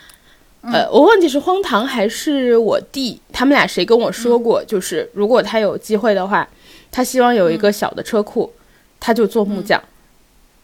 [0.61, 6.47] 呃，我忘记是荒唐还是我弟，他们俩谁跟我说过，就是如果他有机会的话。
[6.91, 8.53] 他希望有一个小的车库，
[8.99, 9.81] 他就做木匠，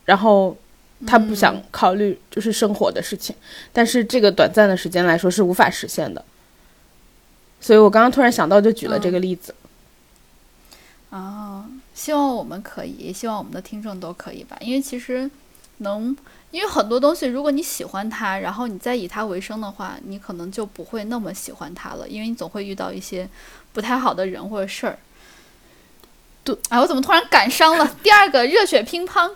[0.06, 0.58] 然后
[1.06, 3.36] 他不想考虑就是生活的事情，
[3.72, 6.24] 但是这个短暂的时间来说是无法实现的，
[7.62, 9.54] 所以我刚刚突然想到就举了这个例子。
[11.12, 15.30] 哦，希望我们可以，希望我们的听众都可以吧，因为其实
[15.78, 16.16] 能，
[16.52, 23.30] 因为很多东西，如果你喜欢它，然后你再以它为生的话，你可能就不会那么喜欢它了，因为你总会遇到一些
[23.72, 25.00] 不太好的人或者事儿。
[26.46, 27.96] 对，哎，我怎么突然感伤了？
[28.04, 29.30] 第二个热血乒乓，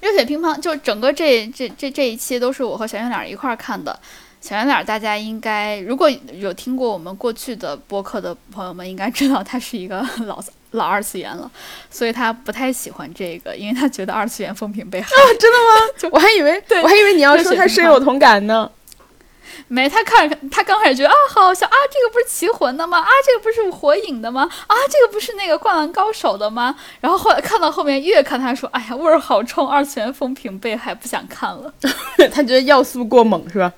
[0.00, 3.98] 热血乒乓，就整个这这这这一期都是我和小圆脸一块儿看的。
[4.42, 10.38] 小圆脸，大家应该如果有听过我们过去的播客的朋友们，应该知道他是一个老
[10.72, 11.50] 老二次元了，
[11.90, 15.08] 所以他不太喜欢这个，因为他觉得二次元风评被害。
[15.08, 16.10] 啊，真的吗？
[16.12, 18.70] 我还以为，我还以为你要说他深有同感呢。
[19.68, 23.00] 没，他看他刚开始觉得啊，好笑啊，这个不是棋魂的吗？
[23.00, 24.48] 啊，这个不是火影的吗？
[24.68, 26.76] 啊，这个不是那个灌篮高手的吗？
[27.00, 31.74] 然后后来看到后面，越看他说，哎呀，味儿好冲，二次元风评被害，不想看了。
[32.32, 33.72] 他觉得要素过猛是吧？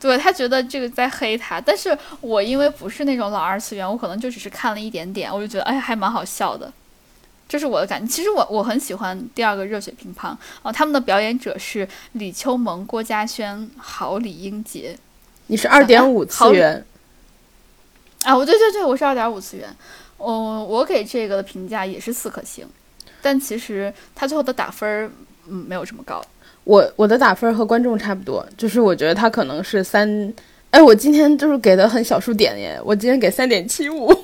[0.00, 6.70] 对他觉得这个在黑他，但是我因为不是那种老二次元，我可能就只是看了一点点，我就觉得哎，还蛮好笑的。
[7.48, 8.06] 这是我的感觉。
[8.10, 14.96] 其实我我很喜欢第二个热血乒乓哦，他们的表演者是李秋萌、郭嘉轩、郝李英杰。
[15.46, 16.84] 你是二点五次元
[18.22, 18.36] 啊？
[18.36, 19.68] 我对对对，我是二点五次元。
[20.18, 22.66] 嗯，我给这个的评价也是四颗星，
[23.20, 25.10] 但其实他最后的打分儿
[25.48, 26.24] 嗯没有这么高。
[26.64, 30.32] 我我的打分和观众差不多，就是我觉得他可能是三。
[30.70, 34.10] 哎，我今天就是给的很小数点耶，我今天给三点七五。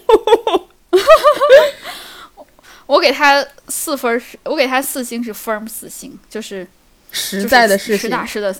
[2.90, 6.66] 我给他四分是，我给他四星是 firm 四星，就是
[7.12, 8.52] 实在的实打实的，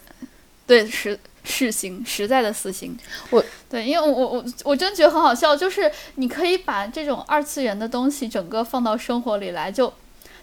[0.69, 2.97] 对实实星实在的四星。
[3.31, 9.93] 我对，因为我我我真觉得很好笑，就是你可以把这种二次元的东西整个放到生活里来，就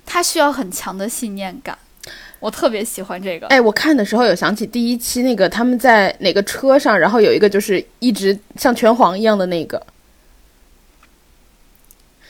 [0.05, 1.77] 它需要很强的信念感。
[2.41, 3.47] 我特别喜欢这个。
[3.47, 9.81] 哎，我看的时候有想起第一期那个他们在哪个车上，然后有一个就是一直像拳皇一样的那个。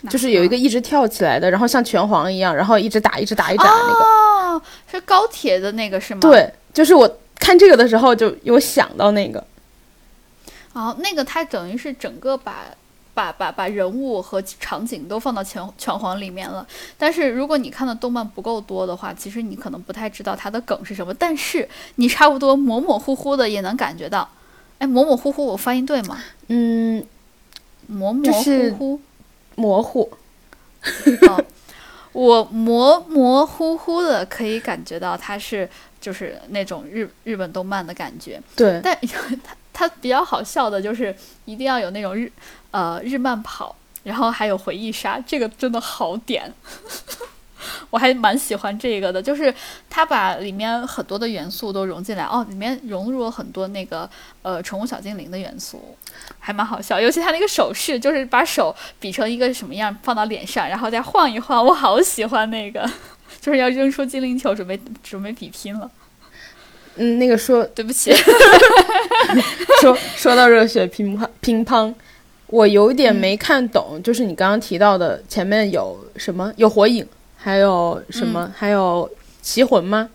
[0.09, 3.99] 就是有一个一直跳起来的，然后像拳皇一样，然后一直打，一直打，一直打那个。
[3.99, 4.61] 哦，
[4.91, 6.19] 是高铁的那个是吗？
[6.21, 9.43] 对，就是我看这个的时候就有想到那个。
[10.73, 12.65] 哦，那个它等于是整个把
[13.15, 16.65] 把把把人物和场景都放到拳拳皇里面了。
[16.97, 21.11] 但是如果你看的动漫不够多的话，其实你可能不太知道它的梗是什么。
[21.13, 24.29] 但是你差不多模模糊糊的也能感觉到。
[24.77, 26.19] 哎，模模糊糊，我发音对吗？
[26.49, 27.03] 嗯，
[27.87, 29.01] 模模糊糊。
[29.57, 30.09] 模糊，
[32.13, 35.69] 我模模糊糊的可以感觉到它是
[35.99, 38.41] 就是那种日日本动漫的感觉。
[38.55, 39.35] 对， 但它
[39.73, 41.15] 它比较好笑的就是
[41.45, 42.31] 一定要有那种日
[42.71, 46.53] 呃日漫跑，然后还有回忆杀，这个真的好点。
[47.89, 49.53] 我还蛮喜欢这个的，就是
[49.89, 54.09] 它把里面很多的元素都融进来哦，里面融入了很多那个
[54.41, 55.95] 呃宠物小精灵的元素，
[56.39, 56.99] 还蛮好笑。
[56.99, 62.89] 尤其它那个手势，就是把手比成一个什么样放到脸上，然后再晃一晃，我好喜欢那个，
[63.41, 65.89] 就是要扔出精灵球，准备准备比拼了。
[66.95, 68.11] 嗯，那个说对不起，
[69.81, 71.93] 说说到热血乒乓乒乓，
[72.47, 77.07] 我有点没看懂，就是你刚刚提到的前面有什么有火影。
[77.47, 78.51] 还有什么？
[78.53, 79.09] 还有
[79.41, 80.09] 棋魂吗？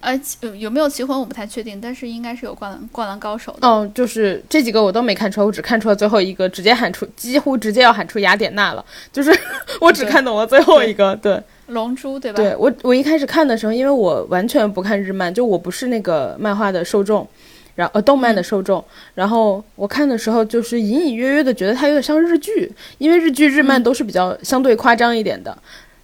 [0.00, 0.18] 呃，
[0.56, 3.68] 有没有棋魂我不太确定，但是应该是有灌篮灌篮高手的。
[3.68, 8.82] 哦，就是这几个我都没看出来，我只看出了最后一个，直接喊出，几乎直接要喊出雅典娜了。
[9.12, 9.30] 就是
[9.82, 12.38] 我只看懂了最后一个，对，龙珠对吧？
[12.38, 17.28] 对我，我一开始看的时候，因为我完全不看日漫，就我不是那个漫画的受众。
[17.74, 18.84] 然后呃，动漫的受众，
[19.14, 25.56] 然后我看的时候就是隐隐约约的觉得它有点像日剧，因为日剧日漫都是比较相对夸张一点的。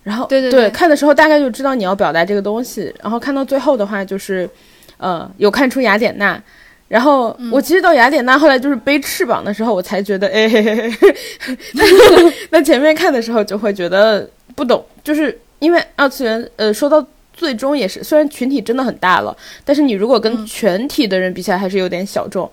[0.02, 2.92] 然后对对对，看的时候大概就知道你要表达这个东西。
[3.02, 4.48] 然后看到最后的话，就是
[4.96, 6.42] 呃，有看出雅典娜。
[6.88, 10.48] 然后我其实到雅典娜后来就是背翅膀的时候，我才觉得哎，
[12.48, 14.26] 那前面看的时候就会觉得
[14.56, 17.06] 不懂，就是因为二次元呃，说到。
[17.38, 19.34] 最终也是，虽然群体真的很大了，
[19.64, 22.50] 但是你如果跟全体的人比起来，还是有点小众。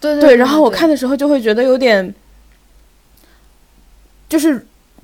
[0.00, 0.34] 对对。
[0.36, 2.14] 然后我看的时候就会觉得有点，
[4.26, 4.58] 就是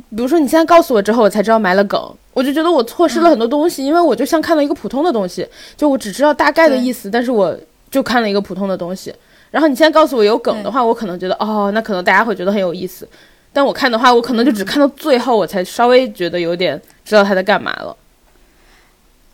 [0.09, 2.01] 比如说你现在告诉我之后，我才知道埋了梗，
[2.33, 7.55] 我就觉得我错失了很多东西，因为我就像看到一个普通的东西，就我只知道大概的意思，但是我
[7.91, 9.15] 就看了一个普通的东西。
[9.51, 13.07] 然后你现在告诉我有梗的话，我可能觉得哦，那可能大家会觉得很有意思。
[13.53, 17.97] 但我看的话，我可能就只看到最后，我才稍微觉得有点知道他在干嘛了。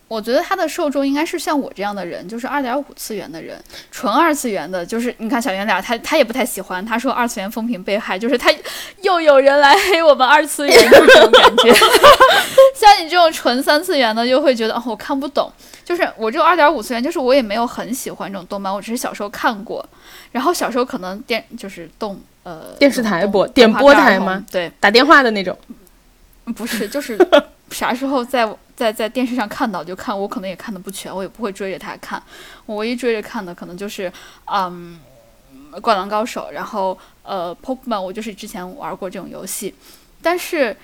[0.07, 3.61] 我觉得他的受众应该是像我这样的人，就是二点五次元的人，
[3.91, 4.85] 纯二次元的。
[4.85, 8.49] 就是你看小圆脸，他他也不太喜欢，他说二次元风评被害，就是他
[9.01, 11.73] 又有人来黑我们二次元就这种感觉。
[12.73, 15.51] 像你这种纯三次元的，就会觉得哦，我看不懂。
[15.83, 19.85] 就是我这种二点五次元，就是我也没有很喜欢这种动漫，我只是小时候看过，
[20.31, 24.45] 然后小时候可能电就是动呃电视台播点播台吗？
[24.51, 25.57] 对，打电话的那种。
[26.55, 27.17] 不是，就是
[27.71, 28.55] 啥时候在。
[28.77, 32.21] 在在电视上看到就看，我可能也看的不全，我也不会追着他看。
[32.67, 34.13] 我唯一追着看的可能就是，
[34.45, 34.99] 嗯，
[35.81, 39.73] 《灌篮高手》，然后呃，《Pokemon》，我就是之前玩过这种游戏，
[40.21, 40.77] 但是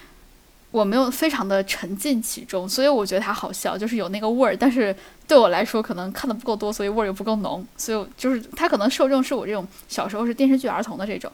[0.71, 4.57] 我没有非常的沉浸其中，所以我觉得它好笑，就是有那个味儿。
[4.57, 4.95] 但是
[5.27, 11.31] 对我来说，可能看的不够多，所以味儿又不够浓，所以就是它可能受众是我这种小时候是电视剧儿童的这种，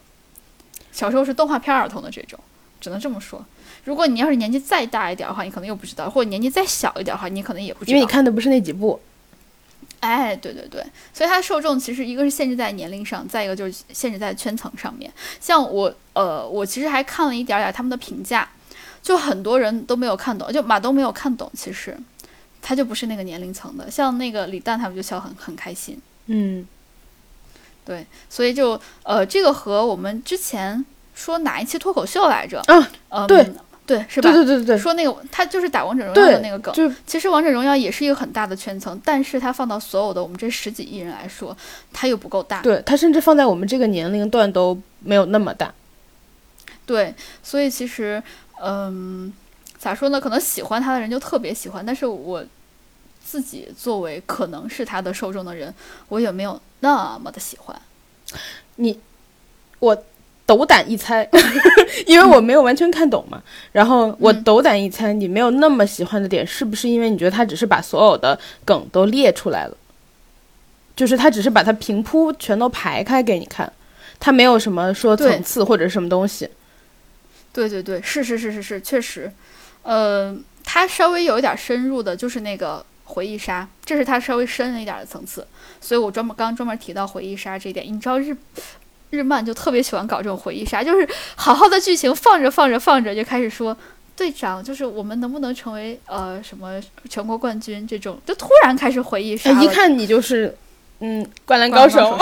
[0.91, 2.37] 小时候是动画片儿童的这种，
[2.81, 3.45] 只能这么说。
[3.83, 7.95] 如果你要是年纪再大一点的话，你可能又不知道；或者年纪再小一点的话，你可能也不知道。
[7.95, 8.99] 因为你看的不是那几部。
[10.01, 10.81] 哎，对对对，
[11.13, 15.11] 所以它受众其实一个是限制在年龄上，再一个就是限制在圈层上面。
[15.41, 18.47] 像我，呃，我其实还看了一点点他们的评价，
[19.01, 21.51] 就很多人都没有看懂，就马东没有看懂。
[21.53, 21.97] 其实
[22.61, 25.99] 他就不是那个年龄层的，像那个李诞他们就笑很很开心。
[26.27, 26.65] 嗯，
[27.83, 32.63] 对，所以就呃，这个和我们之前说哪一期脱口秀来着？
[33.09, 33.51] 嗯，对。
[33.89, 34.31] 对，是吧？
[34.31, 36.71] 对对对对说那个他就是打王者荣耀的，那个梗。
[36.75, 41.57] 就其实王者荣耀也是一个很大的圈层，但是它放到所有的我们这十几亿人来说，
[41.91, 42.61] 它又不够大。
[42.61, 45.73] 对它甚至放在我们这个年龄段都没有那么大。
[46.85, 48.21] 对，所以其实，
[48.61, 49.33] 嗯，
[49.79, 50.21] 咋说呢？
[50.21, 52.45] 可能喜欢他的人就特别喜欢，但是我
[53.25, 55.73] 自己作为可能是他的受众的人，
[56.09, 57.81] 我也没有那么的喜欢。
[60.49, 61.29] 斗胆一猜，
[62.07, 63.39] 因为我没有完全看懂嘛。
[63.71, 69.77] 然后我斗胆一猜，你没有那么喜欢的点，是不是因为你觉得他只是把所有的梗都列出来了？
[70.95, 73.71] 就是他只是把它平铺全都排开给你看，
[74.19, 76.49] 他没有什么说层次或者什么东西。
[77.53, 79.31] 对对对，是是是是是，确实，
[79.83, 85.45] 呃，他稍微有一点深入的，就是那个回忆杀，这是他稍微深了一点的层次。
[85.79, 88.35] 所以我专门刚刚专门提到回忆杀这一点，你知道日
[89.09, 93.75] 日漫就特别喜欢搞这种回忆杀，就是好好的剧情放着放着放着就开始说。
[94.15, 96.77] 队长，就是我们能不能成为呃什么
[97.09, 100.53] 全国冠军这种，就突然开始回忆杀哎，一看你就是，
[100.99, 102.19] 嗯，灌篮高手。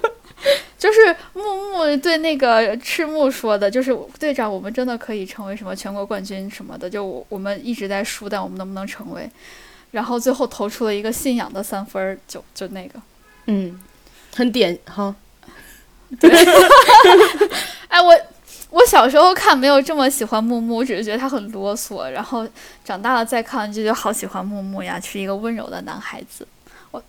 [0.78, 1.42] 就是木
[1.74, 9.30] 木对那个赤木说的，就是队长，我们真的可以成为什么全国冠军什么的，就我我们一直在输，但我们能不能成为？
[9.90, 12.98] 然后最后投出了一个信仰的三分儿，就就那个，
[13.44, 13.78] 嗯，
[14.34, 15.14] 很典哈。
[16.20, 16.30] 对
[17.88, 18.14] 哎，我
[18.70, 22.46] 我小时候看没有这么喜欢木木，我只是觉得他很啰嗦，然后
[22.84, 26.46] 长大了再看就觉得好喜欢木木呀，是一个温柔的男孩子。
[26.90, 27.02] 我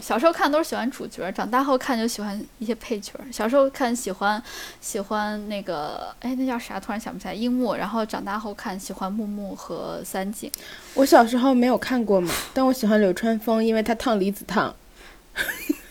[0.00, 3.12] 小时候看都是喜欢主角，长大后看就喜欢一些配角。
[3.32, 4.42] 小时候看喜欢
[4.80, 6.78] 喜欢那个，哎，那叫啥？
[6.78, 7.32] 突然想不起来。
[7.32, 7.74] 樱木。
[7.74, 10.50] 然后长大后看喜欢木木和三井。
[10.94, 14.74] 我小时候没有看过嘛，但我喜欢柳川枫，因为他烫离子烫。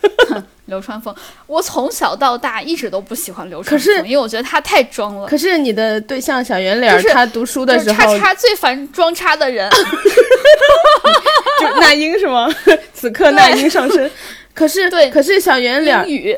[0.66, 1.14] 流川枫，
[1.48, 5.28] 我从小到大一直都不喜欢流川枫，因为我觉得他太装了。
[5.28, 9.70] 可是你的对象小圆脸儿，就是他读书的就是时候叉叉最烦装叉的人。
[11.60, 12.48] 就那英是吗？
[12.94, 14.10] 此刻那英上身。
[14.54, 16.38] 可是对可是小圆脸儿英，语，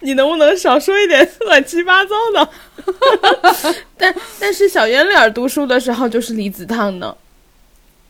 [0.00, 2.48] 你能不能少说一点乱七八糟的？
[3.96, 7.16] 但但是小圆脸儿读书的时候就是离子烫呢。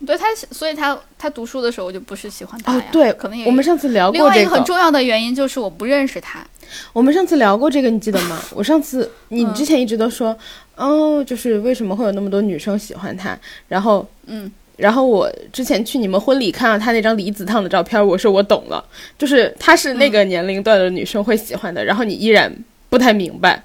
[0.05, 6.45] 对他，所以他他读书的时候我就不是喜欢他呀。，哦对，可能也我们上次聊过这个，外一个很重要的原因就是我不认识他。
[6.93, 8.41] 我们上次聊过这个，你记得吗？
[8.55, 10.37] 我上次你嗯之前一直都说，
[10.75, 13.37] 哦，就是为什么会有那么多女生喜欢他，
[13.67, 18.83] 然后嗯，然后我之前去你们婚礼看到他那张离子烫的照片，我说我懂了，
[19.17, 22.51] 就是他是那个年龄段的女生会喜欢的，然后你依然
[22.89, 23.63] 不太明白。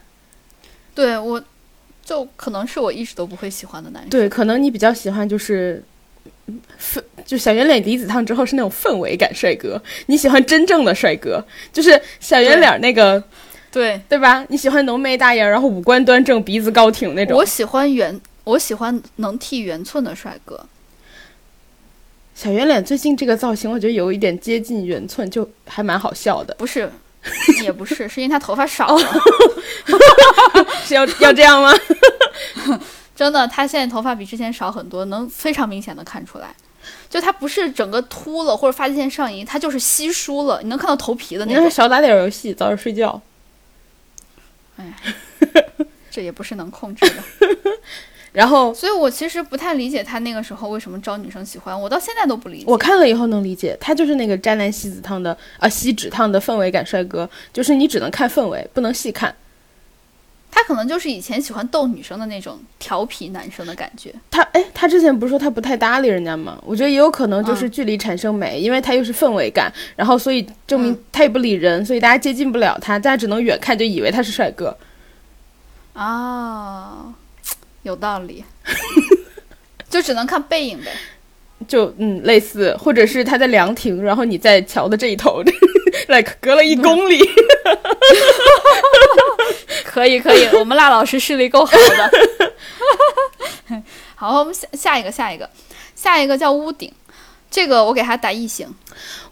[0.95, 1.41] 对我，
[2.05, 4.11] 就可能是我一直都不会喜欢的男生。
[4.11, 5.81] 对，可能你比较喜欢就是
[6.81, 13.23] 氛，就小圆脸离子烫之后是那种氛围感帅哥，你喜欢真正的帅哥，就是小圆脸那个，
[13.71, 14.45] 对，对吧？
[14.49, 17.45] 你喜欢浓眉大眼，然后五官端正，鼻子高挺那种我。
[17.45, 20.67] 喜欢圆，我喜欢能剃圆寸的帅哥。
[22.35, 26.55] 小圆脸最近这个造型，我觉得有一点接近圆寸，就还蛮好笑的。
[26.59, 26.91] 不是，
[27.63, 29.21] 也不是，是因为他头发少哦了。
[30.85, 31.73] 是要要这样吗？
[33.17, 36.55] 真的，他现在头发比之前少很多，能非常明显的看出来。
[37.09, 41.51] 就他不是整个秃了或者发际线上移，他就是稀疏了，你能看到头皮的那种。
[41.51, 43.21] 你让他少打点游戏，早点睡觉。
[44.77, 44.95] 哎
[46.11, 47.17] 这也不是能控制的。
[48.33, 52.65] 然后所以我其实不太理解他那个时候为什么招女生喜欢，我到现在都不理解。
[52.67, 59.35] 我看了以后能理解，他就是那个渣男锡纸烫的啊，锡纸烫的氛围感帅哥，就是你只能看氛围，不能细看。
[60.57, 64.11] 他可能就是以前喜欢逗女生的那种调皮男生的感觉。
[64.31, 66.59] 他哎，他之前不是说他不太搭理人家吗？
[66.65, 74.75] 我觉得也有可能就是距离产生美，因为他又是氛围感，然后所以证明嗯他也不理人，所以大家接近不了他，大家只能远看就以为他是帅哥。
[75.93, 77.13] 啊，
[77.83, 78.43] 有道理，
[79.91, 80.91] 就只能看背影呗。
[81.69, 85.43] 就嗯，类似，或者是他在凉亭，然后你在桥的这一头
[86.09, 87.21] ，like 隔了一公里。
[89.85, 92.11] 可以可以，我们辣老师视力够好的。
[94.15, 95.49] 好，我们下下一个下一个
[95.95, 96.93] 下一个叫屋顶，
[97.51, 98.69] 这个我给他打一星。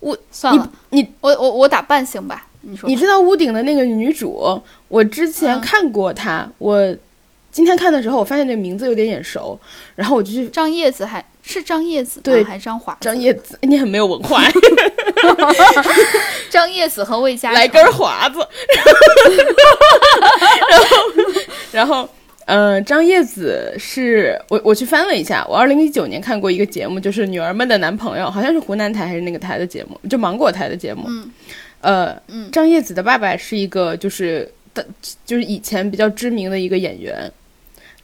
[0.00, 2.46] 屋算了，你你我我我打半星吧。
[2.62, 6.96] 你说你知道屋顶的那个女主，我之前嗯看过她，我
[7.54, 9.56] 今天看的时候，我发现这名字有点眼熟，
[9.94, 12.20] 然后我就去张叶子还是张叶子？
[12.20, 12.98] 对还是张华？
[13.00, 14.42] 张叶子，你很没有文化，
[16.50, 18.40] 张叶子和魏佳来根华子，
[20.66, 20.96] 然后
[21.72, 22.08] 然后。
[22.46, 31.04] 呃，张叶子是我我去翻了一下，我二零一九年看过一个节目，就是《女儿们的男朋友》，好像是湖南台还是那个台的节目，就芒果台的节目。
[31.08, 31.30] 嗯
[31.80, 34.86] 呃，嗯张叶子的爸爸是一个就是的
[35.24, 37.32] 就是以前比较知名的一个演员。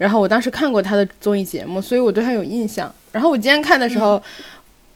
[0.01, 2.90] 然后我当时看过他的综艺节目，所以我对他有印象。
[3.12, 4.20] 然后我今天看的时候，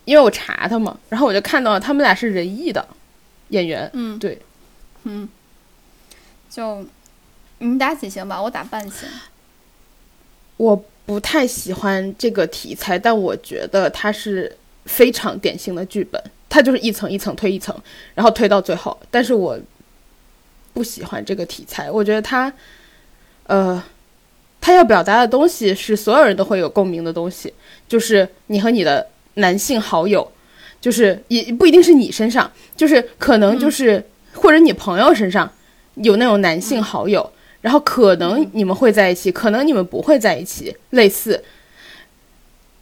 [0.07, 2.89] 因为我查他嘛，然后我就看到他们俩是仁义的
[3.49, 3.91] 演员。
[3.93, 4.41] 嗯，对，
[5.03, 5.29] 嗯，
[6.49, 6.87] 就
[7.59, 9.07] 你打几星吧，我打半星。
[10.57, 14.57] 我不太喜欢这个题材，但我觉得它是
[14.87, 16.19] 非常典型的剧本，
[16.49, 17.79] 它就是一层一层推一层，
[18.15, 18.99] 然后推到最后。
[19.11, 19.61] 但是我
[20.73, 22.51] 不喜欢这个题材，我觉得它，
[23.49, 23.85] 呃。
[24.65, 27.53] 他要表达的东西是所有人都会有共鸣的东西，
[27.87, 30.27] 就是你和你的男性好友，
[30.81, 35.53] 就是也不一定是你身上，就是可能就是或者你朋友身上
[35.97, 37.31] 有那种男性好友，
[37.61, 41.45] 然后可能你们会在一起，可能你们不会在一起，类似，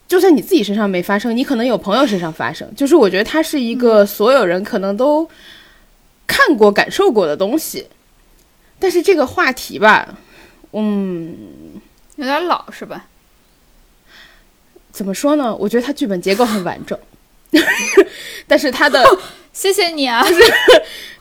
[0.06, 5.28] 就算你自己身上没发生，你可能有朋友身上发生，就是我觉得它是一个所有人可能都
[6.28, 7.88] 看过、感受过的东西，
[8.78, 10.16] 但是这个话题吧。
[10.74, 11.36] 嗯，
[12.22, 13.06] 有点老是吧？
[14.92, 15.54] 怎么说呢？
[15.56, 16.98] 我觉得它剧本结构很完整，
[18.46, 19.02] 但是它的
[19.52, 20.24] 谢谢你啊。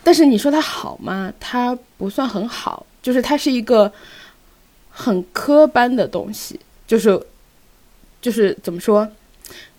[0.04, 1.34] 但是你说它好吗？
[1.40, 3.92] 它不算很好，就是它是一个
[4.90, 7.20] 很科班的东西，就是
[8.22, 9.10] 就是怎么说？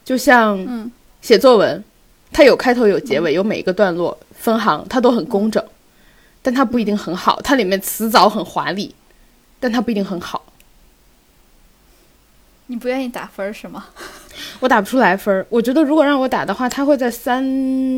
[0.05, 0.91] 就像
[1.21, 1.85] 写作文，
[2.33, 5.65] 它有开头有结尾，有每一个段落分行，它都很工整，
[6.43, 7.41] 但它不一定很好。
[7.43, 8.95] 它里面词藻很华丽。
[9.65, 10.52] 但它不一定很好。
[12.69, 13.87] 你不愿意打分是吗？
[14.61, 15.47] 我打不出来分儿。
[15.51, 17.43] 我觉得如果让我打的话，它会在三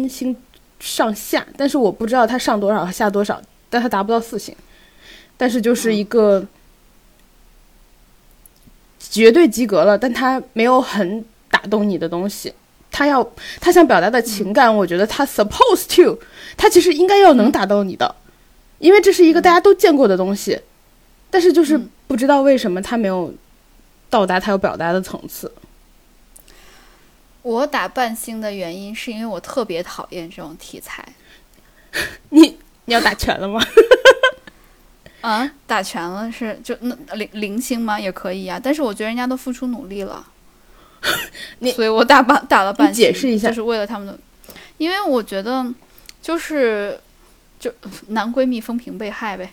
[0.09, 0.37] 星
[0.81, 4.55] 上下，但是我不知道它上多少下多少，但它达不到四星。
[5.37, 6.45] 但是就是一个
[8.99, 12.53] 绝对及格了，但它没有很打动你的东西。
[12.91, 13.29] 他要
[13.61, 16.17] 他想表达的情感，我觉得他 supposed to，
[16.57, 18.15] 他其实应该要能打到你的，
[18.79, 20.61] 因为这是一个大家都见过的东西。
[21.29, 21.77] 但是就是
[22.07, 23.35] 不知道为什么他没有
[24.11, 25.53] 到达他要表达的层次。
[27.43, 31.07] 我打半星的原因是因为我特别讨厌这种题材。
[32.31, 33.63] 你你要打全了吗？
[35.21, 38.01] 啊， 打全了是就那零零星吗？
[38.01, 38.61] 也可以呀。
[38.63, 40.27] 但是我觉得人家都付出努力了，
[41.75, 43.05] 所以我打半打了半星。
[43.05, 44.19] 解释一下，就是为了他们的，
[44.79, 45.65] 因为我觉得
[46.23, 46.99] 就是
[47.61, 47.73] 就
[48.09, 49.53] 男闺蜜风评被害呗。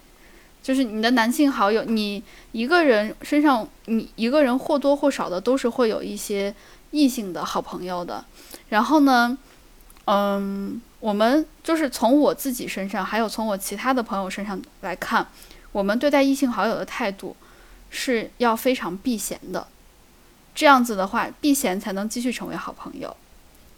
[0.64, 2.22] 就是你的男性好友，你
[2.52, 6.54] 一个人身上，你一个人或多或少的都是会有一些
[6.92, 8.24] 异性的好朋友的。
[8.70, 9.36] 然后呢，
[10.06, 15.26] 嗯，我们就是从我自己身上，还有从我其他的朋友身上来看，
[15.72, 17.36] 我们对待异性好友的态度
[17.90, 19.66] 是要非常避嫌的。
[20.54, 23.18] 这样子的话，避嫌才能继续成为好朋友，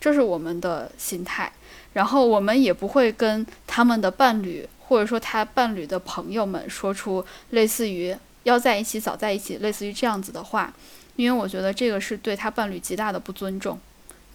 [0.02, 1.54] 这是我们的心态。
[1.94, 4.68] 然后我们也不会跟他们的伴侣。
[4.94, 10.72] 或者说他伴侣的朋友们说出类似于要在一起早在一起类似于这样子的话，
[11.16, 13.80] 因为我觉得这个是对他伴侣极大的不尊重。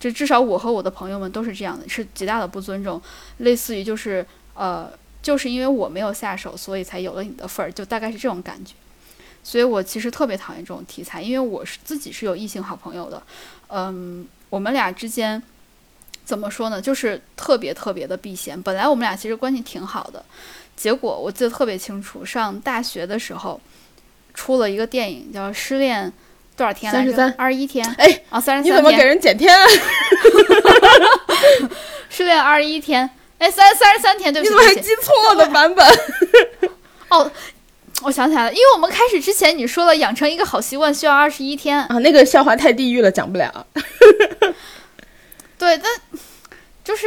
[0.01, 3.01] 这至少我和我的朋友们都是这样的，是极大的不尊重。
[3.37, 4.91] 类似于就是呃，
[5.23, 8.75] 就是因为我没有下手，所以才有了你的份儿，就大概是这种感觉。
[9.45, 13.23] 所以我其实特别讨厌这种题材，因为我是自己是有异性好朋友的，
[13.69, 15.41] 嗯，我们俩之间。
[16.29, 16.79] 怎么说呢？
[16.79, 18.63] 就是特别特别的避嫌。
[18.63, 20.23] 本来我们俩其实关系挺好的，
[20.77, 22.23] 结果我记得特别清楚。
[22.23, 23.59] 上大学的时候，
[24.35, 26.13] 出了一个电影叫《失恋
[26.55, 27.83] 多少天》，三十三，二十一天。
[27.97, 28.65] 哎，啊，三十三天。
[28.65, 29.57] 你怎么给人减天？
[32.11, 34.53] 失恋二十一天，哎，三三十三天，对不起。
[34.53, 35.87] 你怎么还记错了版本？
[37.09, 37.33] 哦，
[38.03, 41.97] 我想起来了，因为我们开始之前你说了，养成一个好习惯需要二十一天啊。
[42.01, 43.67] 那个笑话太地狱了，讲不了。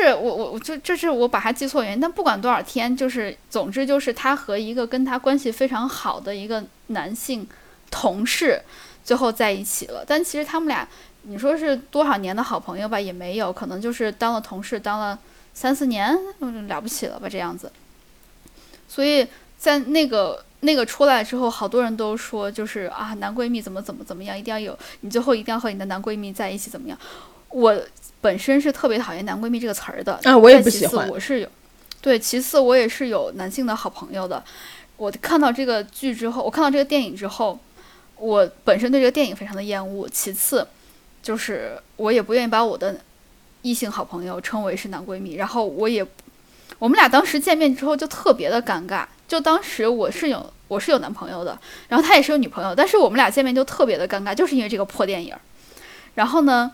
[0.02, 2.00] 是我我我就这是我把他记错原因。
[2.00, 7.48] 但不管多少天，就是总之就是他和一个跟他关系非常好的一个男性
[7.90, 8.62] 同事
[9.04, 10.04] 最后在一起了。
[10.06, 10.88] 但其实他们俩，
[11.24, 15.18] 你说是多少年的好朋友吧，也没有，可能就是当了同事当了
[15.54, 16.18] 三四年，
[16.68, 17.72] 了不起了吧这样子。
[18.88, 26.98] 所以在那个那个出来之后，好多人都说就是啊，男闺蜜怎么怎么怎么样，一定要有你最后一定要和你的男闺蜜在一起怎么样？
[27.50, 27.80] 我。
[28.22, 31.10] 本身是特别讨厌“男闺蜜”这个词儿的啊，我也不喜欢。
[31.10, 31.50] 我是有，
[32.00, 34.44] 对，其次我也是有男性的好朋友的。
[34.98, 37.60] 我看到这个剧之后，我看到这个电影之后，
[38.18, 40.08] 我本身对这个电影非常的厌恶。
[40.08, 40.68] 其次，
[41.24, 42.96] 就是我也不愿意把我的
[43.64, 45.34] 异性好朋友称为是男闺蜜。
[45.34, 46.06] 然后我也，
[46.78, 49.04] 我们俩当时见面之后就特别的尴尬。
[49.28, 51.58] 就当时我是有我是有男朋友的，
[51.88, 55.36] 然后他也是有女朋友，但是我们俩见面就特别的尴尬，就是因为这个破电影。
[56.14, 56.72] 然后呢？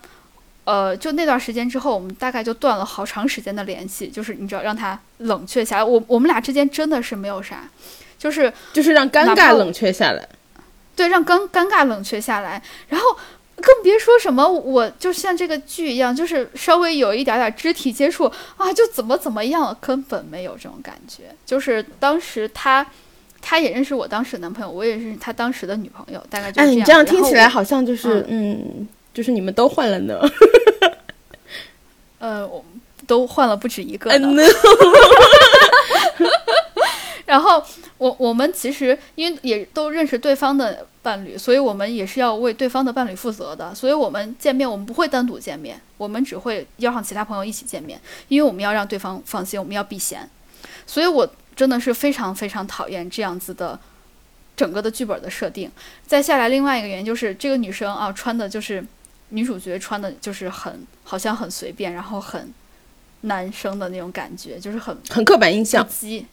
[0.67, 5.83] 呃，就那段时间之后，我们大概就断了好长时间的联系，就是你知道，让他冷却下来。
[5.83, 7.69] 我我们俩之间真的是没有啥，
[8.19, 10.27] 就是就是让尴尬冷却下来。
[10.93, 13.05] 对，让尴尴尬冷却下来，然后
[13.61, 18.25] 更别说什么我就像这个剧一样，就是稍微有一点点肢体接触
[18.57, 21.33] 啊，就怎么怎么样，根本没有这种感觉。
[21.45, 22.85] 就是当时他，
[23.39, 26.81] 他也认识我当时的男朋友，我也认识他当时的女朋友，大概就是，这样。
[26.81, 28.85] 你这样听起来好像就是嗯，
[29.17, 30.21] 就是你们都换了呢。
[32.19, 32.63] 呃，我
[33.07, 34.41] 都换了不止一个呢。
[37.25, 37.63] 然后
[37.97, 43.73] 我我们其实因为也都认识对方的伴侣，所以我们也是要为对方的伴侣负责的。
[43.73, 50.29] 所以我们见面，我们不会单独见面，我们只会邀上其他朋友一起见面，因为我们要让对方放心，我们要避嫌。
[50.85, 53.79] 所以我真的是非常非常讨厌这样子的
[54.55, 55.71] 整个的剧本的设定。
[56.05, 58.85] 再下来，另外一个原因就是这个女生啊，穿的就是
[59.29, 62.53] 女主角穿的就是很好像很随便，然后很
[63.21, 65.85] 男生的那种感觉，就是很很刻板印象。
[65.87, 66.25] 机，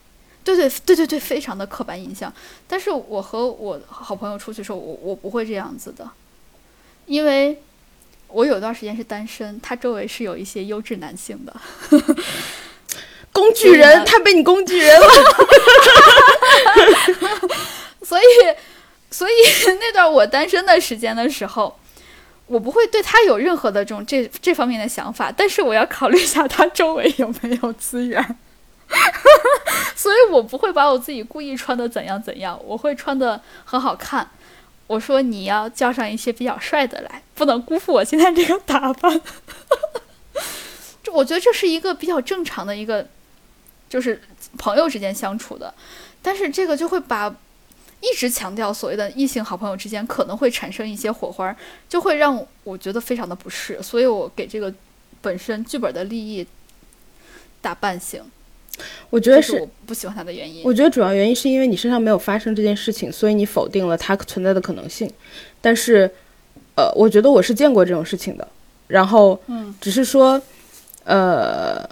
[0.45, 2.33] 对对对对对，非常的刻板印象。
[2.69, 6.09] 但是我和我好朋友出去的时候，我我不会这样子的，
[7.07, 7.61] 因为
[8.29, 11.57] 我有段时间是单身，他周围是有一些优质男性的，
[13.33, 15.09] 工具人，他被你工具人了。
[18.07, 18.23] 所以
[19.11, 19.33] 所以
[19.81, 21.77] 那段我单身的时间的时候。
[22.47, 28.37] 我不会对他有任何的这种这这方面的想法，但是我要考虑一下他周围有没有资源，
[29.97, 34.29] 所以我不会把我自己故意穿的怎样怎样，我会穿的很好看。
[34.87, 39.19] 我说你要叫上一些比较帅的来，不能辜负我现在这个打扮。
[41.03, 43.07] 这我觉得这是一个比较正常的一个，
[43.89, 44.21] 就是
[44.59, 45.73] 朋友之间相处的，
[46.21, 47.35] 但是这个就会把
[48.05, 51.57] 一直强调所谓的异性好朋友之间可能会产生一些火花，
[51.89, 54.73] 就会让我觉得非常的不适，所以我给这个
[55.23, 56.47] 本身剧本的立意
[57.63, 58.23] 打半星，
[59.09, 60.63] 我觉得是是我不喜欢他的原因。
[60.65, 65.11] 我觉得主要原因是因为你身上没有发生这件事情，所以你否定了它存在的可能性。
[65.63, 66.11] 但是，
[66.77, 68.47] 呃，我觉得我是见过这种事情的，
[68.89, 70.41] 然后，嗯，只是说，
[71.05, 71.89] 呃，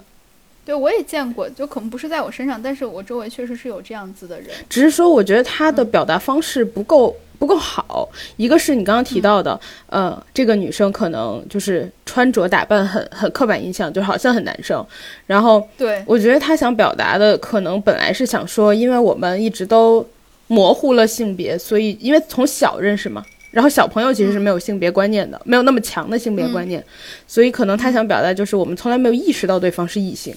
[0.65, 4.49] 对我也见过，就可能不是在我身上，但是我周围确实是有这样子的人。
[4.69, 8.07] 只是说，我觉得他的表达方式不够不够好。
[8.37, 14.85] 一个是你刚刚提到的，呃，这个女生可能就是穿着打扮很很刻板印象，就好像很男生。
[15.27, 20.07] 然后，对，我觉得他想表达的可能本来是想说，因为我们一直都
[20.47, 26.81] 模糊了性别，所以因为从小认识嘛，然后小朋友其实是没有性别观念的，没有那么强的性别观念，
[27.27, 30.33] 所以可能他想表达就是我们从来没有意识到对方是异性，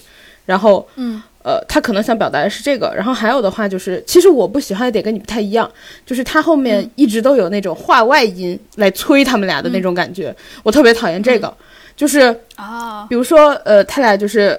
[0.47, 1.23] 然后嗯。
[1.47, 5.71] 呃，他可能想表达的是这个，然后还有的话就是，其实我不喜欢的点跟你不太一样，
[6.05, 11.57] 就是他后面一直都有那种话外音来催他们俩的那种感觉，我特别讨厌这个，
[11.95, 14.59] 就是啊，比如说呃，他俩就是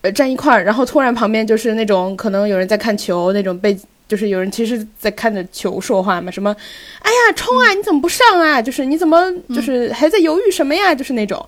[0.00, 3.78] 呃站一块儿，然后突然旁边就是那种可能有人在看球那种被。
[4.08, 6.54] 就是有人其实，在看着球说话嘛，什么，
[7.02, 8.60] 哎呀，冲啊，你怎么不上啊？
[8.60, 10.92] 就是你怎么就是还在犹豫什么呀？
[10.92, 11.44] 就是那种，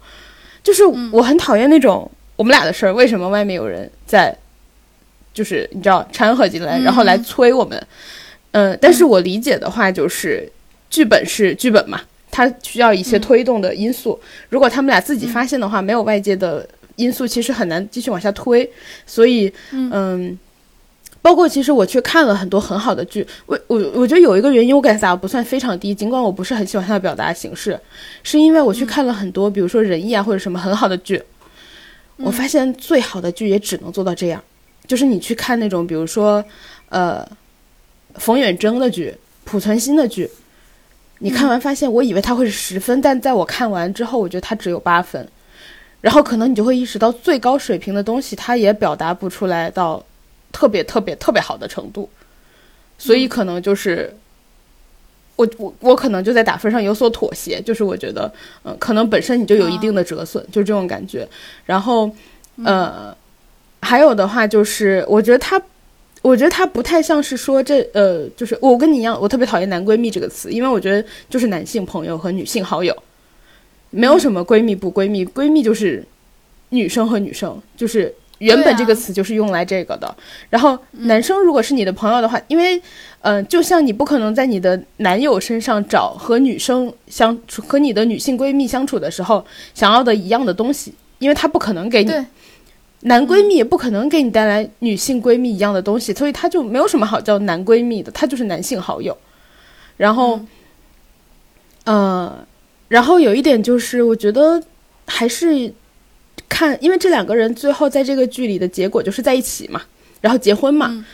[0.63, 4.33] 就是我很讨厌那种我们俩的事儿，为什么外面有人在，
[5.35, 7.87] 就是你知道掺和进来，然后来催我们。
[8.53, 10.49] 嗯，但是我理解的话，就是
[10.89, 12.01] 剧本是剧本嘛，
[12.31, 14.19] 它需要一些推动的因素。
[14.51, 18.71] 如果他们俩自己发现的话，没有外界的因素，其实很难继续往下推。
[19.05, 20.39] 所以，嗯。
[21.21, 27.79] 包括其实我去看了很多很好的剧，我我我觉得有一个原因我给他打不算非常低，尽管我不是很喜欢它的表达形式，
[28.23, 31.21] 是因为我去看了很多，比如说仁义啊或者什么很好的剧，
[32.19, 34.43] 我发现最好的剧也只能做到这样，
[34.87, 36.45] 就是你去看那种比如说
[36.89, 37.27] 呃
[38.15, 39.15] 冯远征的剧、
[39.45, 40.31] 濮存昕的剧，
[41.19, 45.29] 你看完发现我以为他会是十分，但在我看完之后，我觉得他只有八分，
[46.01, 50.05] 然后可能你就会意识到最高水平的东西，他也表达不出来到。
[50.51, 52.09] 特别特别特别好的程度，
[52.97, 54.11] 所以可能就是
[55.39, 58.31] 我我我可能就在打分上有所妥协，就是我觉得，
[58.65, 61.27] 嗯、可能本身你就有一定的折损，就这种感觉。
[61.65, 62.11] 然后，
[62.65, 63.17] 呃，
[63.81, 65.63] 还有的话就是，我觉得他，
[66.23, 72.93] 我觉得他不太像是说这，呃，就是我跟你一样，我特别讨厌“男闺蜜”这个词，因为我觉得就是男性朋友和女性好友，
[73.91, 76.05] 没有什么闺蜜不闺蜜，闺蜜就是
[76.71, 78.13] 女生和女生，就是。
[78.39, 80.13] 原本这个词就是用来这个的。
[80.51, 82.81] 然后男生如果是你的朋友的话，因为，
[83.21, 89.45] 嗯、就像你不可能在你的男友身上找和女生相处、和你的女性闺蜜相处的时候
[89.75, 92.13] 想要的一样的东西，因为他不可能给你。
[93.03, 99.17] 男闺蜜也不可能给你带来女性闺蜜一样的东西，所以他就没有什么好叫男闺蜜的，他就是男性好友。
[99.97, 100.41] 然后，
[101.85, 102.45] 呃，
[102.89, 104.61] 然后有一点就是，我觉得
[105.07, 105.73] 还是
[106.49, 109.83] 看，因为这两个人最后在这个剧里的结果就是在一起嘛，
[110.21, 111.05] 然后结婚嘛。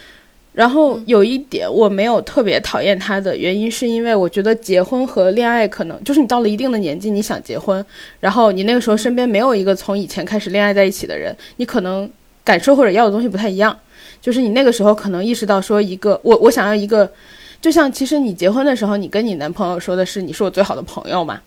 [0.53, 7.85] 然后有一点我没有特别讨厌他的原因，是因为我觉得结婚和恋爱可能就是你到了一定的年纪，你想结婚，
[8.21, 12.09] 然后你那个时候身边没有一个从以前开始恋爱在一起的人，你可能
[12.45, 13.77] 感受或者要的东西不太一样。
[14.21, 17.13] 就是你那个时候可能意识到说一个我我想要一个，
[17.61, 21.41] 就像其实你结婚的时候，你跟你男朋友说的是你是我最好的朋友嘛，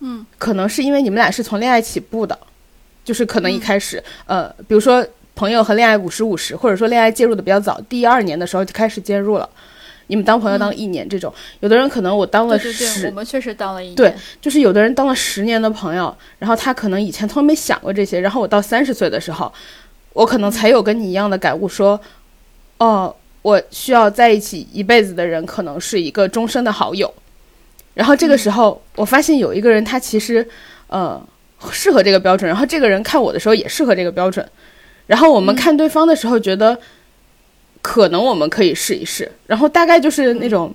[0.00, 2.36] 嗯，可能是因为你们俩是从恋爱起步的，
[3.08, 5.06] 就是可能一开始呃，比如说。
[5.38, 9.48] 朋友和恋爱五十五十，或者说恋爱介入的比较早，第二年的时候就开始介入了。
[10.08, 13.94] 你们当朋友当了一年，这种有的人可能我当了十，我们确实当了一年。
[13.94, 19.52] 对，就是有的人当了十年的朋友，然后他可能以前从来没想过这些，然后我到三十岁的时候，
[20.12, 22.00] 我可能才有跟你一样的感悟，说，
[22.78, 27.14] 哦，我需要在一起一辈子的人，可能是一个终身的好友。
[27.94, 30.44] 然后这个时候，我发现有一个人，他其实，
[30.88, 31.24] 呃，
[31.70, 34.48] 适合这个标准，然后这个人看我的时候也适合这个标准。
[35.06, 36.78] 然后我们看对方的时候，觉得
[37.80, 39.30] 可能我们可以试一试。
[39.46, 40.72] 然后大概就是那种，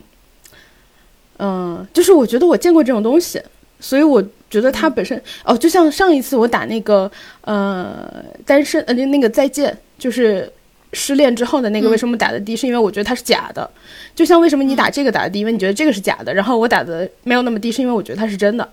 [1.38, 3.42] 嗯，就是我觉得我见过这种东西，
[3.80, 7.10] 所以我觉得他本身哦，就像上一次我打那个
[7.42, 10.52] 呃单身呃那那个再见，就是
[10.94, 12.56] 失恋之后的那个，为什么打的低？
[12.56, 13.70] 是因为我觉得他是假的。
[14.16, 15.40] 就像为什么你打这个打的低？
[15.40, 16.34] 因为你觉得这个是假的。
[16.34, 18.68] 然后我打的没有那么低，是因为我觉得他是真的，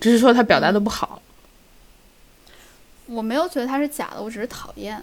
[0.00, 1.20] 只是说他表达的不好。
[3.14, 5.02] 我没有觉得它是假的，我只是讨厌。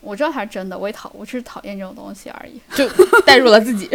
[0.00, 2.60] 我知道它是真的，我也讨，我只是讨厌这种东西而已。
[2.76, 2.86] 就
[3.22, 3.88] 代入了自己。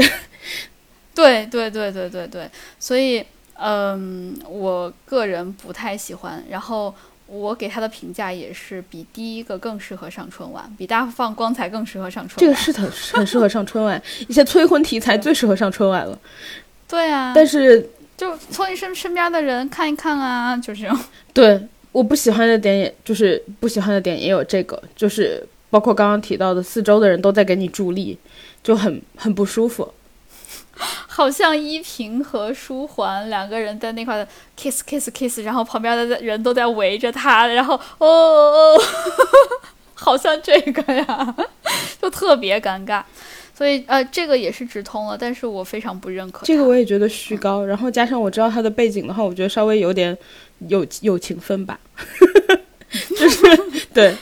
[1.13, 2.49] 对对对对对对，
[2.79, 6.43] 所以嗯，我个人不太喜欢。
[6.49, 6.93] 然后
[7.27, 12.55] 我给他的评价也是比第一个更适合上春晚，比大放光彩更适合上春晚。
[12.55, 16.17] 这个是很很适合上春晚，一些催婚题材最适合上春晚了。
[16.87, 17.33] 对啊。
[17.35, 17.87] 但是
[18.17, 20.97] 就从你身身边的人看一看啊，就这种。
[21.33, 21.67] 对。
[21.91, 28.17] 我不喜欢的点，也就是不喜欢的点也有这个，就是包括刚刚提到的，四周的人都在给你助力，
[28.61, 29.91] 就很很不舒服。
[31.07, 34.25] 好像依萍和舒缓两个人在那块
[34.55, 38.81] kiss kiss kiss，然后旁边的人都在围着他，然后哦哦，
[39.95, 41.35] 好像这个呀，
[42.01, 43.03] 就特别尴尬。
[43.53, 46.45] 所以呃，这个也是直通了，但是我非常不认可。
[46.45, 50.17] 这个我也觉得虚高，然后加上我知道他的背景的话，我觉得稍微有点。
[50.68, 51.80] 友友情分吧，
[53.18, 53.40] 就是
[53.94, 54.15] 对，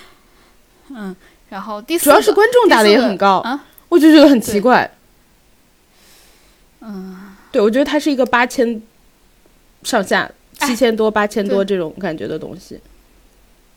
[0.90, 1.16] 嗯，
[1.50, 4.90] 然后第四主要是观众打的也很高啊，我就觉得很奇怪，
[6.82, 8.82] 嗯，对，我觉得它是一个八千
[9.84, 12.80] 上下七千多八千多这种感觉的东西，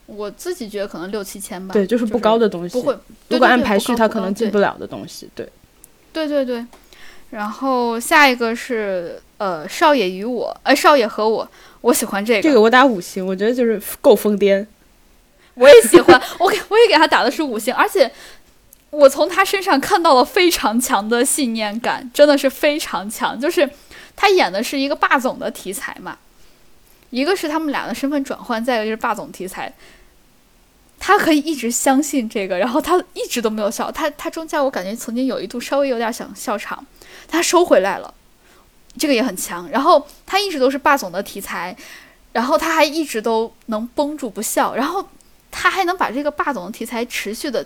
[0.06, 5.48] 我自己觉得可能六七千吧，对，就是不高的东西，不会，如果按排序，它可能进不了的东西，对，
[6.12, 6.66] 对对对，
[7.30, 11.48] 然后下一个是呃，少爷与我，呃，少爷和我。
[11.82, 14.66] 我喜欢这个，这个我打五星，我觉得就是够疯癫。
[15.54, 18.10] 我也喜欢， 我给我也给他打的是五星，而且
[18.90, 23.38] 我从他身上看到了非常强的信念感，真的是非常强。
[23.38, 23.68] 就是
[24.14, 26.18] 他演的是一个霸总的题材嘛，
[27.10, 29.72] 一个是他们俩的身份转换，再一个就是霸总题材。
[30.98, 36.84] 他可以一直相信这个，然后他一直都没有笑，他他中间我感觉曾经有一度稍微有点想笑场，
[37.26, 38.12] 他收回来了。
[38.98, 41.76] 这个也很强，然后他一直都是霸总的题材，
[42.32, 45.08] 然后他还一直都能绷住不笑，然后
[45.50, 47.64] 他还能把这个霸总的题材持续的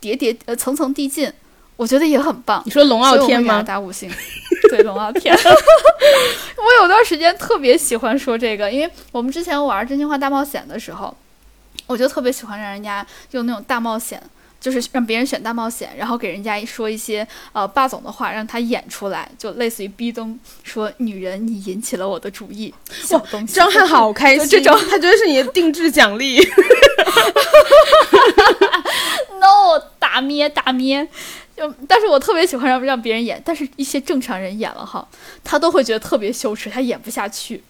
[0.00, 1.30] 叠叠呃层层递进，
[1.76, 2.62] 我觉得也很棒。
[2.64, 3.62] 你说龙傲天吗？
[3.62, 4.10] 打五星，
[4.70, 5.36] 对龙傲天。
[6.56, 11.14] 我有段时间特别喜欢说这个，因为我们之前玩真心话大冒险的时候，
[11.86, 14.22] 我就特别喜欢让人家用那种大冒险。
[14.60, 22.72] 就是让别人选大冒险，然后给人家说一些呃霸总的话，让他演出来，就类似于逼咚说“女人，你引起了我的注意”。
[23.02, 26.38] 小东西，张翰好开心，这种他觉得是你的定制奖励。
[29.40, 31.08] No，打咩打咩，
[31.56, 35.08] 就但是我特别喜欢让让别人演，但是一些正常人演了哈，
[35.42, 37.62] 他都会觉得特别羞耻，他演不下去。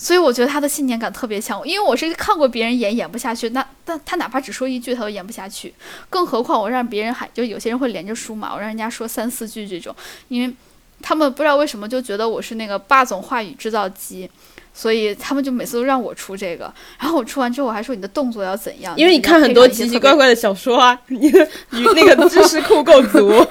[0.00, 5.74] 所以我觉得他的信念感特别强，因为我是看过别人演演不下去，那但他哪怕只说一句他都演不下去，
[6.08, 9.92] 更何况我让别人喊，就有些人会连着说嘛，我让人家说三四句这种，
[10.28, 10.54] 因为
[11.02, 14.30] 他们不知道为什么就觉得我是那个霸总话语制造机，
[14.72, 21.28] 所以他们就每次都让我出这个，然后我出完之后我还说你的动作要怎样， 因为你看很多奇奇怪怪的小说啊，你
[21.70, 23.32] 你那个知识库够足。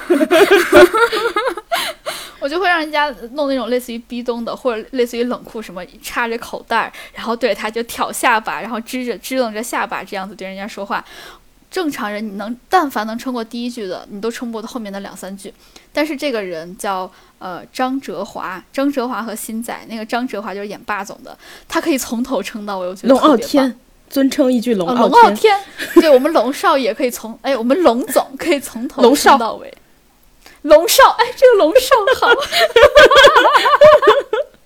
[2.40, 11.04] 我就会让人家弄那种类似于逼咚的，或者类似于冷酷什么，插着口袋儿，然后对着他就挑下巴，然后支着支棱着下巴这样子对人家说话。
[11.70, 15.54] 正常人你能但凡能撑过第一句的，你都撑不过后面的两三句。
[15.92, 21.38] 但是这个人叫呃张哲华，张哲华和新仔，那个张哲华就是演霸总的，
[21.68, 23.78] 他可以从头撑到尾，我觉得龙傲天
[24.10, 25.60] 尊称一句龙傲天，
[25.96, 29.74] 对我们龙少爷可以从哎我们龙总可以从头撑到尾。
[30.68, 32.34] 龙少，哎，这个龙少好， 我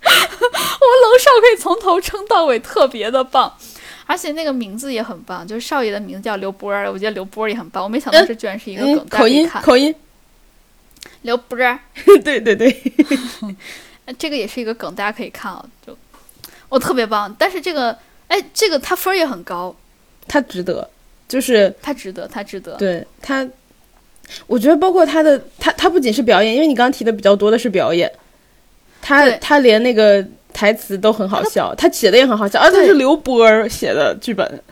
[0.08, 3.56] 们龙少可以从头撑到尾，特别的棒。
[4.04, 7.82] 而且那个名字也很棒，就是少爷的名字叫刘波儿，我觉得刘波儿也很棒。
[7.82, 9.94] 我没想到这居然是一个梗，嗯口音口音，
[11.22, 11.78] 刘波儿，
[12.22, 12.76] 对 对对，
[14.18, 15.96] 这个也是一个梗，大家可以看啊，就
[16.68, 17.34] 我特别棒。
[17.38, 17.96] 但是这个，
[18.26, 19.74] 哎，这个他分儿也很高，
[20.26, 20.90] 他值得，
[21.28, 22.74] 就是他值得，他值得。
[22.76, 23.48] 对他，
[24.46, 28.10] 我觉得包括他的，他他不仅是表演，因为你刚刚提的比较多的是表演，
[29.00, 30.24] 他他连那个。
[30.54, 34.62] 台词都很好笑，他写的也很好笑，而、啊、他是刘波儿写的剧本，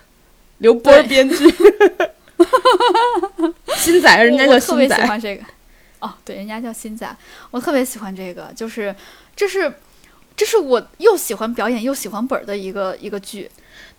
[0.59, 1.36] 刘波儿编剧，
[3.78, 4.68] 新仔，人家叫新仔。
[4.68, 5.43] 我特别喜欢这个，
[6.01, 7.09] 哦，对，人家叫新仔，
[7.51, 8.94] 我特别喜欢这个，就是
[9.35, 9.72] 这是
[10.36, 13.51] 这是我又喜欢表演又喜欢本儿的一个一个剧，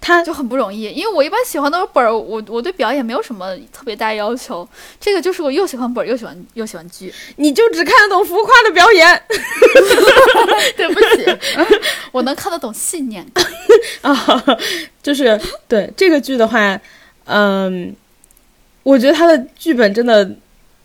[0.02, 4.68] 他就很不容易，因为我一般喜欢都是本儿，我我对表演没有什么特别大要求，
[5.00, 9.24] 这个就是我又喜欢本儿又喜欢又喜欢剧，你就只看得懂浮夸的表演。
[10.76, 11.26] 对不起，
[12.12, 13.26] 我能看得懂信念
[14.02, 14.44] 啊，
[15.04, 16.80] 就是对这个剧的话，
[17.26, 17.96] 嗯，
[18.84, 20.30] 我觉得他的剧本真的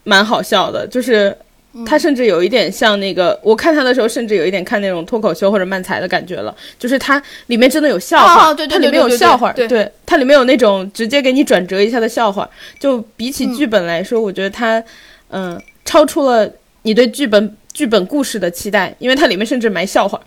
[0.04, 1.36] 蛮好笑的，就是
[1.84, 12.48] 他甚至有一点像那个，我看他的时候，甚至有一点看那种脱口秀或者漫才的感觉了，就是它里面真的有笑话，哦、对它里面有笑话，对对，它里面有那种直接给你转折一下的笑话，
[12.78, 14.82] 就比起剧本来说，我觉得它，
[15.28, 16.50] 嗯，超出了
[16.82, 17.56] 你对剧本。
[17.76, 20.18] 剧本故事的期待，因为它里面甚至埋笑话。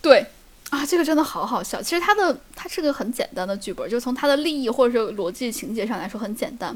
[0.00, 0.24] 对，
[0.70, 1.82] 啊，这个真的好好笑。
[1.82, 6.74] 其实它的它是个很简单的剧本，就从它的立意或者是逻辑情节上来说很简单。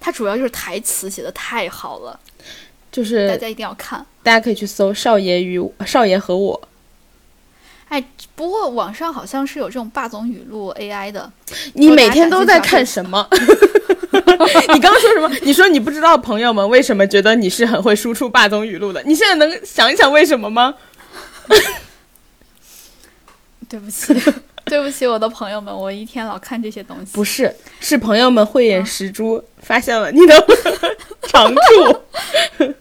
[0.00, 2.18] 它主要就是台词写的太好了，
[2.92, 4.04] 就是大家一定要看。
[4.22, 6.60] 大家可以去搜《少爷与少爷和我》。
[7.88, 8.02] 哎，
[8.36, 11.30] 不过网上好像是有这种霸总语录 AI 的。
[11.74, 13.26] 你每天都在看什么？
[13.32, 15.28] 你刚刚说什么？
[15.42, 19.02] 你说你不知道朋友们为什么觉得你是很会输出霸总语录的？
[19.04, 20.74] 你现在能想一想为什么吗？
[23.68, 24.14] 对不起，
[24.66, 27.12] 对不起，我的朋友们，我一天老看这些东西。
[27.12, 30.46] 不是，是朋友们慧眼识珠，啊、发现了你的
[31.28, 32.72] 长处。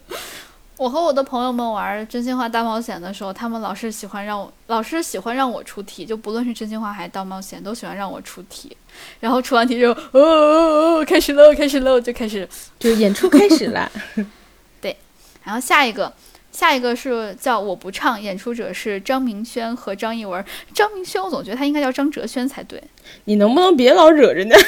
[0.78, 8.76] 我和我的朋友们玩真心话大冒险的时候，他们老是喜欢让我，老是喜欢让我出题，就不论是真心话还是大冒险，都喜欢让我出题。
[9.20, 12.50] 然后出完题之后，哦哦哦，开始喽，开始喽，就开始，
[12.80, 13.92] 就演出开始了。
[14.82, 14.98] 对，
[15.44, 16.12] 然后下一个，
[16.52, 20.44] 下一个是叫我不唱，演出者是张明轩和张艺文。
[20.74, 22.82] 张明轩，我总觉得他应该叫张哲轩才对。
[23.26, 24.58] 你能不能别老惹人家？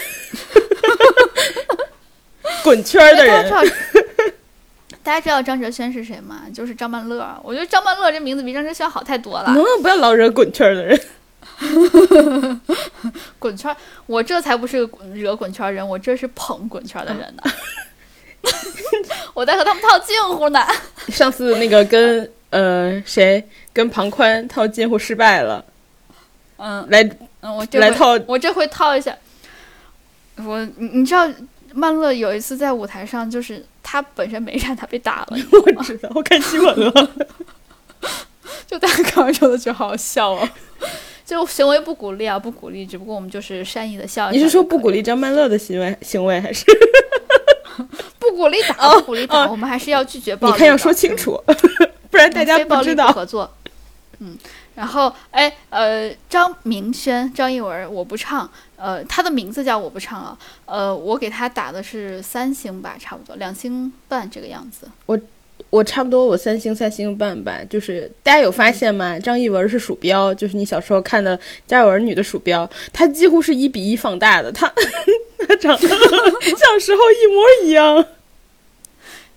[2.64, 3.50] 滚圈的人。
[5.04, 6.44] 大家知道张哲轩是谁吗？
[6.54, 7.38] 就是张曼乐。
[7.44, 9.48] 我觉得张曼乐这名字比张哲轩好太多了。
[9.48, 11.00] 能不能不要老惹滚圈的人？
[13.38, 17.44] 滚圈，我这才不是惹滚圈人，我这是捧滚圈的人呢。
[19.34, 20.66] 我在和他们套近乎呢。
[21.10, 25.64] 上次那个跟呃谁跟庞宽套近乎失败了。
[26.58, 27.04] 嗯，来，
[27.42, 29.16] 嗯，我这来套，我这回套一下。
[30.38, 31.30] 我你你知道
[31.74, 33.66] 曼乐有一次在舞台上就是。
[33.86, 35.38] 他本身没啥，他被打了。
[35.52, 37.10] 我知道，我看新闻了。
[38.66, 40.50] 就大家看完之后都觉得好笑哦。
[41.26, 44.38] 就行为不鼓励啊，不鼓励，只不过我们就是善意的笑一笑。
[44.38, 46.66] 你是说不鼓励张曼乐的行为行为，还是
[48.20, 48.94] 不鼓励打？
[48.94, 50.54] 不鼓励打，我们还是要拒绝暴力。
[50.54, 51.42] 你看要说清楚，
[52.10, 53.12] 不然大家不知道。
[53.12, 53.52] 合作。
[54.20, 54.38] 嗯，
[54.76, 58.50] 然后哎呃，张明轩、张艺文，我不唱。
[58.76, 60.38] 呃，他的名字叫我不唱啊。
[60.66, 64.88] 呃，我给他打的是三星吧，差不多两星半这个样子。
[65.06, 65.18] 我
[65.74, 67.60] 我差不多我三星三星半吧。
[67.68, 69.18] 就是大家有发现吗？
[69.18, 71.36] 张艺文是鼠标，就是你小时候看的
[71.66, 74.72] 《家有儿女》的鼠标，它几乎是一比一放大的，它
[75.48, 78.06] 它 长得小时候一模一样。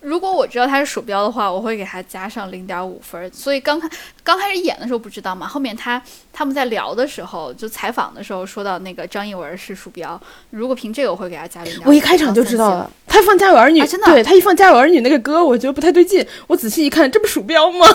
[0.07, 3.29] 如果我知道他是鼠标的话，我会给他加上零点五分。
[3.33, 3.89] 所以刚开
[4.23, 6.01] 刚开始演的时候不知道嘛，后面他
[6.31, 10.19] 他们在聊的时候，就采访的时候说到那个张艺文是鼠标。
[10.51, 11.85] 如果凭这个，我会给他加零点。
[11.85, 16.25] 我一开场就知道了，他放《家有儿女》啊，真的，对他一放《家有儿女》那个歌，我觉得不太对劲。
[16.47, 17.85] 我仔细一看，这不鼠标吗？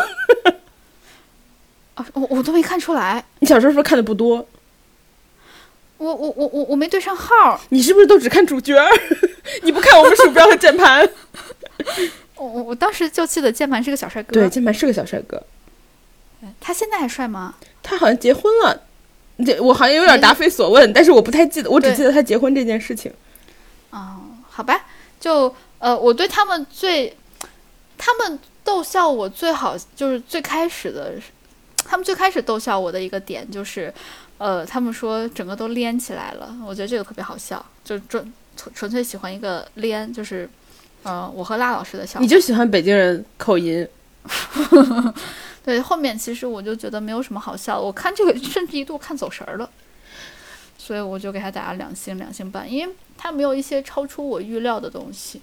[1.94, 3.24] 啊，我我都没看出来。
[3.38, 4.46] 你小时候是不是看的不多？
[5.96, 7.58] 我我我我我没对上号。
[7.70, 8.76] 你是不是都只看主角？
[9.62, 11.08] 你不看我们鼠标和键盘？
[12.36, 15.42] 我我我当时就记得键盘是个小帅哥，对，键盘是个小帅哥。
[16.60, 17.54] 他现在还帅吗？
[17.84, 18.82] 他好像结婚了，
[19.46, 23.12] 这我好像有点答非所问，但是我不太记得，我只记得他结婚这件事情。
[23.90, 24.86] 哦，好吧，
[25.20, 27.16] 就呃，我对他们最，
[27.96, 31.14] 他们逗笑我最好就是最开始的，
[31.84, 33.94] 他们最开始逗笑我的一个点就是，
[34.38, 38.32] 呃，他们说整个都连起来了，我觉得这个特别好笑，就纯
[38.74, 40.50] 纯粹喜欢一个连，就是。
[41.02, 42.28] 呃，我和辣老师的笑话你。
[42.28, 43.86] 就喜欢北京人口音，
[45.64, 49.68] 对，后面其实我就觉得没有什么好笑的，我看这个甚至一度看走神儿了，
[50.78, 55.40] 所以我就给他打了两星两星半，因为他没有一些超出我预料的东西。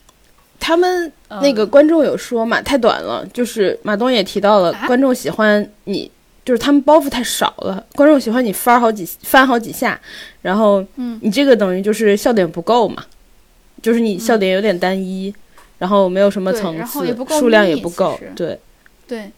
[0.59, 6.11] 他们嗯那个观众有说嘛，太短了，就是马东也提到了，啊观众喜欢你，
[6.43, 9.99] 就是他们包袱太少了，观众喜欢你翻好几翻好几下，
[10.41, 13.05] 然后嗯你这个等于就是笑点不够嘛，
[13.81, 15.33] 就是你笑点有点单一，
[15.79, 18.59] 然后没有什么层次数量也不够，对，
[19.07, 19.31] 对，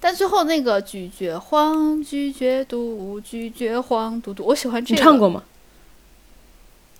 [0.00, 4.98] 但最后那个拒绝黄，拒绝毒，拒绝黄嘟嘟，我喜欢这个。
[4.98, 5.42] 你唱过吗？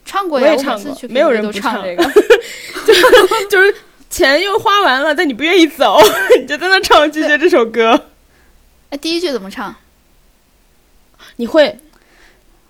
[0.05, 2.03] 唱过呀，我每次去唱过没有人不唱这个。
[3.49, 3.75] 就是
[4.11, 5.99] 钱又花完了，但你不愿意走，
[6.41, 8.09] 你就在那唱拒绝这首歌，
[8.91, 9.75] 哎，第一句怎么唱？
[11.37, 11.79] 你会？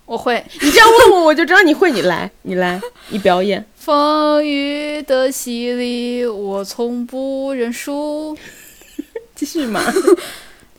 [0.05, 0.45] 我会。
[0.61, 2.79] 你这样问我，我就知道你会，你来，你来，
[3.09, 3.65] 你表演。
[3.83, 8.37] 风雨的洗礼，我从不认输。
[9.35, 9.81] 继续嘛。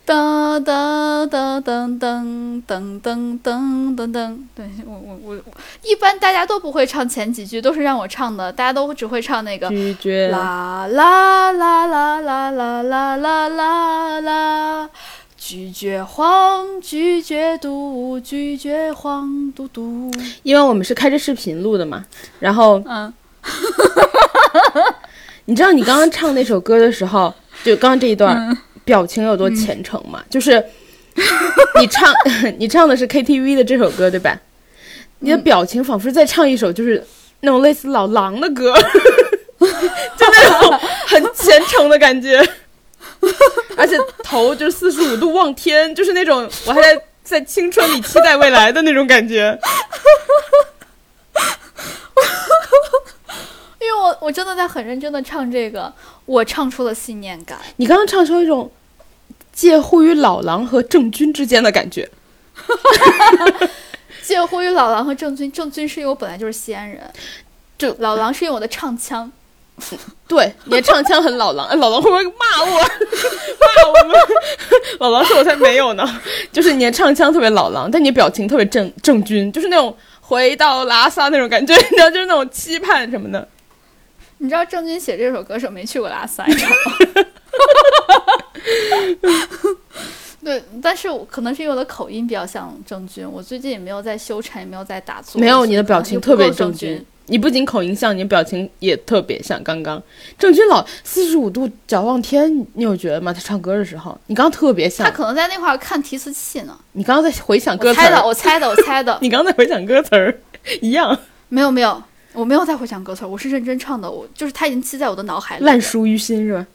[0.06, 5.52] 哒哒哒噔噔噔噔噔噔噔，对我我我我，
[5.82, 10.28] 一般大家都不会唱前几句，都是让我唱的，大家都只会唱那个拒绝。
[10.28, 14.90] 啦啦啦啦啦啦啦啦啦啦，
[15.46, 20.10] 拒绝黄，拒绝毒，拒绝黄嘟嘟。
[20.42, 22.02] 因为我们是开着视频录的嘛，
[22.40, 23.12] 然后嗯
[25.44, 28.56] 你知道你刚刚唱那首歌的时候，就刚刚这一段、嗯
[28.86, 30.22] 表情有多虔诚吗？
[30.28, 30.62] 就是
[31.80, 32.12] 你唱
[32.58, 34.38] 你唱的是 KTV 的这首歌对吧？
[35.20, 37.02] 你的表情仿佛在唱一首就是
[37.40, 38.74] 那种类似老狼的歌，
[39.58, 39.66] 就
[40.30, 42.46] 那种很虔诚的感觉，
[43.76, 49.58] 而且头就是四十五度望天，就是那种我还在在青春里期待未来的那种感觉。
[53.80, 55.92] 因为我我真的在很认真的唱这个，
[56.24, 57.58] 我唱出了信念感。
[57.76, 58.70] 你刚刚唱出一种
[59.52, 62.10] 介乎于老狼和郑钧之间的感觉。
[64.22, 67.12] 介乎于老狼和郑钧，郑钧是因为我本来就是西安人，
[67.76, 69.30] 就老狼是因为我的唱腔。
[70.28, 72.80] 对，你的唱腔很老狼，哎老狼会不会骂我？
[72.80, 74.16] 骂我们？
[75.00, 76.20] 老狼说我才没有呢，
[76.52, 83.46] 就是你的唱腔特别老狼，但你的表情特别郑郑钧，就是那种回到拉萨那种感觉，你知道，就是那种期盼什么的。
[84.38, 86.96] 你知道郑钧写这首歌时候没去过拉萨，你知道吗？
[90.44, 95.40] 对，但是我可能是因为我的口音比较像郑钧，我最近也没有在修禅，也没有在打坐。
[95.40, 97.04] 没有，你的表情特别郑钧。
[97.26, 99.62] 你不仅口音像，你表情也特别像。
[99.64, 100.02] 刚刚
[100.38, 103.32] 郑钧老四十五度角望天，你有觉得吗？
[103.32, 105.06] 他唱歌的时候，你刚刚特别像。
[105.06, 106.78] 他可能在那块儿看提词器呢。
[106.92, 109.18] 你刚刚在回想歌词我猜的，我猜的， 我猜的。
[109.22, 110.38] 你刚刚在回想歌词儿，
[110.80, 111.18] 一样
[111.48, 112.02] 没有没有，
[112.32, 114.10] 我没有在回想歌词，我是认真唱的。
[114.10, 115.64] 我就是他已经记在我的脑海里。
[115.64, 116.66] 烂熟于心是吧？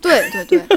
[0.00, 0.62] 对对对。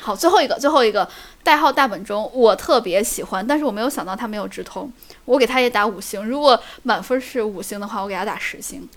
[0.00, 1.06] 好，最后一个，最后一个
[1.42, 4.90] 代号大本钟，我特别喜欢，但是我没有想到他没有直通，
[5.24, 6.24] 我给他也打五星。
[6.24, 8.88] 如果满分是五星的话，我给他打十星。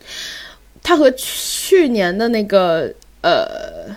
[0.82, 3.95] 他和去年的那个呃，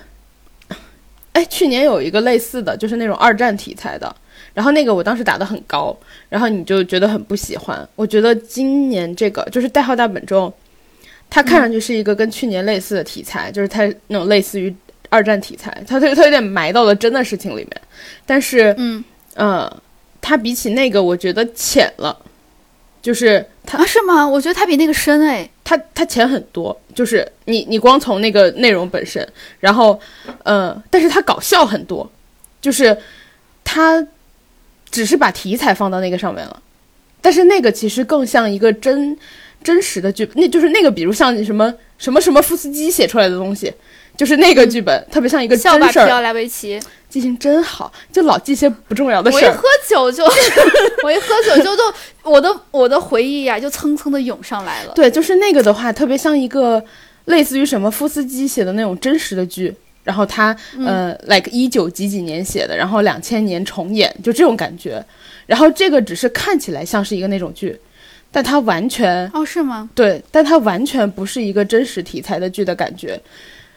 [1.32, 4.14] 哎，去年有一个类似的，就是那种二战题材的，
[4.54, 5.96] 然后那个我当时打的很高，
[6.28, 7.88] 然后你就觉得很不喜欢。
[7.96, 10.52] 我觉得今年这个就是代号大本钟，
[11.28, 14.72] 它看上去是一个跟去年类似的题材，就是它那种类似于
[15.10, 17.70] 二战题材，它它它有点埋到了真的事情里面，
[18.24, 19.04] 但是嗯，
[19.34, 19.82] 呃，
[20.28, 22.18] 它比起那个我觉得浅了，
[23.00, 24.26] 就是它啊，是吗？
[24.26, 25.48] 我觉得它比那个深哎。
[25.62, 29.26] 它它浅很多，就是你你光从那个内容本身，
[29.60, 30.00] 然后
[30.44, 32.08] 呃，但是它搞笑很多，
[32.60, 32.96] 就是
[33.64, 34.04] 它
[34.90, 36.62] 只是把题材放到那个上面了，
[37.20, 39.16] 但是那个其实更像一个真
[39.62, 43.72] 真实的剧，那就是那个比如像什么什么什么夫斯基写出来的东西。
[44.16, 46.80] 就是那个剧本、特别像一个真笑吧，事儿，皮奥莱维奇。
[47.16, 49.44] 记性真好，就老记些不重要的事我一。
[49.54, 50.22] 喝酒就，
[51.02, 51.82] 我一喝酒就 都
[52.22, 54.92] 我的我的回忆呀、就蹭蹭的涌上来了。
[54.94, 56.84] 对，就是那个的话，特别像一个
[57.24, 59.74] 类似于什么夫斯基写的那种真实的剧，
[60.04, 65.02] 然后他、呃，like 一九几几年写的，然后两千年重演，就这种感觉。
[65.46, 67.74] 然后这个只是看起来像是一个那种剧，
[68.30, 69.88] 但它完全哦，是吗？
[69.94, 73.18] 对，但它完全不是一个真实题材的剧的感觉。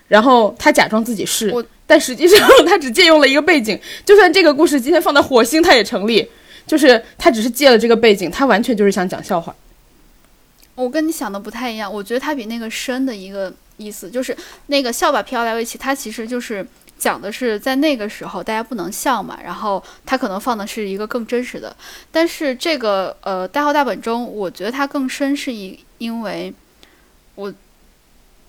[0.10, 1.53] 然后他假装自己是，
[1.88, 3.80] 但实际上他只借用了一个背景。
[4.06, 6.30] 就算这个故事今天放在火星，它也成立。
[6.68, 9.56] 就是他只是借了这个背景，他完全就是想讲笑话。
[10.76, 14.38] 我跟你想的不太一样，我觉得它比那个深的一个意思就是
[14.68, 16.64] 那个笑吧皮奥莱维奇，它其实就是
[16.99, 21.76] 讲的是在那个时候大家不能笑嘛，然后它可能放的是一个更真实的，
[22.11, 26.53] 但是这个呃代号大本钟，我觉得它更深是因因为
[27.34, 27.52] 我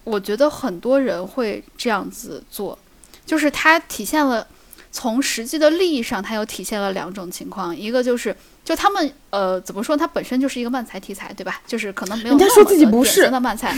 [0.05, 2.78] 我觉得很多人会这样子做，
[3.27, 4.47] 就是它体现了
[4.90, 11.60] 从实际的利益上，它又体现了两种情况，一个就是就他们呃怎么说，它本身就是一个漫才题材，对吧？
[11.66, 13.77] 就是可能没有人家说自己不是的漫才。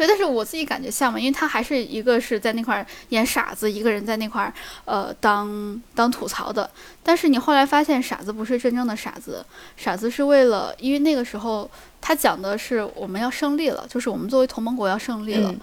[0.00, 4.50] 对，但是我自己感觉像嘛，因为他还是一个是在那块演傻子，一个人在那块
[4.86, 6.70] 呃当当吐槽的。
[7.02, 9.44] 但是你后来发现，傻子不是真正的傻子，
[9.76, 11.70] 傻子是为了，因为那个时候
[12.00, 15.54] 他讲的是我们要胜利了，就是我们作为同盟国要胜利了。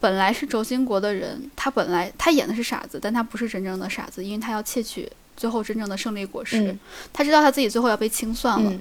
[0.00, 6.76] 本来是轴心国的人，他本来他演的是傻子，但他不是真正的傻子，因为他要窃取最后真正的胜利果实。
[7.12, 8.72] 他知道他自己最后要被清算了，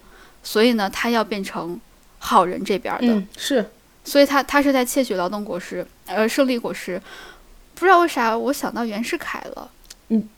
[0.42, 1.80] 所以呢，他要变成
[2.18, 3.24] 好人这边的。
[3.38, 3.70] 是。
[4.06, 7.02] 所以他他是在窃取劳动果实，呃，胜利果实，
[7.74, 9.70] 不知道为啥我想到袁世凯了，
[10.10, 10.30] 嗯，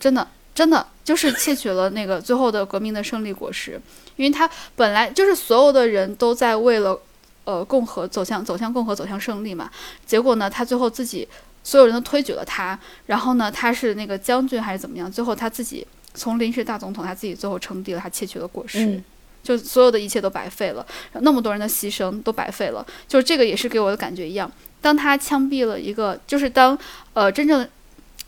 [0.00, 3.80] 真的真的就是窃取了那个最后的革命的胜利果实，
[4.16, 6.98] 因为他本来就是所有的人都在为了
[7.44, 9.70] 呃共和走向走向共和走向胜利嘛，
[10.06, 11.28] 结果呢他最后自己
[11.62, 19.02] 所有人都推举了他，然后呢他是那个将军还是怎么样，最后他自己从临时大总统他自己最后称帝了，他窃取了果实。
[19.46, 22.84] 就所有的一切都白费了，那么多人的牺牲都白费了。
[23.06, 24.50] 就是这个也是给我的感觉一样。
[24.82, 26.76] 当他枪毙了一个，就是当
[27.14, 27.66] 呃真正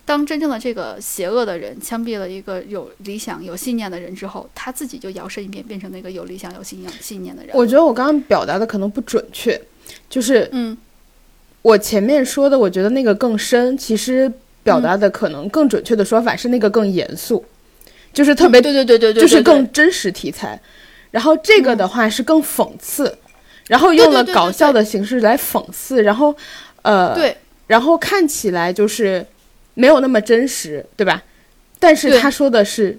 [0.04, 7.50] 当真正的这个邪恶的人枪毙了一个有理想、有信念的人之后，他自己就摇身一变变成那个有理想、有信仰、信念的人。
[7.54, 9.60] 我觉得我刚刚表达的可能不准确，
[10.08, 10.76] 就是嗯，
[11.62, 14.32] 我前面说的，我觉得那个更深，其实
[14.62, 17.44] 表达的可能更准确的说法是那个更严肃，
[18.12, 20.60] 就是特别对对对对对，就是更真实题材。
[21.10, 23.18] 然后这个的话是更讽刺，
[23.66, 26.34] 然后用了搞笑的形式来讽刺，然后，
[26.82, 27.36] 呃，对，
[27.66, 29.24] 然后看起来就是
[29.74, 31.22] 没有那么真实，对吧？
[31.78, 32.98] 但是他说的是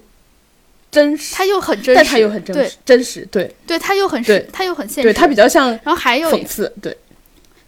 [0.90, 6.98] 真实，他又很真实，但他又很真实，真实，对，对他又很实，他又很现实，对他比较像，然后还有讽刺，对，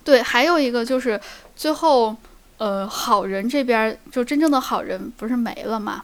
[0.03, 1.19] 对，还有一个就是
[1.55, 2.15] 最后，
[2.57, 6.03] 呃，好人这边就真正的好人不是没了吗？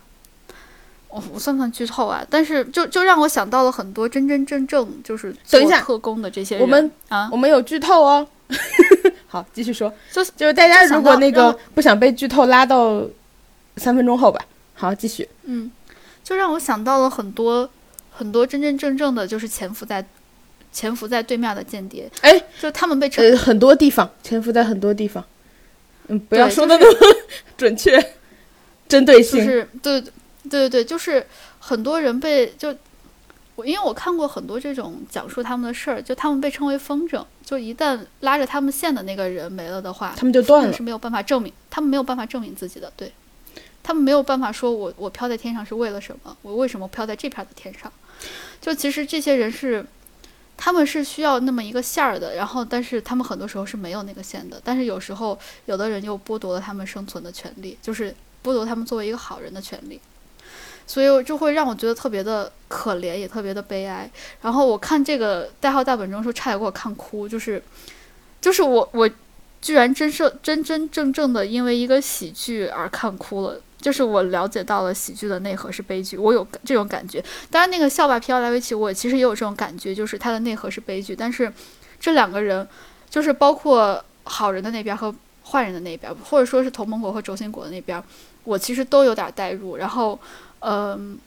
[1.09, 2.25] 我我算不算剧透啊？
[2.29, 6.61] 但是就就让我想到了很多真真正正就是做特工的这些人。
[6.61, 8.27] 我们啊，我们有剧透哦。
[9.27, 9.91] 好，继续说。
[10.11, 13.03] 就就是大家如果那个不想被剧透，拉到
[13.77, 14.39] 三分钟后吧。
[14.73, 15.27] 好，继续。
[15.43, 15.71] 嗯，
[16.23, 17.69] 就让我想到了很多
[18.11, 20.05] 很多真真正正的就是潜伏在
[20.71, 22.09] 潜伏在对面的间谍。
[22.21, 25.23] 哎，就他们被称呃很多地方潜伏在很多地方。
[26.09, 27.17] 嗯，不要说的那么
[27.57, 28.13] 准确，
[28.89, 30.03] 针对性是对。
[30.49, 31.25] 对对对，就是
[31.59, 32.75] 很多人被就
[33.55, 43.11] 我，因为我看过很多这种讲述他们的事儿，就他们被称为风筝，就一旦拉着他们线的那个人没了的话，他们就断了，是没有办法证明，他们没有办法证明自己的，对
[43.81, 47.91] 他们没有办法说我我飘在天上是为了什么，我为什么飘在这片的天上？
[48.59, 49.85] 就其实这些人是
[50.55, 58.11] 他们是需要那么一个线儿的，然后但是他们很多时候是没有那个线的，但是有时候有的人又剥夺了他们生存的权利，就是
[58.43, 59.99] 剥夺他们作为一个好人的权利。
[60.87, 64.09] 所以就会让我觉得特别的可怜，也特别的悲哀。
[64.41, 67.61] 然后我看这个代号大本钟的时候，差点给我看哭，就是，
[68.41, 69.07] 就是我我
[69.61, 73.61] 居然真是真真正正的因为一个喜剧而看哭了。
[73.79, 77.23] 就是我了解到了喜剧的内核是悲剧，我有这种感觉。
[77.51, 81.15] 当然，那个笑吧皮奥莱维奇，我其实也有这种感觉，就是它的内核是悲剧。
[81.15, 81.51] 但是
[81.99, 82.67] 这两个人，
[83.07, 88.03] 就是包括好人的那边和坏人的那边，或者说是同盟国和轴心国的那边，
[88.45, 89.77] 我其实都有点代入。
[89.77, 90.19] 然后。
[90.59, 91.19] 嗯，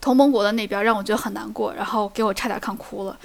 [0.00, 3.18] 同盟国的那边让我觉得很难过，然后给我差点看哭了，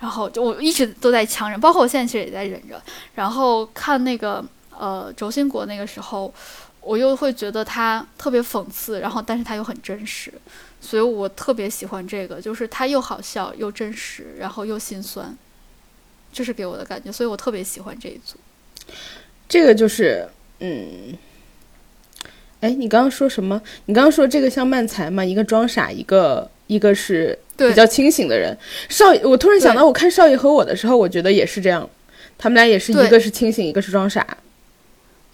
[0.00, 2.80] 然后就我一直都在强忍，包括我现在其实也在忍着。
[3.14, 4.42] 然后看那个
[4.76, 6.32] 呃轴心国那个时候，
[6.80, 10.32] 我又会觉得他特别讽刺，然后但是他又很真实，
[10.80, 15.36] 所以我特别喜欢这个，就是他又好笑又真实，然后又心酸，
[16.32, 18.38] 这是给我的感觉，所以我特别喜欢这一组。
[19.48, 20.26] 这个就是
[20.60, 21.18] 嗯。
[22.60, 23.60] 哎，你刚刚说什么？
[23.86, 25.24] 你刚刚说这个像漫才嘛？
[25.24, 28.54] 一个装傻，一个一个是比较清醒的人。
[28.88, 31.88] 少爷，我突然想到，我看少爷和我的时候，我觉得也是这样。
[32.36, 34.26] 他们俩也是一个是清醒，一个是装傻。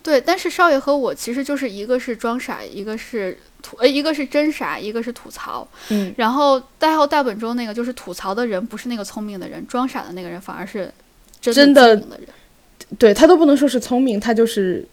[0.05, 5.67] 对，但是少爷和我其实就是一个是装傻，一个是吐，呃，一个是真傻，一个是吐槽。
[5.89, 6.15] 嗯。
[6.17, 10.93] 然后代号大本钟那个就是吐槽的人不是那个聪明的人，装傻的那个人反而是
[11.41, 12.29] 真的的人。
[12.99, 14.87] 对他都不能说是聪明，他就是。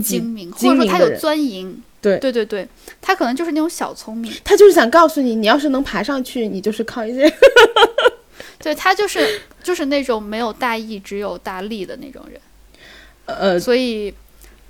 [0.00, 2.18] 精明，或者说他有钻营，对。
[2.18, 2.66] 对对对，
[3.00, 7.30] 他可能就是那种小聪明，他就是想告诉你，你要是能爬上去，你就是靠一些，
[8.62, 12.40] 对他就是就是那种没有大义只有大利的那种人，
[13.26, 14.12] 呃，所以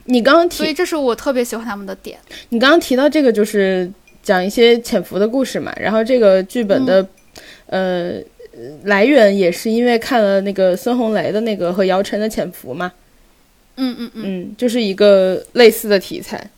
[0.05, 2.19] 你刚刚提，所以这是我特别喜欢他们的点。
[2.49, 3.91] 你刚刚提到这个就是
[4.23, 7.07] 讲一些潜伏的故事嘛，然后这个剧本的
[7.66, 8.15] 呃
[8.85, 12.91] 来源也是因为看了那个孙红雷的那个和姚晨的《潜伏》嘛，
[13.77, 16.51] 嗯嗯嗯，嗯，就是一个类似的题材。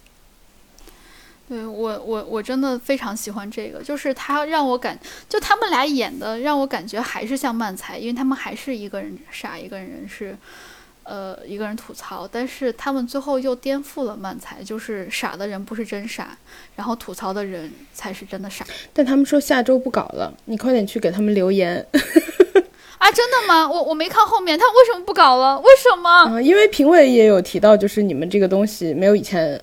[1.49, 4.99] 对我我我真的非常喜欢这个，就是他让我感，
[5.31, 10.37] 就他们俩演的让我感觉还是像漫才，因为他们还是一个人傻，一个人是，
[11.05, 16.37] 呃，一个人吐槽，但是他们最后又颠覆了漫才，就是傻的人不是真傻，
[16.77, 18.67] 然后吐槽的人才是真的傻。
[18.93, 21.83] 但他们说下周不搞了，你快点去给他们留言
[22.99, 23.11] 啊！
[23.11, 23.69] 真的吗？
[23.69, 25.59] 我我没看后面，他为什么不搞了？
[25.61, 26.11] 为什么？
[26.11, 29.61] 啊，因为评委也有提到，就是你们这个东西没有以前。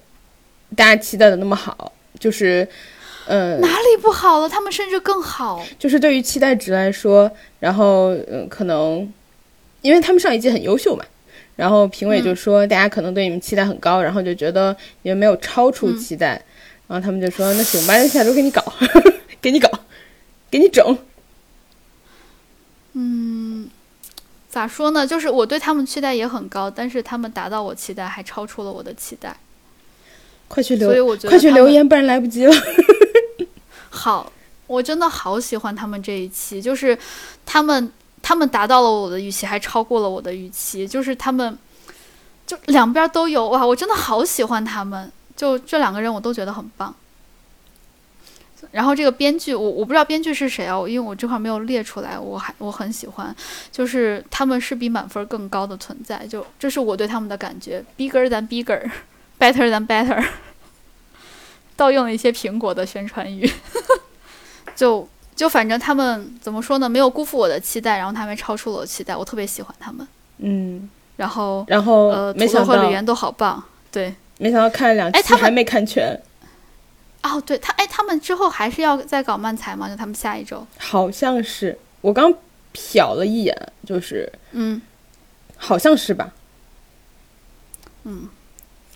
[0.75, 2.67] 大家期待的那么好，就是，
[3.27, 4.49] 嗯，哪里不好了？
[4.49, 5.63] 他们甚至更好。
[5.77, 9.07] 就是对于期待值来说，然后，嗯，可能，
[9.81, 11.05] 因为他们上一季很优秀嘛，
[11.55, 16.43] 然后评委就说大家可能对你们期待很高，然后就觉得你们没有超出期待，
[16.87, 18.61] 然后他们就说那行吧，那下周给你搞，
[19.39, 19.69] 给你搞，
[20.49, 20.97] 给你整。
[22.97, 23.69] 嗯，
[24.49, 25.05] 咋说呢？
[25.05, 29.35] 就是我对他们期待也很高，但是他们达到我期待，还超出了我的期待。
[30.47, 32.55] 快去留，所以我觉得快去留言，不然来不及了。
[33.89, 34.31] 好，
[34.67, 36.97] 我真的好喜欢他们这一期，就是
[37.45, 37.91] 他们
[38.21, 41.57] 他们达到了我的预期，还超过了我的预期，就是他们
[42.47, 46.95] 就两边都有哇，我真的好喜欢他们，就这两个人我都觉得很棒。
[48.71, 53.35] 然后这个编剧，我我不知道编剧是谁啊，因为我这块没有列出来，我还我很喜欢，
[53.71, 58.89] 就是他们是比满分更高的存在，就这是我对他们的感觉，bigger than bigger。
[59.37, 60.25] Better than better，
[61.75, 63.51] 盗用了一些苹果的宣传语，
[64.77, 65.05] 就
[65.35, 66.87] 就反正他们怎么说呢？
[66.87, 70.07] 没有辜负我的期待，然后他们超出了我的期待，我特别喜欢他们。
[70.37, 73.61] 嗯，然后然后呃，土豆和李岩都好棒，
[73.91, 74.15] 对。
[74.37, 76.17] 没想到看了两期，还没看全。
[77.27, 79.89] 哦，对他，哎，他们之后还是要再搞漫才吗？
[79.89, 80.65] 就他们下一周？
[80.77, 82.33] 好像是，我刚
[82.73, 84.81] 瞟了一眼，就是嗯，
[85.57, 86.31] 好像是吧？
[88.03, 88.29] 嗯。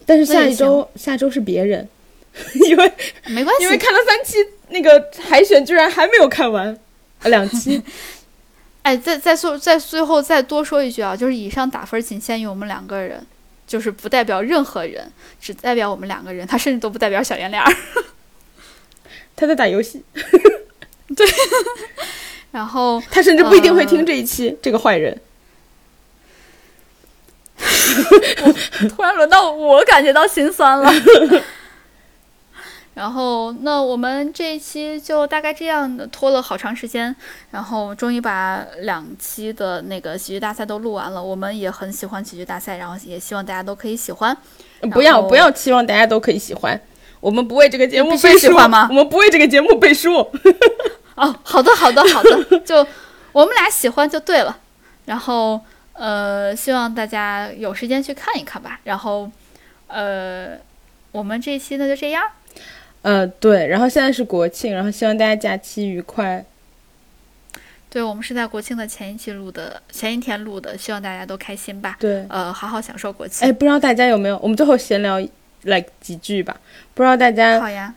[0.06, 1.88] 但是下一周，下周是别人，
[2.68, 2.94] 因为
[3.28, 4.38] 没关系，因为看了三期，
[4.70, 6.76] 那个海选居然还没有看完，
[7.26, 7.80] 两期。
[8.82, 13.24] 哎，再再说，再最后再多说一句啊，就是以上打分仅限于我们两个人，
[13.68, 17.72] 就是不代表任何人，只代表我们两个人，他甚至都不代表小圆脸儿。
[19.40, 20.04] 他在打游戏，
[21.16, 21.26] 对，
[22.52, 25.20] 然后 他甚至不一定会听这一期，这个坏人。
[28.90, 30.92] 突然轮到我感觉到心酸了，
[32.94, 37.14] 然后那我们这一期就大概这样的拖了好长时间，
[37.52, 41.22] 然后终于把两期的那个喜剧大赛都录完了。
[41.22, 44.36] 我们也很喜欢喜剧大赛，然后也希望大家都可以喜欢。
[44.92, 46.80] 不要不要期望大家都可以喜欢，
[47.20, 48.88] 我们不为这个节目背书吗？
[48.90, 50.16] 我们不为这个节目背书。
[51.16, 52.86] 哦，好的好的好的，就
[53.32, 54.58] 我们俩喜欢就对了，
[55.06, 55.60] 然后。
[56.02, 58.80] 呃，希望大家有时间去看一看吧。
[58.86, 59.30] 然后，
[59.88, 60.52] 呃，
[61.12, 62.24] 我们这期呢就这样。
[63.02, 63.68] 呃，对。
[63.68, 66.46] 然后现在是国庆，然后希望大家假期愉快。
[67.90, 71.98] 对，我们是在国庆的前一期录的，前一天录的，希望大家都开心吧。
[72.00, 73.46] 对，呃，好好享受国庆。
[73.46, 74.40] 哎，不知道大家有没有？
[74.42, 75.20] 我们最后闲聊
[75.64, 76.56] 来几句吧。
[76.94, 77.94] 不知道大家好呀，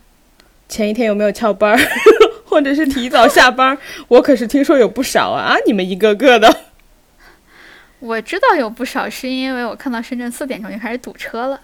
[0.68, 1.78] 前一天有没有翘班儿，
[2.44, 3.76] 或者是提早下班？
[4.09, 6.55] 我可是听说有不少啊，你们一个个的。
[8.01, 11.60] 我知道有不少，是因为我看到深圳四点钟就开始堵车了，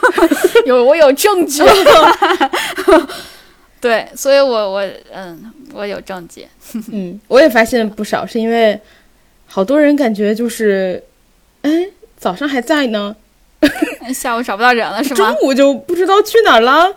[0.64, 1.62] 有我有证据，
[3.78, 6.48] 对，所以我我嗯，我有证据，
[6.90, 8.80] 嗯，我也发现不少，是因为
[9.46, 11.02] 好多人感觉就是，
[11.60, 11.70] 哎，
[12.16, 13.14] 早上还在呢，
[14.14, 15.16] 下午找不到人了是吗？
[15.16, 16.96] 中午就不知道去哪儿了，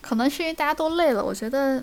[0.00, 1.82] 可能是因为大家都累了，我觉得，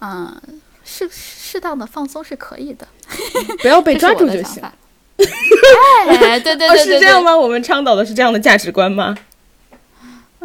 [0.00, 0.60] 嗯。
[0.86, 2.86] 适适当的放松是可以的，
[3.62, 4.62] 不要被抓住就行。
[6.06, 7.34] 哎，对对对， 是这样吗？
[7.34, 9.16] 我们倡导的是这样的价值观吗？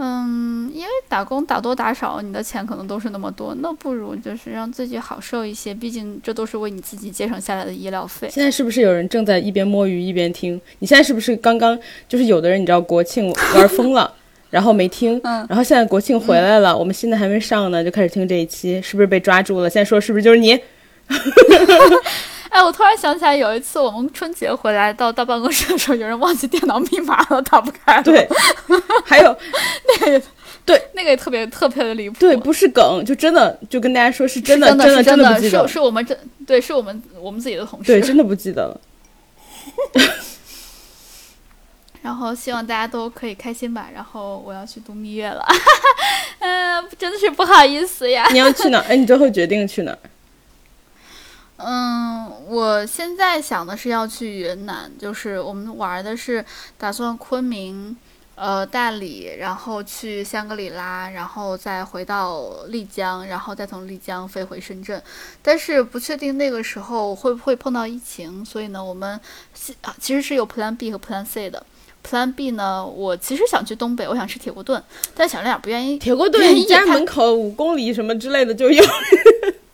[0.01, 5.73] 嗯，因为打工打多打少，你的钱可能都是那么多，那不如就是让自己好受一些。
[5.73, 8.29] 毕竟这都是为你自己节省下来的医疗费。
[8.31, 10.59] 现在是不是有人正在一边摸鱼一边听？
[10.79, 11.77] 你现在是不是刚刚
[12.07, 14.13] 就是有的人你知道国庆玩疯了？
[14.49, 19.69] 然后没听，嗯然后现在国庆回来了，我们现在还没上呢，就开始听这一期，是不是被抓住了？
[19.69, 20.57] 现在说是不是就是你？
[22.49, 28.01] 哎，我突然想起来，有一次我们春节回来到到办公室的时候，有人忘记电脑密码了，打不开。
[28.01, 28.27] 对，
[29.05, 29.37] 还有
[30.01, 30.21] 那个，
[30.65, 32.17] 对，那个也特别特别的离谱。
[32.19, 37.91] 对，不是梗，就真的就跟大家说是真的，真的真的不记得，是是我们真对，是我们我们自己的同事。
[37.91, 38.81] 对，真的不记得了。
[42.01, 43.89] 然后希望大家都可以开心吧。
[43.93, 45.45] 然后我要去度蜜月了，
[46.39, 48.25] 嗯，真的是不好意思呀。
[48.31, 48.79] 你要去哪？
[48.87, 49.95] 哎，你最后决定去哪？
[51.59, 56.43] 嗯，我现在想的是要去云南，就是我们玩的是
[56.77, 57.95] 打算昆明。
[58.41, 65.03] 呃，大理，然后去香格里拉，然后再回到丽江，然后再从丽江飞回深圳，
[65.41, 69.19] 但是不确定那个时候会不会碰到疫情，所以呢，我们
[69.99, 71.65] 其实是有 Plan B 和 Plan C 的。
[72.01, 74.81] Plan B 呢，我其实想去东北，我想吃铁锅炖，
[75.13, 75.99] 但小亮不愿意。
[75.99, 78.81] 铁锅炖家门口五公里什么之类的就有。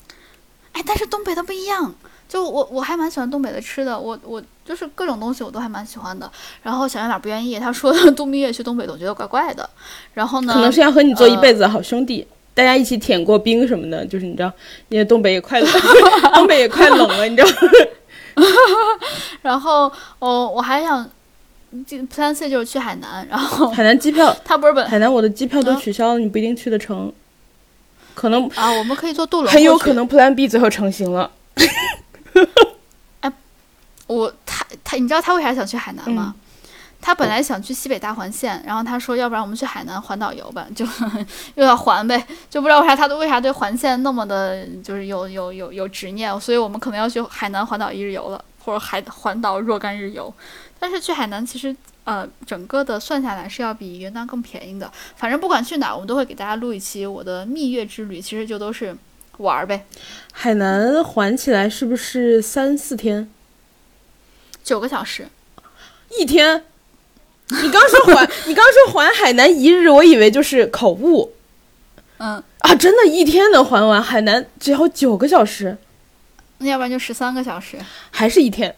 [0.76, 1.96] 哎，但是东北的不一样。
[2.28, 6.30] 就我我还蛮喜欢东北的吃的，我我就是各种东西我都还蛮喜欢的。
[6.64, 9.70] 然后小圆脸不愿意，他说度蜜月去东北总觉得怪怪的。
[10.16, 12.26] 然后呢，可能是要和你做一辈子好兄弟，
[12.56, 14.52] 大家一起舔过冰什么的，就是你知道，
[14.90, 15.70] 因为东北也快冷，
[16.34, 17.50] 东北也快冷了，你知道。
[19.44, 21.08] 然后哦，我还想
[22.12, 27.14] ，Plan C 就是去海南，然后海南机票，他不是本海南我的机票都取消了，你不一定去得成，
[28.16, 31.30] 可能啊，我们可以坐渡轮，很有可能 Plan B 最后成型了。
[33.20, 33.32] 哎，
[34.08, 36.34] 我他他，你知道他为啥想去海南吗？
[37.02, 40.84] 他本来想去西北大环线，然后他说，要不然我们去海南环岛游吧，就
[41.54, 50.34] 又要环呗，就不知道为啥他为啥对环线那么的，就是有有有有执念，所以我们可能要去海南环岛一日游了，或者海环岛若干日游。
[50.80, 51.76] 但是去海南其实
[52.06, 54.90] 呃，整个的算下来是要比云南更便宜的。
[55.18, 58.96] 反正不管去哪，我们都会给大家录一期我的蜜月之旅，其实就都是。
[59.40, 59.86] 玩儿呗，
[60.32, 63.30] 海南环起来是不是三四天？
[64.64, 65.28] 九个小时，
[66.18, 66.64] 一天？
[67.50, 71.34] 你刚说环， 你刚说环海南一日，我以为就是口误。
[72.20, 75.78] 嗯啊，真的，一天能环完海南，只要九个小时。
[76.60, 77.78] 那要不然就十三个小时，
[78.12, 78.74] 还是一天？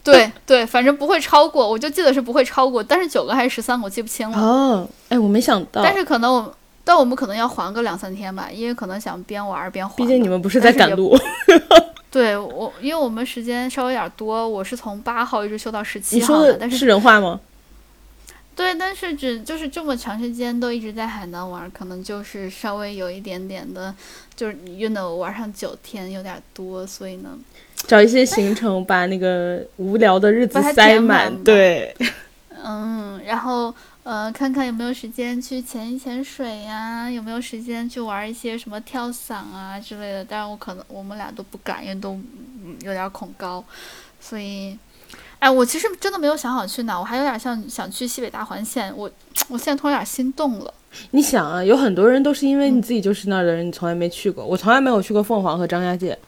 [0.04, 4.38] 对对，反正不会超过，我就记得是不会超过，但是九个还是十三个，我记不清了。
[4.38, 5.82] 哦，哎，我没想到。
[5.82, 6.54] 但是可能我。
[6.82, 9.94] 但我们可能要缓个两三天吧，因为可能想边玩边还。
[9.96, 11.16] 毕竟你们不是在赶路。
[12.10, 16.54] 对我，因为我们时间稍微有点多，我是从八号一直休到十七号的。
[16.54, 17.38] 但是是人话吗？
[18.56, 23.94] 对，但是只就是这么长时间都一直在海南玩，可能就是稍微有一点点的，
[24.34, 27.38] 就是晕的玩上九天有点多，所以呢，
[27.86, 31.32] 找一些行程把那个无聊的日子塞满。
[31.42, 31.94] 对，
[32.64, 33.74] 嗯，然后。
[34.02, 37.08] 呃，看看有没有时间去潜一潜水呀？
[37.08, 40.24] 有没有时间去玩一些什么跳伞啊之类的？
[40.24, 42.18] 但是我可能我们俩都不敢，因为都
[42.80, 43.62] 有点恐高。
[44.18, 44.76] 所以，
[45.38, 48.90] 哎，我其实真的没有想好去哪，我还有点像想去西北大环线。
[48.96, 49.08] 我
[49.48, 50.72] 我现在突然有点心动了。
[51.10, 54.44] 你想啊，有很多人都是因为你自己就是那儿的人，你从来没去过。
[54.44, 56.18] 我从来没有去过凤凰和张家界。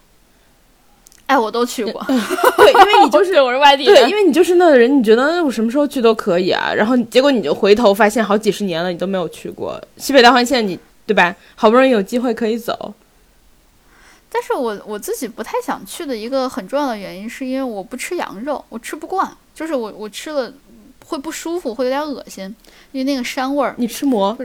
[1.32, 2.04] 哎，我都去过，
[2.58, 6.70] 对，因为你就 是我是外地人，对，因为你就是那个人，你觉得我什么时候去都可以啊。
[6.74, 11.34] 然后结果你就回头发现，好几十年了，你都没有去过西北大环线，你对吧？
[11.54, 12.92] 好不容易有机会可以走。
[14.30, 20.52] 但是我我自己不太想去的一个很重要的原因，是因为我不吃羊肉，我吃不惯，就是我我吃了
[21.06, 22.44] 会不舒服，会有点恶心，
[22.92, 23.74] 因为那个膻味儿。
[23.78, 24.36] 你吃馍？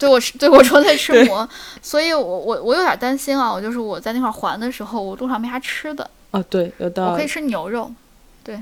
[0.00, 1.46] 对，我是对我说在吃馍，
[1.82, 3.52] 所以我我我有点担心啊。
[3.52, 6.08] 我就是我在那块还的时候，我路上没啥吃的。
[6.30, 7.10] 啊，对，有道理。
[7.10, 7.92] 我可以吃牛肉，
[8.42, 8.58] 对。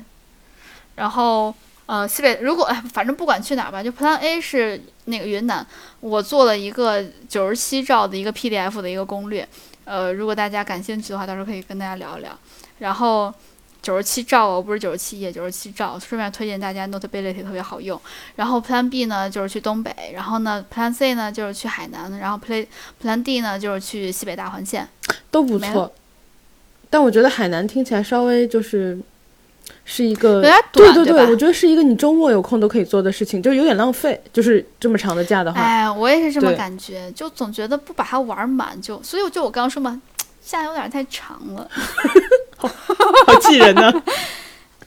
[0.97, 1.55] 然后
[1.87, 5.65] 呃，西北如果哎，反正不管去哪儿吧，就 Plan A 是那个云南，
[6.01, 9.49] 我做了一个九十七兆的一个 PDF 的一个攻略。
[9.85, 12.37] 呃，如果大家感兴趣的话，到时候可以跟大家聊一聊。
[12.81, 13.33] 然后。
[13.89, 15.99] 九十七兆哦，不是九十七页，九十七兆。
[15.99, 17.99] 顺便推荐大家 Notability 特别好用。
[18.37, 22.67] 然后 Plan B 呢就是去东北，然后呢 Plan C 呢就是去海南，然后 Plan
[23.03, 24.87] Plan D 呢就是去西北大环线，
[25.31, 25.91] 都不错。
[26.91, 28.99] 但我觉得海南听起来稍微就是
[29.87, 34.21] 是一个，对对对，我觉得是一个你周末有空都可以做的事情，就有点浪费。
[34.35, 39.99] 就是这么长的假的话，哎，我也是这么感觉，就总觉得不把它玩满，就所以就我刚刚说嘛，
[40.45, 41.67] 假有点太长了。
[42.59, 43.93] 好气人呢！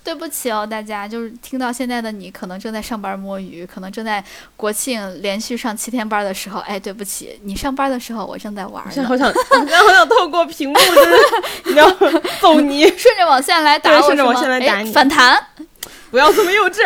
[0.03, 4.21] 对不起哦，大家，就是听到现在的你，可能正在上班摸鱼，可能正在
[4.57, 8.83] 国庆连续上七天班的时候，哎，对不起，你上班的时候我正在玩。
[8.89, 10.75] 现在好想， 现在好想透过屏幕，
[11.65, 11.87] 你要
[12.41, 15.39] 揍你，顺着网线来打我，顺着网线来打你，反弹，
[16.09, 16.81] 不要这么幼稚。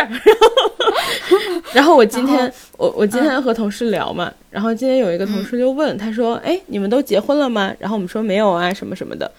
[1.72, 7.74] 然后我今天，我我今天和同事聊嘛，然后今天有一个同事就问，他说，哎，你们都结婚了吗？
[7.80, 9.32] 然后我们说没有啊，什么什么的。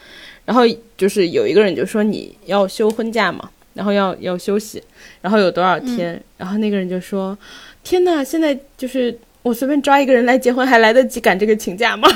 [0.46, 0.62] 然后
[0.96, 4.82] 就是有一个人就说你要休婚假嘛，然后要要休息，
[5.20, 6.18] 然后有多少天？
[6.38, 7.36] 然后那个人就说
[7.84, 12.08] ：“天呐，现在就是我随便抓一个人来结婚，还来得及赶这个请假吗？”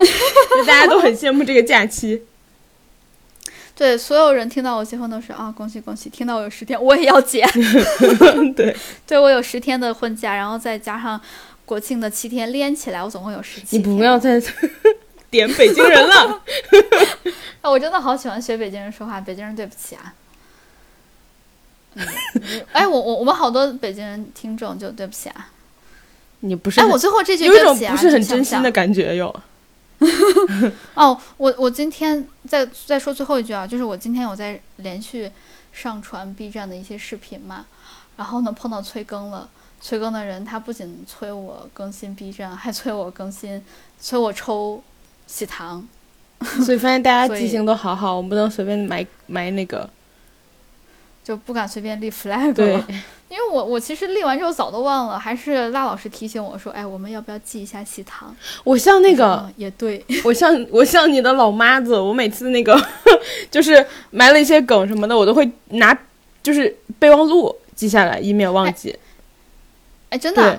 [0.66, 2.22] 大家都很羡慕这个假期。
[3.74, 6.10] 对，所有人听到我结婚都是啊，恭喜恭喜！
[6.10, 7.46] 听到我有十天，我也要结。
[8.56, 11.20] 对，对我有十天的婚假，然后再加上
[11.64, 13.76] 国庆的七天连起来，我总共有十七。
[13.76, 14.42] 你不要再。
[15.30, 16.42] 点北京人了，
[17.60, 20.14] 哎， 我真的好喜欢学北京人说话，北京人对不起啊。
[21.94, 22.06] 嗯，
[22.72, 25.50] 哎，我我我们好多北京人听众就对不起啊。
[26.40, 29.34] 你不是哎，我最后这句有一种对起啊，不是很真心的感觉哟。
[30.94, 35.30] 哦，我我今天再再说最后一句啊，就是我今天有在连续
[35.72, 37.66] 上传 B 站的一些视频嘛，
[38.16, 39.48] 然后呢碰到催更了，
[39.80, 43.60] 催更的人他不仅催我更新 B 站，还催我更新，
[44.00, 44.80] 催我抽
[45.28, 45.86] 喜糖，
[46.66, 49.88] 所以发现大家记性都好好，我们不能随便埋埋那个。
[51.22, 52.86] 就不敢随便立 flag 对了。，
[53.28, 58.34] 因为我我其实立完之后早都忘了，还是辣老师提醒我说，哎，我们要不要记一下喜糖？
[58.64, 62.74] 我像那个，嗯也对，我像我像你的老妈子，我每次那个
[63.50, 65.94] 就是埋了一些梗什么的，我都会拿
[66.42, 68.98] 就是备忘录记下来，以免忘记。
[70.08, 70.58] 哎，真的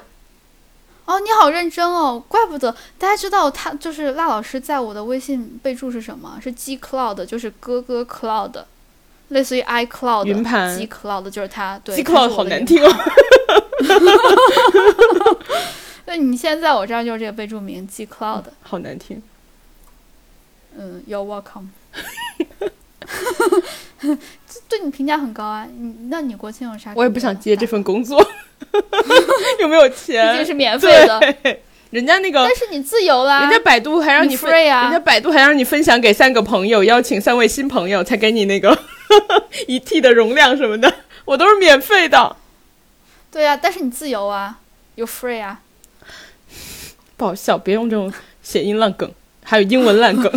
[1.09, 6.39] 哦，你好认真哦，怪不得大家知道他就是辣老师在我的微信备注是什么？
[6.39, 8.63] 是 G Cloud，就是哥哥 Cloud，
[9.29, 11.79] 类似于 iCloud 云盘 G Cloud 就是他。
[11.83, 12.95] 对 G Cloud 好难听哦。
[16.05, 18.43] 那， 你现在在我这儿就是这个备注名 G Cloud。
[18.61, 19.19] 好难听。
[20.77, 22.01] 嗯，You're welcome 这
[24.69, 26.93] 对你评价很高啊，你那你国庆有啥？
[26.95, 28.23] 我也不想接这，份 工作，
[29.59, 31.35] 有没有毕钱，竟是免费的，
[31.89, 33.41] 人家那个但是你自由啦。
[33.41, 38.77] 人家百度还让你分，free 啊人家百度还让你分享给三个朋友，邀请三位新朋友才给你那个
[39.67, 40.93] 一 T 的容量什么的，
[41.25, 42.35] 我都是免费的。
[43.31, 44.59] 对呀、但是你自由啊
[44.95, 45.61] ，You free 啊。
[47.17, 48.13] 不好笑，别用这种
[48.43, 49.11] 谐音烂梗，
[49.43, 50.31] 还有英文烂梗。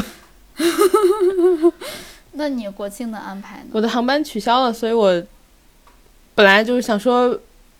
[2.32, 3.66] 那你国庆的安排呢？
[3.72, 5.22] 我的航班取消了，所以我
[6.34, 7.38] 本来就是想说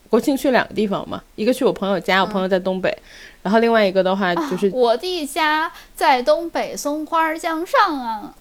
[0.08, 2.97] 国庆去两个地方嘛，一个去我朋友家，我朋友在东北，
[3.42, 8.34] 然后另外一个的话就是、啊、我的家在东北松花江上啊。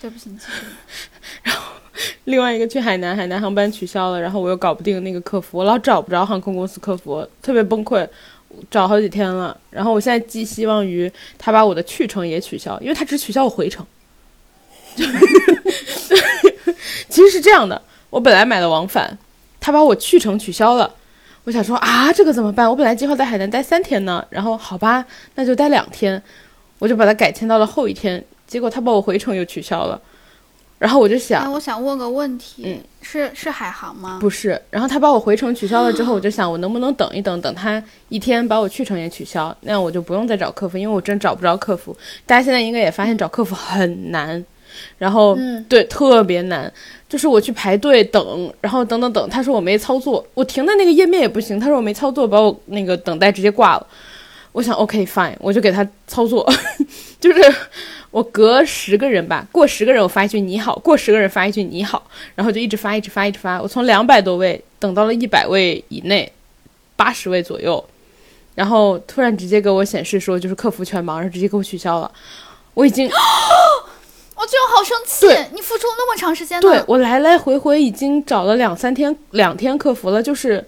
[0.00, 1.50] 对不起，你继续。
[2.24, 8.06] 另外一个去海南，海南航班取消了，然后我又搞不定那个客服，我老找不着航空公司客服，特别崩溃，
[8.70, 9.56] 找好几天了。
[9.70, 13.86] 然后我现在寄希望于他把我的去程也取消，因为他只取消我回程。
[17.08, 19.16] 其实是这样的，我本来买了往返，
[19.60, 20.92] 他把我去程取消了。
[21.44, 22.68] 我想说啊，这个怎么办？
[22.68, 26.20] 我本来计划在海南待三天呢，然后好吧，那就待两天，
[26.78, 28.22] 我就把它改签到了后一天。
[28.46, 30.00] 结果他把我回程又取消了，
[30.78, 34.18] 然后我就想哎，，我想问个问题，嗯是是海航吗？
[34.20, 41.96] 不是，然后他把我回程取消了之后，我 就想我能不能等一等，等他一天把我去程也取消，那样我就不用再找客服，因为我真找不着客服。
[42.26, 44.42] 大家现在应该也发现找客服很难，
[44.98, 46.72] 然后、嗯，对特别难，
[47.08, 53.86] 就是我去排队等，然后等等等，他说我没操作，我停在那个页面也不行，他说我没操作，把我那个等待直接挂了。
[54.52, 56.48] 我想 OK fine，我就给他操作，
[57.18, 57.54] 就是
[58.12, 63.60] 我隔十个人吧，过十个人我发一句你好，过十个人发一句你好，然后就一直发，一直发，一直发。
[63.60, 66.30] 我从两百多位等到了一百位以内，
[66.94, 67.84] 八十位左右，
[68.54, 72.08] 然后突然直接给我显示说就是客服全忙，然后直接给我取消了。
[72.74, 73.10] 我已经
[74.44, 76.60] 我这种好生气，你付出了那么长时间呢。
[76.60, 80.62] 对我来来回回已经找了两三天，两天客服了，就是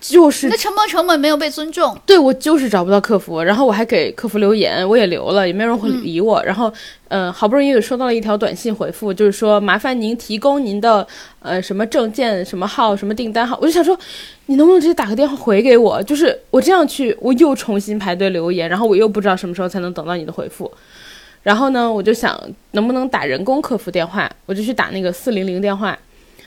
[0.00, 1.96] 就是你的沉没成本没有被尊重。
[2.04, 6.42] 对我就是找不到客服，然后我还给客服留言，我也留了，也没有人会理我。
[6.42, 6.72] 然后，
[7.10, 11.06] 嗯、好不容易收到了一条短信回复，就是说麻烦您提供您的
[11.42, 13.56] 呃什么证件、什么号、什么订单号。
[13.62, 13.96] 我就想说，
[14.46, 16.02] 你能不能直接打个电话回给我？
[16.02, 20.68] 就是我这样去，我又重新排队留言，然后我又不知道什么时候才能等到你的回复。
[21.42, 22.38] 然后呢，我就想
[22.72, 25.98] 能不能打人工客服电话，我就去打那个四零零电话。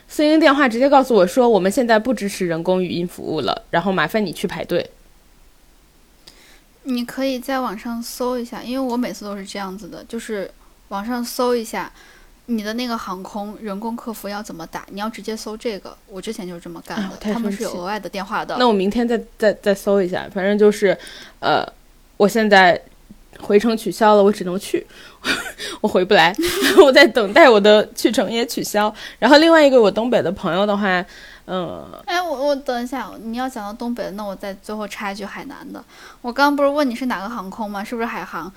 [0.08, 4.88] 四零零电话直接告诉我说，我们现在不支持人工语音服务了，然后麻烦你去排队。
[6.84, 10.52] 你可以在网上搜一下，因为我每次都是这样子的，就是
[10.90, 11.92] 网上搜一下
[12.48, 15.98] 你的那个航空人工客服要怎么打，你要直接搜这个。
[16.08, 18.58] 我之前就是这么干的，他们是有额外的电话的。
[18.60, 20.96] 那我明天再再再搜一下，反正就是，
[21.40, 21.66] 呃，
[22.18, 22.80] 我现在
[23.44, 24.86] 回程取消了，我只能去，
[25.82, 26.34] 我回不来，
[26.82, 28.94] 我在等待我的去程也取消。
[29.20, 31.06] 然后另外一个我东北的朋友的话，
[31.46, 35.84] 嗯、哎，我我等一下，你要讲到东北，那我再最后插一句海南的。
[36.22, 37.84] 我刚刚不是问你是哪个航空吗？
[37.84, 38.52] 是不是海航？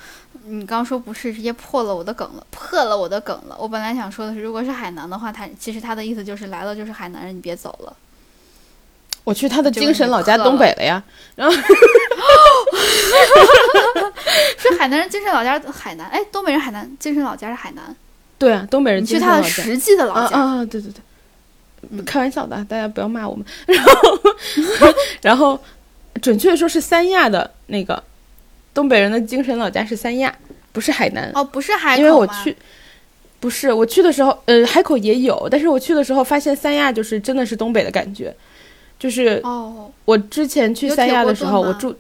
[0.45, 3.57] 你刚说不是，直接破了我的梗了，破了我的梗了。
[3.59, 7.93] 我本来想说的是，如果是海南的话，他其实他的意思就是来了就是海南人，你别走了。
[9.27, 11.03] 我去他的精神老家东北了呀。
[14.57, 17.83] 是海南人精神老家海南，哎，东北人海南精神老家是海南，
[18.39, 19.73] 对啊，东北人去他的精神老家。
[19.73, 20.37] 实际的老家。
[20.37, 21.01] 啊啊，对对对，
[21.91, 23.45] 嗯开玩笑的，大家不要骂我们。
[23.67, 24.21] 然后，
[25.23, 25.61] 然后，
[26.23, 28.01] 准确说是三亚的那个
[28.73, 30.33] 东北人的精神老家是三亚，
[30.73, 31.33] 不是海南。
[31.35, 32.57] 哦，不是海口因为我去，
[33.41, 38.35] 不是，我去的时候，呃，海口也有，但是我去的时候发现三亚就是真的是东北的感觉，
[38.99, 41.94] 就是哦，我之前去三亚的时候，我住，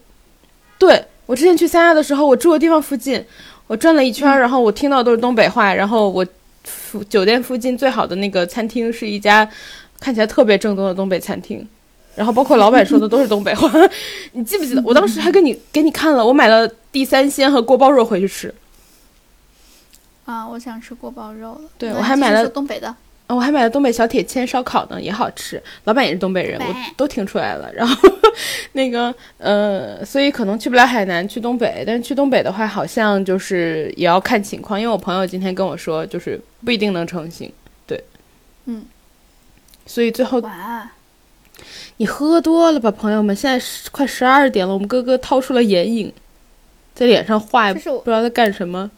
[0.78, 3.24] 对我之前去三亚的时候，我住的地方附近，
[3.66, 6.24] 我转了一圈儿，然后我听到都是东北话，然后我
[6.64, 9.48] 附酒店附近最好的那个餐厅是一家
[10.00, 11.66] 看起来特别正宗的东北餐厅，
[12.14, 13.70] 然后包括老板说的都是东北话，
[14.32, 14.82] 你记不记得？
[14.82, 18.54] 我当时还给你给你看了，我买了地三鲜和锅包肉回去吃。
[20.24, 21.60] 啊，我想吃锅包肉了。
[21.78, 22.94] 对我还买了东北的。
[23.26, 25.60] 啊我还买了东北小铁签烧烤呢，也好吃。
[25.84, 27.68] 老板也是东北人，我都听出来了。
[27.74, 28.08] 然后
[28.72, 31.82] 那个呃，所以可能去不了海南，去东北。
[31.84, 37.52] 但是去东北的话，好像就是也要看情况，因为我朋友今天跟我说，就是不一定能成行。
[37.84, 38.00] 对，
[38.66, 38.84] 嗯，
[39.86, 40.92] 所以最后哇，
[41.96, 43.34] 你喝多了吧，朋友们？
[43.34, 46.12] 现在是快十二点了，我们哥哥掏出了眼影，
[46.94, 48.88] 在脸上画，不知道在干什么。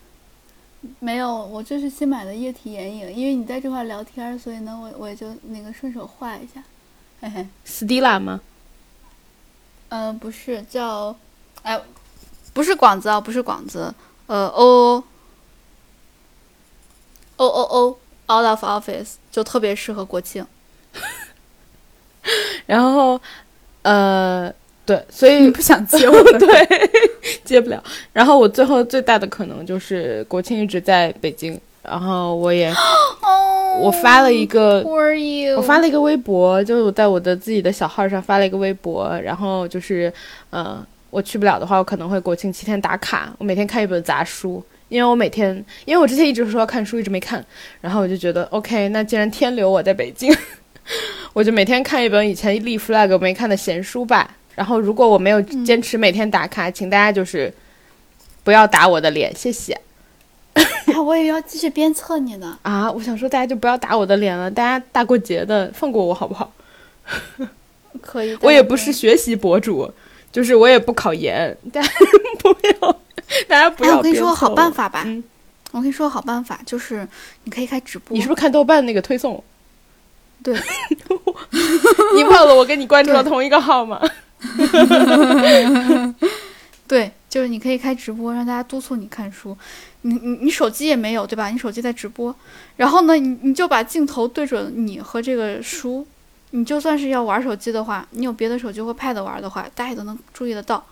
[1.00, 6.62] 没有，我这是新买的液体眼影，因为你在这块聊天，所以呢，我我也就那个顺手画一下。
[7.20, 8.40] 嘿嘿，斯蒂拉吗？
[9.88, 11.16] 嗯、不是叫，
[11.62, 11.80] 哎，
[12.52, 13.94] 不是广子啊，不是广子，
[14.26, 15.02] 呃，O
[17.36, 17.88] O O O
[18.26, 20.46] out of office 就特别适合国庆。
[22.66, 23.18] 然后，
[23.82, 24.52] 呃，
[24.88, 26.38] 对，所以你不想接我的？
[26.40, 26.90] 对，
[27.44, 27.82] 接不了。
[28.10, 34.82] 然后我最后最大的可能就是国庆一直在北京，然后我也哦，我发了一个
[35.54, 40.10] 我发了一个微博，就是我在我的自己的小号上发了一个微博，然后就是
[40.48, 44.64] 呃，我去不了的话，我可能会国庆七天打卡，我每天看一本杂书。
[44.88, 47.44] 因为我每天，因为我之前一直说要看书，一直没看，
[47.82, 50.34] 然后我就觉得 OK，那既然天留我在北京，
[51.34, 54.30] 我就每天看一本以前立 flag 没看的闲书吧。
[54.58, 57.54] 然后如果我没有坚持每天打卡，请大家就是
[58.42, 59.80] 不要打我的脸，谢谢
[60.54, 60.64] 哎，
[60.98, 62.58] 我也要继续鞭策你呢。
[62.62, 62.90] 啊！
[62.90, 66.52] 我想说大家就不要打我的脸了，大家大过节的放过我好不好？
[68.02, 69.88] 可以，我也不是学习博主，
[70.32, 71.88] 就是我也不考研，大家
[72.40, 72.92] 不要，
[73.46, 73.98] 大家不哎，要。
[73.98, 75.22] 我跟你说个好办，法吧，嗯
[75.70, 77.06] 我跟你说个好办法，就是
[77.44, 78.16] 你可以开直播。
[78.16, 79.40] 你是不是看豆瓣那个推送？
[80.42, 80.54] 对，
[82.16, 84.00] 你忘了我跟你关注了同一个号吗？
[86.86, 89.56] 对，就是你可以开直播，让大家督促你看书。
[90.02, 91.48] 你你你手机也没有对吧？
[91.48, 92.34] 你手机在直播，
[92.76, 96.06] 然后呢，你你就把镜头对准你和这个书。
[96.52, 100.82] 你就算是要玩手机的话，你有别的手机或 Pad 玩的话，大家也都能注意得到。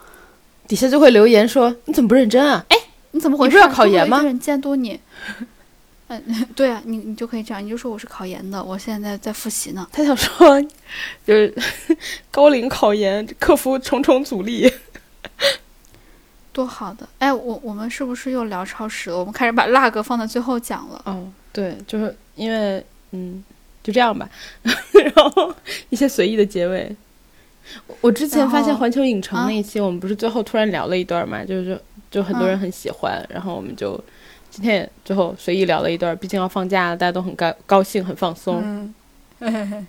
[0.69, 2.63] 底下就会留言说你怎么不认真啊？
[3.13, 3.57] 你怎么回事？
[3.57, 5.01] 你不是要考研吗有人监督你。
[6.09, 6.23] 嗯，
[6.55, 9.87] 对啊，你你就可以这样，你就说我是考研的，我现在在复习呢。
[9.93, 10.61] 他想说
[11.27, 11.55] 就是
[12.31, 14.73] 高龄考研，克服重重阻力。
[16.53, 17.07] 多好的！
[17.19, 19.19] 哎，我我们是不是又聊超时了？
[19.19, 21.03] 我们开始把 lag 放在最后讲了。
[21.05, 23.45] 哦，对，就是因为嗯，
[23.83, 24.27] 就这样吧，
[24.63, 25.55] 然后
[25.91, 26.97] 一些随意的结尾。
[27.89, 31.79] 我我之前发现环球影城啊那一期，我们不是最后突然聊了一段嘛，就是
[32.11, 34.03] 就很多人嗯很喜欢，然后我们就
[34.57, 38.95] 今天也最后随意聊了一段，毕竟要放假了，大家都很高高兴，很放松。
[39.41, 39.87] 嗯，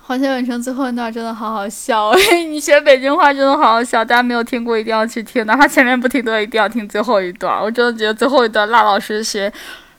[0.00, 7.62] 环球影城最后一段真的好好笑，哎， 你学北京话真的好好笑，大家没有听过一定要去听，哪怕前面不听都一定要听最后一段。
[7.62, 9.52] 我真的觉得最后一段辣老师学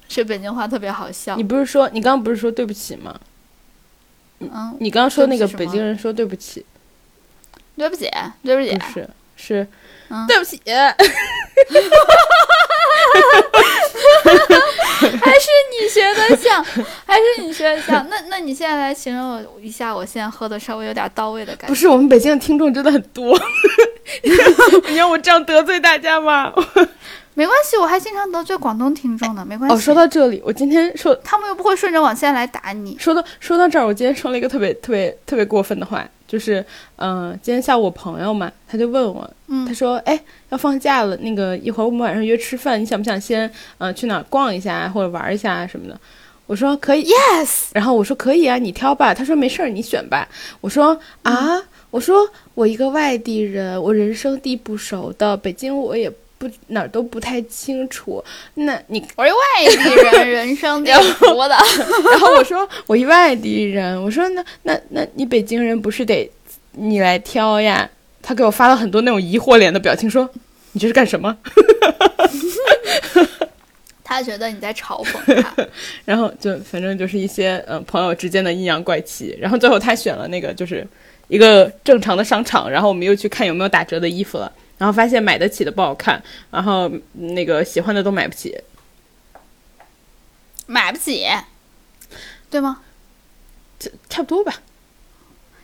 [0.07, 1.43] 学北京话特别好笑你。
[1.43, 3.15] 不是说你刚刚不是说对不起吗？
[4.39, 6.65] 嗯，你刚刚说那个北京人说对不起，
[7.77, 8.09] 对不起，
[8.41, 9.67] 对不起不，是是、
[10.11, 10.61] 嗯对不起。
[15.01, 16.63] 还是你学的像，
[17.05, 18.07] 还是你学的像。
[18.09, 21.67] 那那你现在来形容我一下，我现在喝的稍微有点到位的感觉。
[21.67, 23.37] 不是我们北京的听众真的很多，
[24.87, 26.53] 你让我这样得罪大家吗？
[27.33, 29.75] 没关系，我还经常得罪广东听众呢，没关系。
[29.75, 32.95] 哦，说到这里，我今天说他们又不会顺着网线来打你。
[32.99, 45.99] 说到说到这儿，我今天说了一个特别特别特别过分的话，就是嗯、呃今天下午我朋友嘛，他就问我，嗯他说，哎，要放假了，那个一会儿我们晚上约吃饭，你想不想先呃去哪儿逛一下或者玩一下啊什么的？
[46.47, 49.13] 我说可以，Yes，然后我说可以啊，你挑吧。
[49.13, 50.25] 他说没事儿，你选吧。
[50.61, 56.09] 我说啊，我说我一个外地人，我人生地不熟的，北京我也
[56.41, 58.23] 不哪儿都不太清楚。
[58.55, 59.37] 那你，我是外
[59.69, 61.55] 地人，人生地不熟的。
[62.09, 66.27] 然后我说我一外地人，我说那那那你北京人不是得
[66.71, 67.87] 你来挑呀？
[68.23, 70.27] 他给我发了很多那种疑惑脸的表情，说
[70.71, 71.37] 你这是干什么？
[74.03, 75.55] 他觉得你在嘲讽他。
[76.03, 80.85] 然后就反正就是一些嗯、呃朋友之间的阴阳怪气，然后最后他选了那个就是
[81.29, 86.19] 一个正常的商场，然后我们又去看有没有打折的衣服了，然后发现买得起的不好看，
[86.49, 88.59] 然后那个喜欢的都买不起。
[90.65, 91.23] 买不起，
[92.49, 92.81] 对吗？
[93.77, 94.55] 这差不多吧。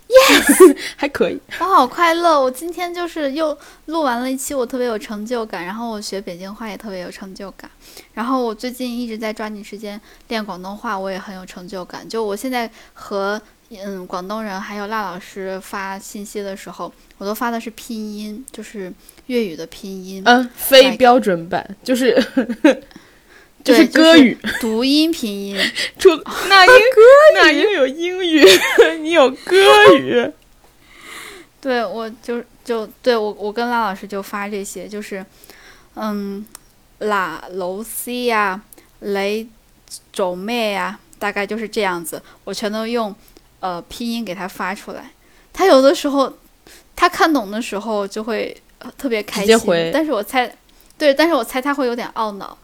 [0.08, 1.42] Yes， 还可以。
[1.60, 2.40] 我好快乐！
[2.40, 5.66] 我今天就是又录完了一期，我特别有成就感。
[5.66, 7.72] 然后我学北京话也特别有成就感。
[8.14, 12.08] 然后我最近一直在抓紧时间练广东话，我也很有成就感。
[12.08, 18.92] 就我现在和嗯广东人还有辣老师发信息的时候，我都发的是拼音，就是
[19.28, 20.22] 粤语的拼音。
[20.26, 22.16] 嗯，非标准版就是。
[23.64, 25.58] 就是歌语读音拼音，
[26.00, 26.10] 出
[26.48, 26.72] 那英
[27.36, 28.42] 那英有英语，
[29.02, 29.58] 你有歌
[30.00, 30.32] 语。
[31.60, 35.26] 对，我就就对我我跟赖老师就发这些，就是
[35.96, 36.46] 嗯，
[37.00, 38.62] 拉楼 C 呀，
[39.00, 39.46] 雷
[40.14, 43.14] 走妹呀，大概就是这样子，我全都用
[43.60, 45.12] 呃拼音给他发出来。
[45.54, 46.32] 他有的时候
[46.96, 48.56] 他看懂的时候就会
[48.98, 50.52] 特别开心，但是我猜
[50.98, 52.58] 对，但是我猜他会有点懊恼。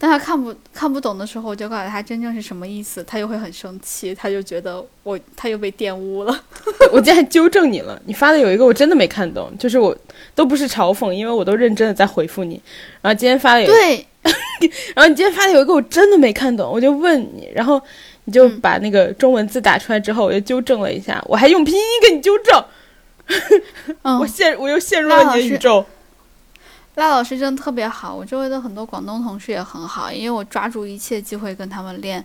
[0.00, 6.40] 但他看不看不懂的时候，我就告诉他真正是什么意思，他又会很生气，他就觉得我他又被玷污了。
[6.92, 9.96] 我今天还纠正你了，你发的有一个我真的没看懂，就是我
[10.36, 12.62] 都不是嘲讽，因为我都认真的在回复你。
[13.02, 14.06] 然后今天发的有对，
[14.94, 17.82] 然后你今天发的有一个我真的没看懂，我就问你，然后
[18.28, 22.62] 你就把那个中文字打出来之后，我又纠正了一下，我还用拼音给你纠正。
[24.20, 25.82] 我陷我又陷入了你的宇宙。
[26.96, 32.22] 赖老师真的特别好，我周围的很多广东同事也很好，因为我抓住一切机会跟他们练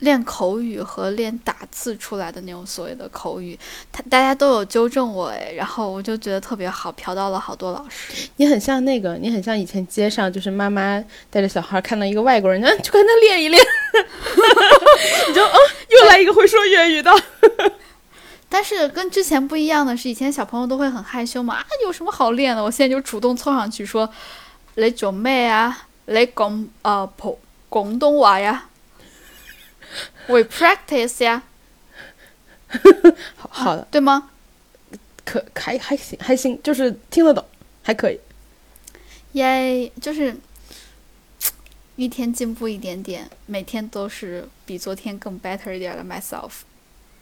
[0.00, 3.58] 练口语和练打字出来的那种所谓的口语，
[3.92, 8.28] 他大家都有纠正我哎，然后我就觉得特别好，嫖到了好多老师。
[8.36, 13.62] 你很像那个，你很像以前街上就是妈妈带着小孩看到一个外国人，嗯，就跟他练一练，
[15.28, 15.56] 你就嗯，
[15.88, 17.10] 又来一个会说粤语的。
[18.48, 22.62] 但是跟之前不一样的是，以前小朋友都会很害羞嘛，啊，有什么好练的？
[22.62, 24.08] 我现在就主动凑上去说
[24.76, 25.86] ：“你做咩啊？
[26.06, 28.68] 你讲呃普广东话呀
[30.26, 31.42] ？We practice 呀。
[33.36, 34.30] ”好好的，对吗？
[35.24, 37.44] 可还还行还行，就是听得懂，
[37.82, 38.20] 还可以。
[39.32, 40.36] 耶，就是
[41.96, 46.50] 一天进步一点点，每天都是比昨天更 better 一点的 myself。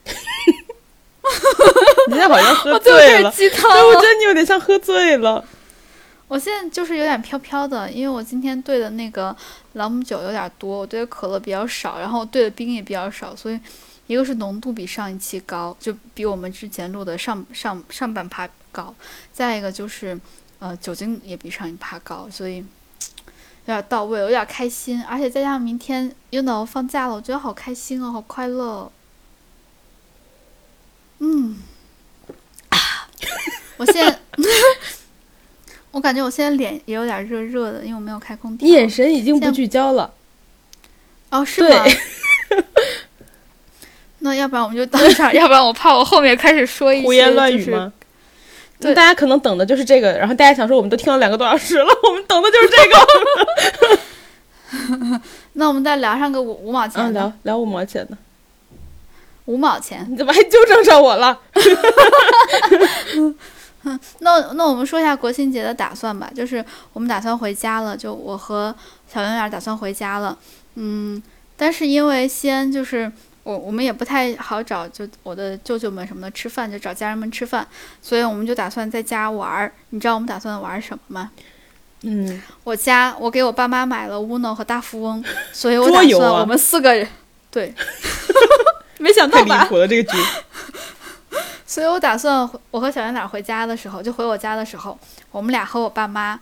[2.09, 3.71] 你现在好像喝醉了，鸡汤。
[3.71, 5.45] 我觉得你有点像喝醉了。
[6.33, 9.37] 我现在就是有点飘飘的，因为我今天兑的那个
[9.75, 13.61] 朗姆酒有点多，我兑的可乐比较少，然后兑的冰也比较少，所以
[14.07, 18.95] 一个是浓度比上一期高，就比我们之前录的上上上半趴高；
[19.31, 20.19] 再一个就是
[20.59, 22.65] 呃酒精也比上一趴高，所以有
[23.67, 28.91] 点到位，有点开心，而且再加上明天又能放假了，我觉得好开心哦，好快乐。
[31.19, 31.59] 嗯，
[32.71, 32.79] 啊，
[33.77, 34.19] 我现在，
[35.93, 38.67] 我感觉我现在脸也有点热热的，因为我没有开空调。
[38.67, 40.13] 你眼神已经不聚焦了。
[41.31, 41.85] 哦，是吗？
[44.21, 47.93] 那要不然我们就等一下， 要不然我怕我后面开始说一些胡言乱语吗？
[48.81, 52.77] 对，大家可能等的就是这个，然后大家想说我们都听了两个多小时了，我们等的就是这
[55.09, 55.21] 个。
[55.55, 58.17] 那我们再聊上个五五毛钱，嗯，聊聊五毛钱的。
[59.45, 61.39] 五毛钱，你怎么还纠正上我了？
[64.21, 68.75] 那那我们说一下国庆节的打算吧，就是我们打算回家了，就我和
[69.13, 70.37] 小圆圆打算回家了。
[70.75, 71.23] 嗯，
[71.57, 73.11] 但是因为西安就是
[73.43, 77.67] 我我们也不太好找，就我的舅舅们什么的吃饭，就找家人们吃饭，
[78.01, 79.73] 所以我们就打算在家玩儿。
[79.91, 81.31] 你知道我们打算玩什么吗？
[82.03, 87.09] 嗯，我家我给我爸妈买了 Uno 和大富翁，所以我打算我们四个人
[87.51, 87.75] 对。
[88.99, 89.59] 没想到吧？
[89.59, 90.17] 太离谱了这个局。
[91.67, 94.99] 所以我打算，我和小圆脸回家的时候，就回我家的时候，
[95.31, 96.39] 我们俩和我爸妈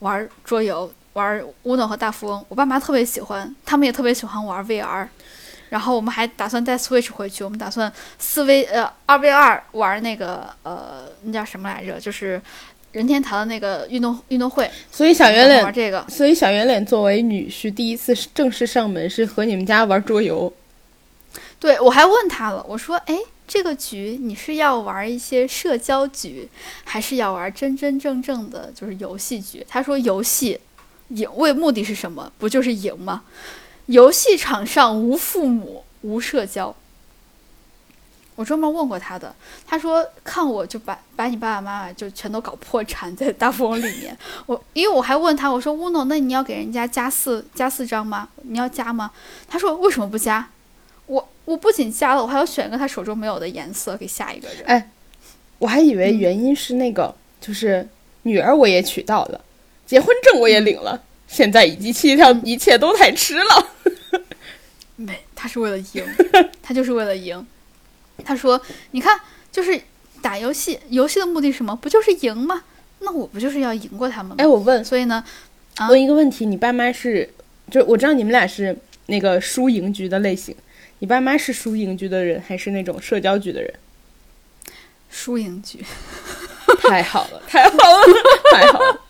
[0.00, 2.44] 玩桌游，玩乌诺和大富翁。
[2.48, 5.08] 我爸妈特别喜欢，他们也特别喜欢玩 VR。
[5.70, 11.98] 然后我们还打算带 Switch 回去，我们打算四 V 呃二 V 二玩那个呃那叫什么来着？
[11.98, 12.40] 就是
[12.92, 14.70] 任天堂的那个运动运动会。
[14.92, 16.04] 所以小圆脸玩这个。
[16.08, 20.52] 所以小圆脸作为女婿，第一次正式上门是和你们家玩桌游。
[21.58, 26.48] 对，我还问他了，我说：“哎，这个局你是要玩一些社交局，
[26.84, 30.60] 还是要玩真真正正的就是游戏局？”他说：“游戏，
[31.08, 32.32] 赢为目的是什么？
[32.38, 33.24] 不就是赢吗？
[33.86, 36.74] 游戏场上无父母，无社交。”
[38.36, 39.32] 我专门问过他的，
[39.64, 44.16] 他说：“看我就把把你爸爸妈妈就全都搞破产在大富翁里面。”
[44.46, 48.28] 我因为我还问他，我说：“乌诺，那你要给人家加四加四张吗？
[48.42, 49.12] 你要加吗？”
[49.46, 50.48] 他说：“为什么不加？”
[51.44, 54.58] 我我不仅加了，我还要选一个他手中没有的颜色给下一个人。
[54.66, 54.90] 哎，
[55.58, 57.86] 我还以为原因是那个，就是
[58.22, 59.40] 女儿我也娶到了，
[59.86, 63.68] 结婚证我也领了，现在一切一切都太迟了。
[64.96, 66.04] 没他是为了赢，
[66.62, 67.44] 他就是为了赢。
[68.24, 68.60] 他说
[68.92, 69.80] ：“你看，就是
[70.22, 71.74] 打游戏，游戏的目的是什么？
[71.74, 72.62] 不就是赢吗？
[73.00, 74.36] 那我不就是要赢过他们吗？
[74.38, 75.22] 哎，我问，所以呢，
[75.76, 77.28] 啊问一个问题，你爸妈是，
[77.70, 78.74] 就是我知道你们俩是
[79.06, 80.54] 那个输赢局的类型，
[81.04, 83.74] 你爸妈是输赢局的人，还是那种社交局的人？
[85.10, 85.84] 输赢局。
[86.80, 88.06] 太好了，太好了，
[88.50, 89.00] 太好了。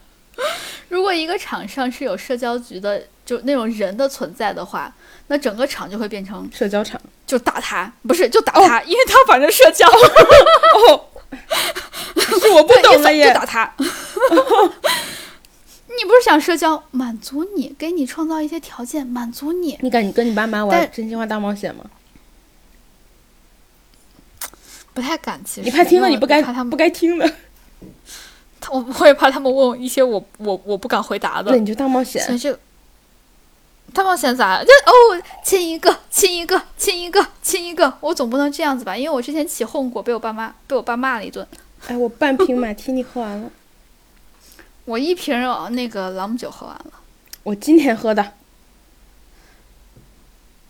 [0.88, 4.92] 如果一个场上是有社交局的，就那种人的存在的话，
[5.28, 11.06] 那整个场就会变成社交场，就打他，不是就打他，因为他反正社交，哦，
[12.18, 13.34] 是我不懂了耶就。
[13.34, 13.72] 打他。
[15.98, 19.78] 你不是想社交，满足你，给你创造一些条件，满足你。
[19.80, 21.84] 你敢跟你爸妈玩真心话大冒险吗？
[24.92, 27.28] 不太敢，其实你怕听了你不该怕他们不该听的，
[28.60, 31.58] 他我我也怕他们问我一些我我我不敢回答的对，。
[31.58, 32.38] 你就大冒所以险。
[32.38, 32.58] 这个
[33.92, 34.62] 大冒险咋？
[34.62, 38.96] 就哦，亲一个，亲一个，亲一个，亲一个，我总不能这样子吧？
[38.96, 41.46] 因为我之前起哄过，被我爸妈被我爸骂了一顿。
[41.88, 43.50] 哎，我半瓶马提尼喝完了，
[44.84, 46.92] 我一瓶儿那个朗姆酒喝完了，
[47.42, 48.32] 我今天喝的。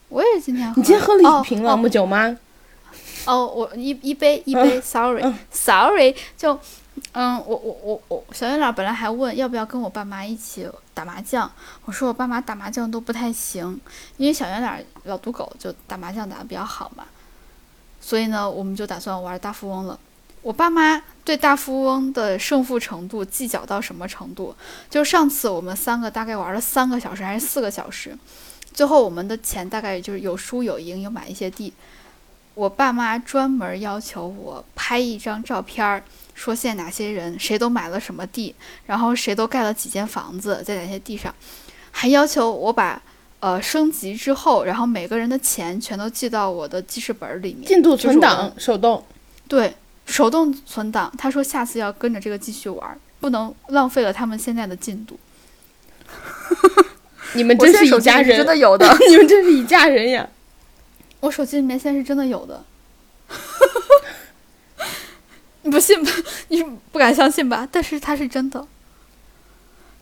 [0.09, 0.81] 我也是今天喝的。
[0.81, 2.39] 你今天喝了一瓶哦朗姆酒吗？
[3.27, 6.57] 哦，我一一杯一杯、s o r r y 嗯 sorry，就
[7.13, 11.51] 嗯，我我我我小月亮本来还问要不要跟我爸妈一起打麻将，
[11.87, 13.81] 我说我爸妈打麻将都不太行，
[14.19, 17.05] 因为小圆脸老赌狗就打麻将打的比较好嘛，
[18.01, 19.99] 所以呢，我们就打算玩大富翁了。
[20.45, 24.55] 我爸妈对大富翁的胜负程度计较到什么程度？
[24.91, 28.15] 就是上次我们三个大概玩了三个小时还是四个小时，
[28.75, 31.73] 最后我们的钱大概就是有输有赢，有买一些地。
[32.53, 41.35] 我爸妈专门要求我拍一张照片儿，说现在哪些人谁都买了什么地，然后谁都盖了几间房子在哪些地上，
[41.91, 43.01] 还要求我把
[43.41, 47.67] 呃升级之后，然后每个人的钱全都记到我的记事本儿里面。
[47.67, 49.03] 进度存档，手动。
[49.49, 49.75] 对，
[50.07, 51.13] 手动存档。
[51.17, 55.19] 他说下次要跟着这个继续玩，不能浪费了他们现在的进度。
[57.35, 60.29] 你们真是一家人真，的有的， 你们真是一家人呀！
[61.21, 62.65] 我手机里面现在是真的有的。
[65.63, 66.11] 你 不信吧？
[66.49, 67.67] 你不敢相信吧？
[67.73, 68.67] 但是它是真的。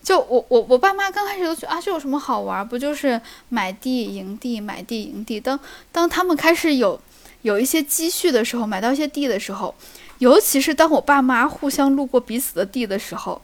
[0.03, 2.67] 就我我我爸妈刚开始都觉得啊，这有什么好玩？
[2.67, 5.39] 不就是买地营地，买地营地。
[5.39, 5.57] 当
[5.93, 6.99] 当他们开始有
[7.43, 9.73] 有一些积蓄的时候，买到一些地的时候，
[10.17, 13.41] 尤其是当我爸妈互相路过彼此的地的时候，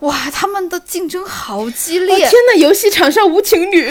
[0.00, 2.16] 哇，他们的竞争好激哦烈。
[2.18, 3.90] 天呐，游戏场上无情侣，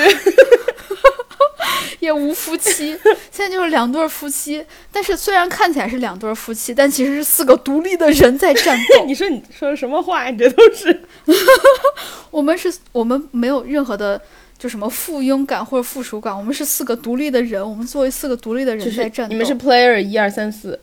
[2.00, 2.98] 也无夫妻，
[3.32, 4.66] 现在就是两对儿夫妻。
[4.92, 9.03] 但是虽然看起来是两对儿夫妻，但其实是四个独立的人在战斗。
[9.08, 10.30] 你说你说的什么话？
[10.30, 11.03] 你这都是
[12.32, 14.22] 我们是，我们没有任何的
[14.58, 17.61] 就什么附庸感或者附属感，我们是四个独立的人。
[17.61, 19.32] 我们作为四个独立的人在战斗。
[19.32, 20.80] 你们是 player 一二三四，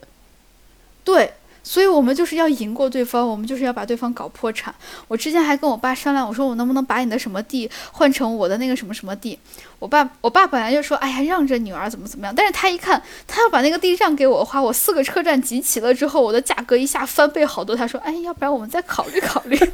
[1.03, 4.73] 对，所以我们就是要赢过对方，我们就是要把对方搞破产。
[5.09, 9.37] 我之前还跟我爸商量，我说我能不能把你的什么地换成我的那个什么什么地。
[9.79, 17.75] 我爸我爸本来就说，哎呀，让着女儿怎么怎么样，但是他一看他要把那个地让给我的话，我四个车站集齐了之后，我的价格一下翻倍好多。
[17.75, 19.59] 他说，哎，要不然我们再考虑考虑。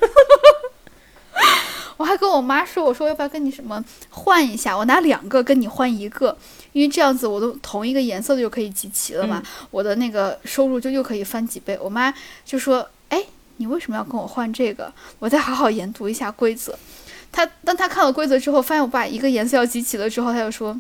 [2.02, 4.76] 我还跟我妈说，我说要不要跟你什么换一下？
[4.76, 6.36] 我拿两个跟你换一个，
[6.74, 9.40] 因为这样子我都同一个颜色的就可以集齐了嘛，
[9.70, 11.78] 我的那个收入就又可以翻几倍。
[11.80, 12.12] 我妈
[12.44, 13.24] 就说：“哎，
[13.58, 14.92] 你为什么要跟我换这个？
[15.20, 16.76] 我再好好研读一下规则。”
[17.32, 20.76] 她当她看了规则之后，发现我把一个颜色要集齐了之后，她就说：“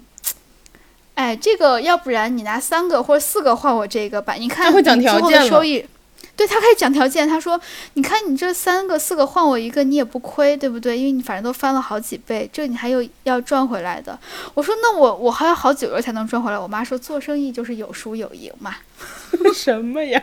[1.13, 4.33] 哎，这个要不然你拿三个或者四个换我这个吧？
[4.33, 5.85] 你看她会讲你最后的收益。”
[6.35, 7.59] 对他开始讲条件，他说
[7.93, 10.97] ：“你看你这三个四个换我一个，你也不亏，对不对？
[10.97, 14.17] 因为你反正都翻了好几倍，这你还有要赚回来的。”
[14.55, 18.75] 我说：“那我我还要好几轮才能赚回来。”我妈说：“做生意就是有输有赢嘛。
[19.53, 20.21] 什么呀？”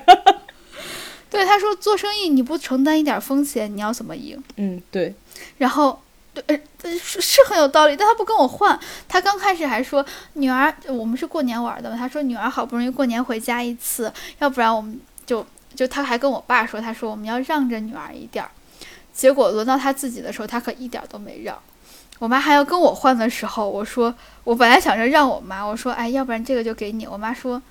[1.31, 5.15] 对，他说：“做生意你不承担一点风险，你要怎么赢嗯，对，？”
[5.59, 6.01] 然后，
[6.33, 8.79] 对，是是很有道理，但他不跟我换。
[9.07, 15.47] 他刚开始还说：“女儿，我们是过年玩的嘛。”他说：“女儿好不容易过年回家一次，要不然我们就
[15.79, 18.51] 就他还跟我爸说，他说我们要让着女儿一点儿。”
[19.15, 21.57] 结果轮到他自己的时候，他可一点都没让。
[22.19, 27.07] 我妈还要跟我换的时候，我说我本来想着让我妈，我说哎，要不然这个就给你。
[27.07, 27.63] 我妈说，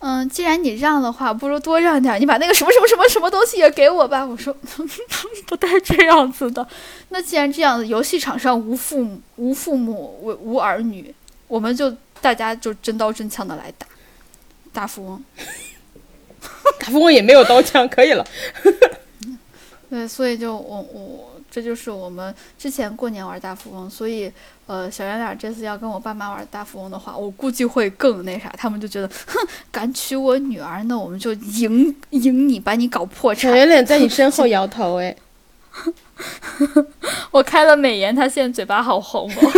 [0.00, 4.26] 嗯，既然你让的话，不如多让点儿，你把那个什么什么什么什么东西也给我吧。
[4.26, 4.52] 我说
[5.46, 6.66] 不带这样子的。
[7.10, 11.14] 那既然这样子，游戏场上无父母、无父母、无无儿女，
[11.46, 13.86] 我们就大家就真刀真枪的来打
[14.72, 15.24] 大富翁。
[16.78, 18.26] 大富翁也没有刀枪，可以了。
[19.90, 24.32] 对，所以就我我这就是我们之前过年玩大富翁，所以
[24.66, 29.38] 呃，小圆脸这次要跟我爸妈玩大富翁的话，我估计会更那啥，他们就觉得，哼，
[29.70, 33.50] 敢娶我女儿，那我们就赢赢你，把你搞破产。
[33.50, 35.14] 小圆脸在你身后 摇头，哎，
[37.30, 39.52] 我开了美颜，他现在嘴巴好红哦。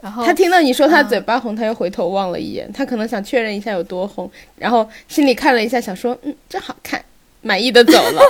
[0.00, 7.04] 然后他听到你说他嘴巴红，他又回头望了一眼，他可能想确认一下有多红，然后心里看了一下，想说，嗯，真好看，
[7.42, 8.22] 满意的走了。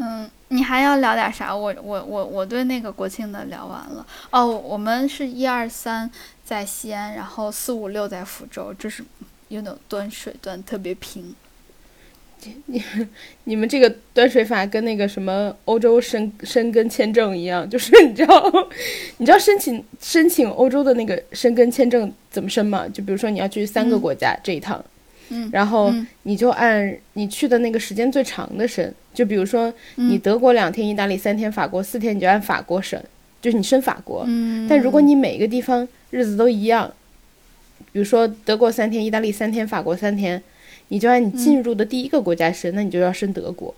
[0.00, 1.54] 嗯，你还要聊点啥？
[1.54, 4.06] 我我我我对那个国庆的聊完了。
[4.30, 6.08] 哦，我们是一二三
[6.44, 9.04] 在西安，然后四五六在福州，就是
[9.48, 11.34] 有那种端水端特别平。
[12.66, 12.82] 你
[13.44, 18.68] 你们这个端水法跟那个什么欧洲申申根签证一样，就是你知道
[19.16, 22.86] 你知道申请申请欧洲的那个申根签证怎么申吗？
[22.88, 24.82] 就比如说你要去三个国家这一趟，
[25.30, 25.92] 嗯，然后
[26.22, 33.02] 你就按你去的那个时间最长的申，就比如说你德国两天，意大利三天，法国四天，你就按法国申，
[33.42, 34.24] 就是你申法国。
[34.28, 36.92] 嗯，但如果你每个地方日子都一样，
[37.92, 40.40] 比如说德国三天，意大利三天，法国三天。
[40.88, 43.74] 你就按你进入的第一个国家申，那你就要申德国。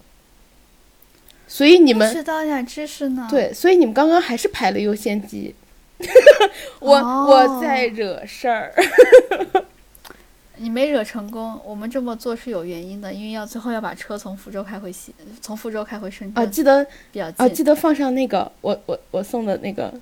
[1.47, 3.26] 所以你们学到点知识呢。
[3.28, 5.55] 对，所以你们刚刚还是排了优先级。
[6.78, 8.72] 我我在惹事儿。
[10.62, 16.44] 你没惹成功，我们这么做是有原因的，因为要最后要把车从福州开回西，从福州开回深圳。
[16.44, 17.47] 啊，记得比较近。
[17.47, 19.92] 啊，记得放上那个我我我送的那个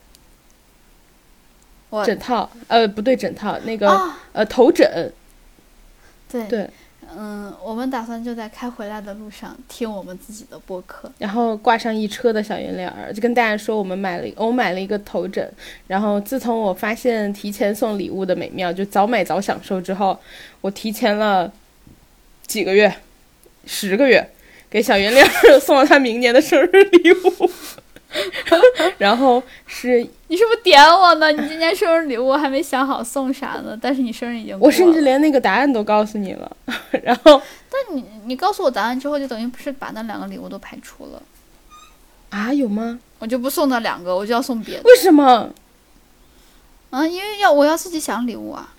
[2.05, 5.13] 枕套，呃，不对，枕套那个呃头枕。
[6.29, 6.69] 对对。
[7.21, 15.53] 嗯，我们打算就在开回来的路上听我们自己的播客，然后挂上一车的小圆脸儿，就跟大家说我们买了，我买了一个头枕。
[15.89, 20.17] 然后自从我发现提前送礼物的美妙，就早买早享受之后，
[20.61, 21.53] 我提前了
[22.47, 22.95] 几个月，
[23.67, 24.31] 十个月，
[24.71, 27.51] 给小圆脸儿 送了他明年的生日礼物。
[28.97, 31.31] 然后是你是不是点我呢？
[31.31, 33.79] 你今年生日礼物还没想好送啥呢？
[33.81, 36.57] 但是你生日已经我甚至连那个答案都告诉你了。
[37.03, 41.23] 然后，但你你告诉我答案之后，就等于不是把那两个礼物都排除了
[42.31, 42.53] 啊？
[42.53, 42.99] 有吗？
[43.19, 44.83] 我就不送那两个，我就要送别的。
[44.85, 45.51] 为什么？
[46.91, 48.75] 啊，因为要我要自己想礼物啊。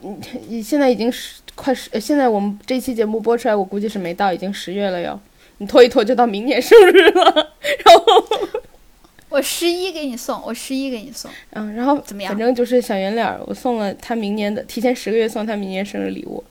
[0.00, 0.16] 你
[0.48, 5.20] 你现在已经十快十，现在我们这期节目播出来，我估计是没到，已经十月了哟。
[5.58, 7.52] 你拖一拖就到明年生日了，
[7.84, 8.24] 然后
[9.30, 12.30] 我十一给你送，我十一给你送，嗯，然后怎么样？
[12.32, 16.42] 反正就是小圆脸，我送了他明年的，提前十个月送他明年生日礼物，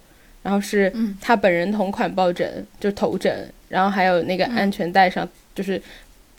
[0.42, 5.82] 然后是他本人同款抱枕，就是头枕，然后还有那个安全带上就是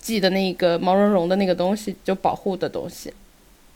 [0.00, 3.12] 系的那个毛茸茸的那个东西，就保护的东西，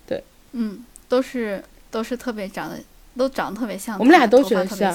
[0.06, 2.76] 对，嗯，都是都是特别长得
[3.16, 4.94] 都长得特别像，我们俩都觉得像，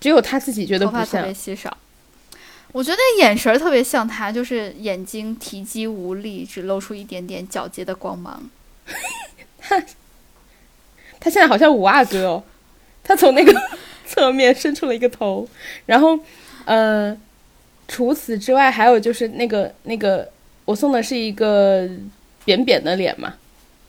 [0.00, 1.76] 只有他自己觉得不像，特别稀少。
[2.72, 8.48] 我觉得眼神特别像他，就是眼睛提肌无力，只露出一点点皎洁的光芒。
[9.58, 9.80] 他
[11.18, 12.44] 他现在好像五阿哥哦，
[13.02, 13.52] 他从那个
[14.06, 15.48] 侧面伸出了一个头。
[15.86, 16.18] 然后，
[16.64, 17.16] 呃，
[17.88, 20.30] 除此之外，还有就是那个那个，
[20.64, 21.88] 我送的是一个
[22.44, 23.34] 扁扁的脸嘛，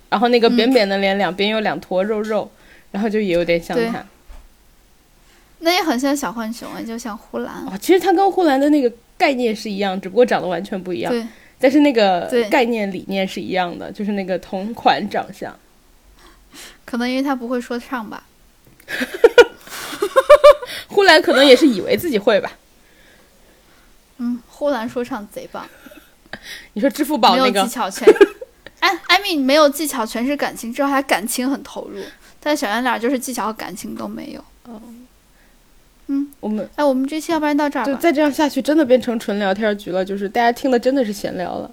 [0.09, 2.51] 然后那个扁扁的脸两边有两坨肉肉，
[2.91, 4.03] 然后就也有点像他。
[5.61, 7.63] 那也很像小浣熊啊，就像呼兰。
[7.67, 11.11] 哦，其实它跟呼兰的那个概念是一样，只不过长得完全不一样。
[11.11, 11.25] 对。
[11.59, 15.55] 但是那个概念理念是一样的，就是那个同款长相。
[16.83, 18.23] 可能因为他不会说唱吧。
[20.87, 22.51] 呼兰可能也是以为自己会吧。
[24.17, 25.67] 嗯，呼兰说唱贼棒。
[26.73, 27.51] 你说支付宝那个？
[27.51, 28.11] 没有技巧，全。
[28.79, 32.01] 哎，艾米没有技巧，全是感情，之后还感情很投入。
[32.39, 34.43] 但小圆脸就是技巧和感情都没有。
[34.63, 34.81] 哦。
[36.11, 37.93] 嗯，我们哎，我们这期要不然到这儿吧。
[38.01, 41.71] 再这样下去，真的变成纯聊天局了，就是大家听的真的是闲聊了。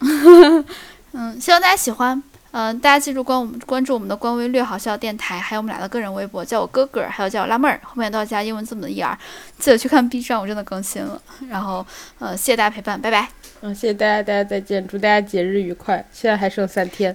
[1.12, 2.22] 嗯，希望大家喜欢。
[2.50, 9.14] 嗯，大家记住关我们关注我们的官微“略好笑电台”，还有我们俩的个人微博，叫我哥哥，还有叫我辣妹儿，后面都要加英文字母的 “er”。
[9.58, 11.20] 记得去看 B 站，我真的更新了。
[11.50, 11.86] 然后，
[12.18, 13.28] 呃，谢谢大家陪伴，拜拜。
[13.60, 16.02] 嗯，谢谢大家，大家再见，祝大家节日愉快。
[16.10, 17.14] 现在还剩三天。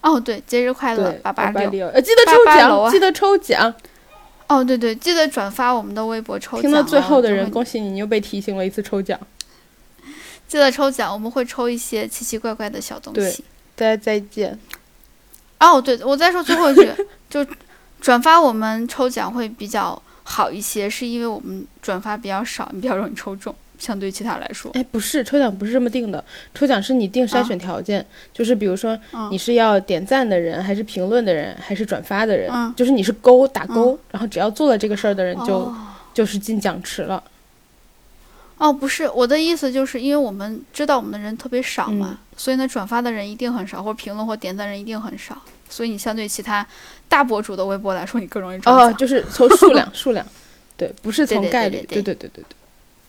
[0.00, 3.74] 哦，对，节日快乐，八八六，呃，记得抽奖，记得抽奖。
[4.50, 6.62] 哦，对对，记得转发我们的微博抽奖。
[6.62, 9.16] 听到最后的人，恭喜你，你又被提醒了一次抽奖。
[10.48, 13.44] 记得抽奖，我们会抽一些奇奇怪怪的小东西。
[13.76, 14.58] 大家再见。
[15.60, 16.90] 哦，对，我再说最后一句，
[17.30, 17.46] 就
[18.00, 23.54] 转发我们抽奖会比较好一些，是因为我们转发比较少，你比较容易抽中。
[23.80, 26.22] 相对其他来说，哎，不是抽奖不是这么定的，
[26.54, 28.96] 抽奖是你定筛选条件，就是比如说
[29.30, 35.74] 你是要点赞的人，还是评论的人，还是转发的人，就是你是勾打勾，然后只要做了这个事儿的人就
[36.14, 37.24] 就是进奖池了。
[38.58, 46.66] 哦，不是，我的意思就是因为我们知道我们的人特别少嘛，所以呢，转发的人一定很少，或者评论或点赞人一定很少，所以你相对其他
[47.08, 50.26] 大博主的微博来说，你更容易中哦，就是从数量 数量，
[50.76, 52.44] 对，不是从概率，对对对对对对，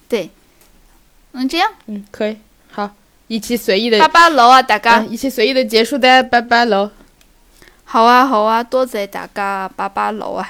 [0.07, 0.29] 对，
[1.33, 2.37] 嗯，这样，嗯，可以，
[2.71, 2.89] 好，
[3.27, 4.99] 一期随意的拜拜喽啊，大家。
[4.99, 6.91] 嗯，一期随意的结束的，拜拜喽。
[7.83, 10.49] 好啊，好啊，多谢大家，拜拜喽啊。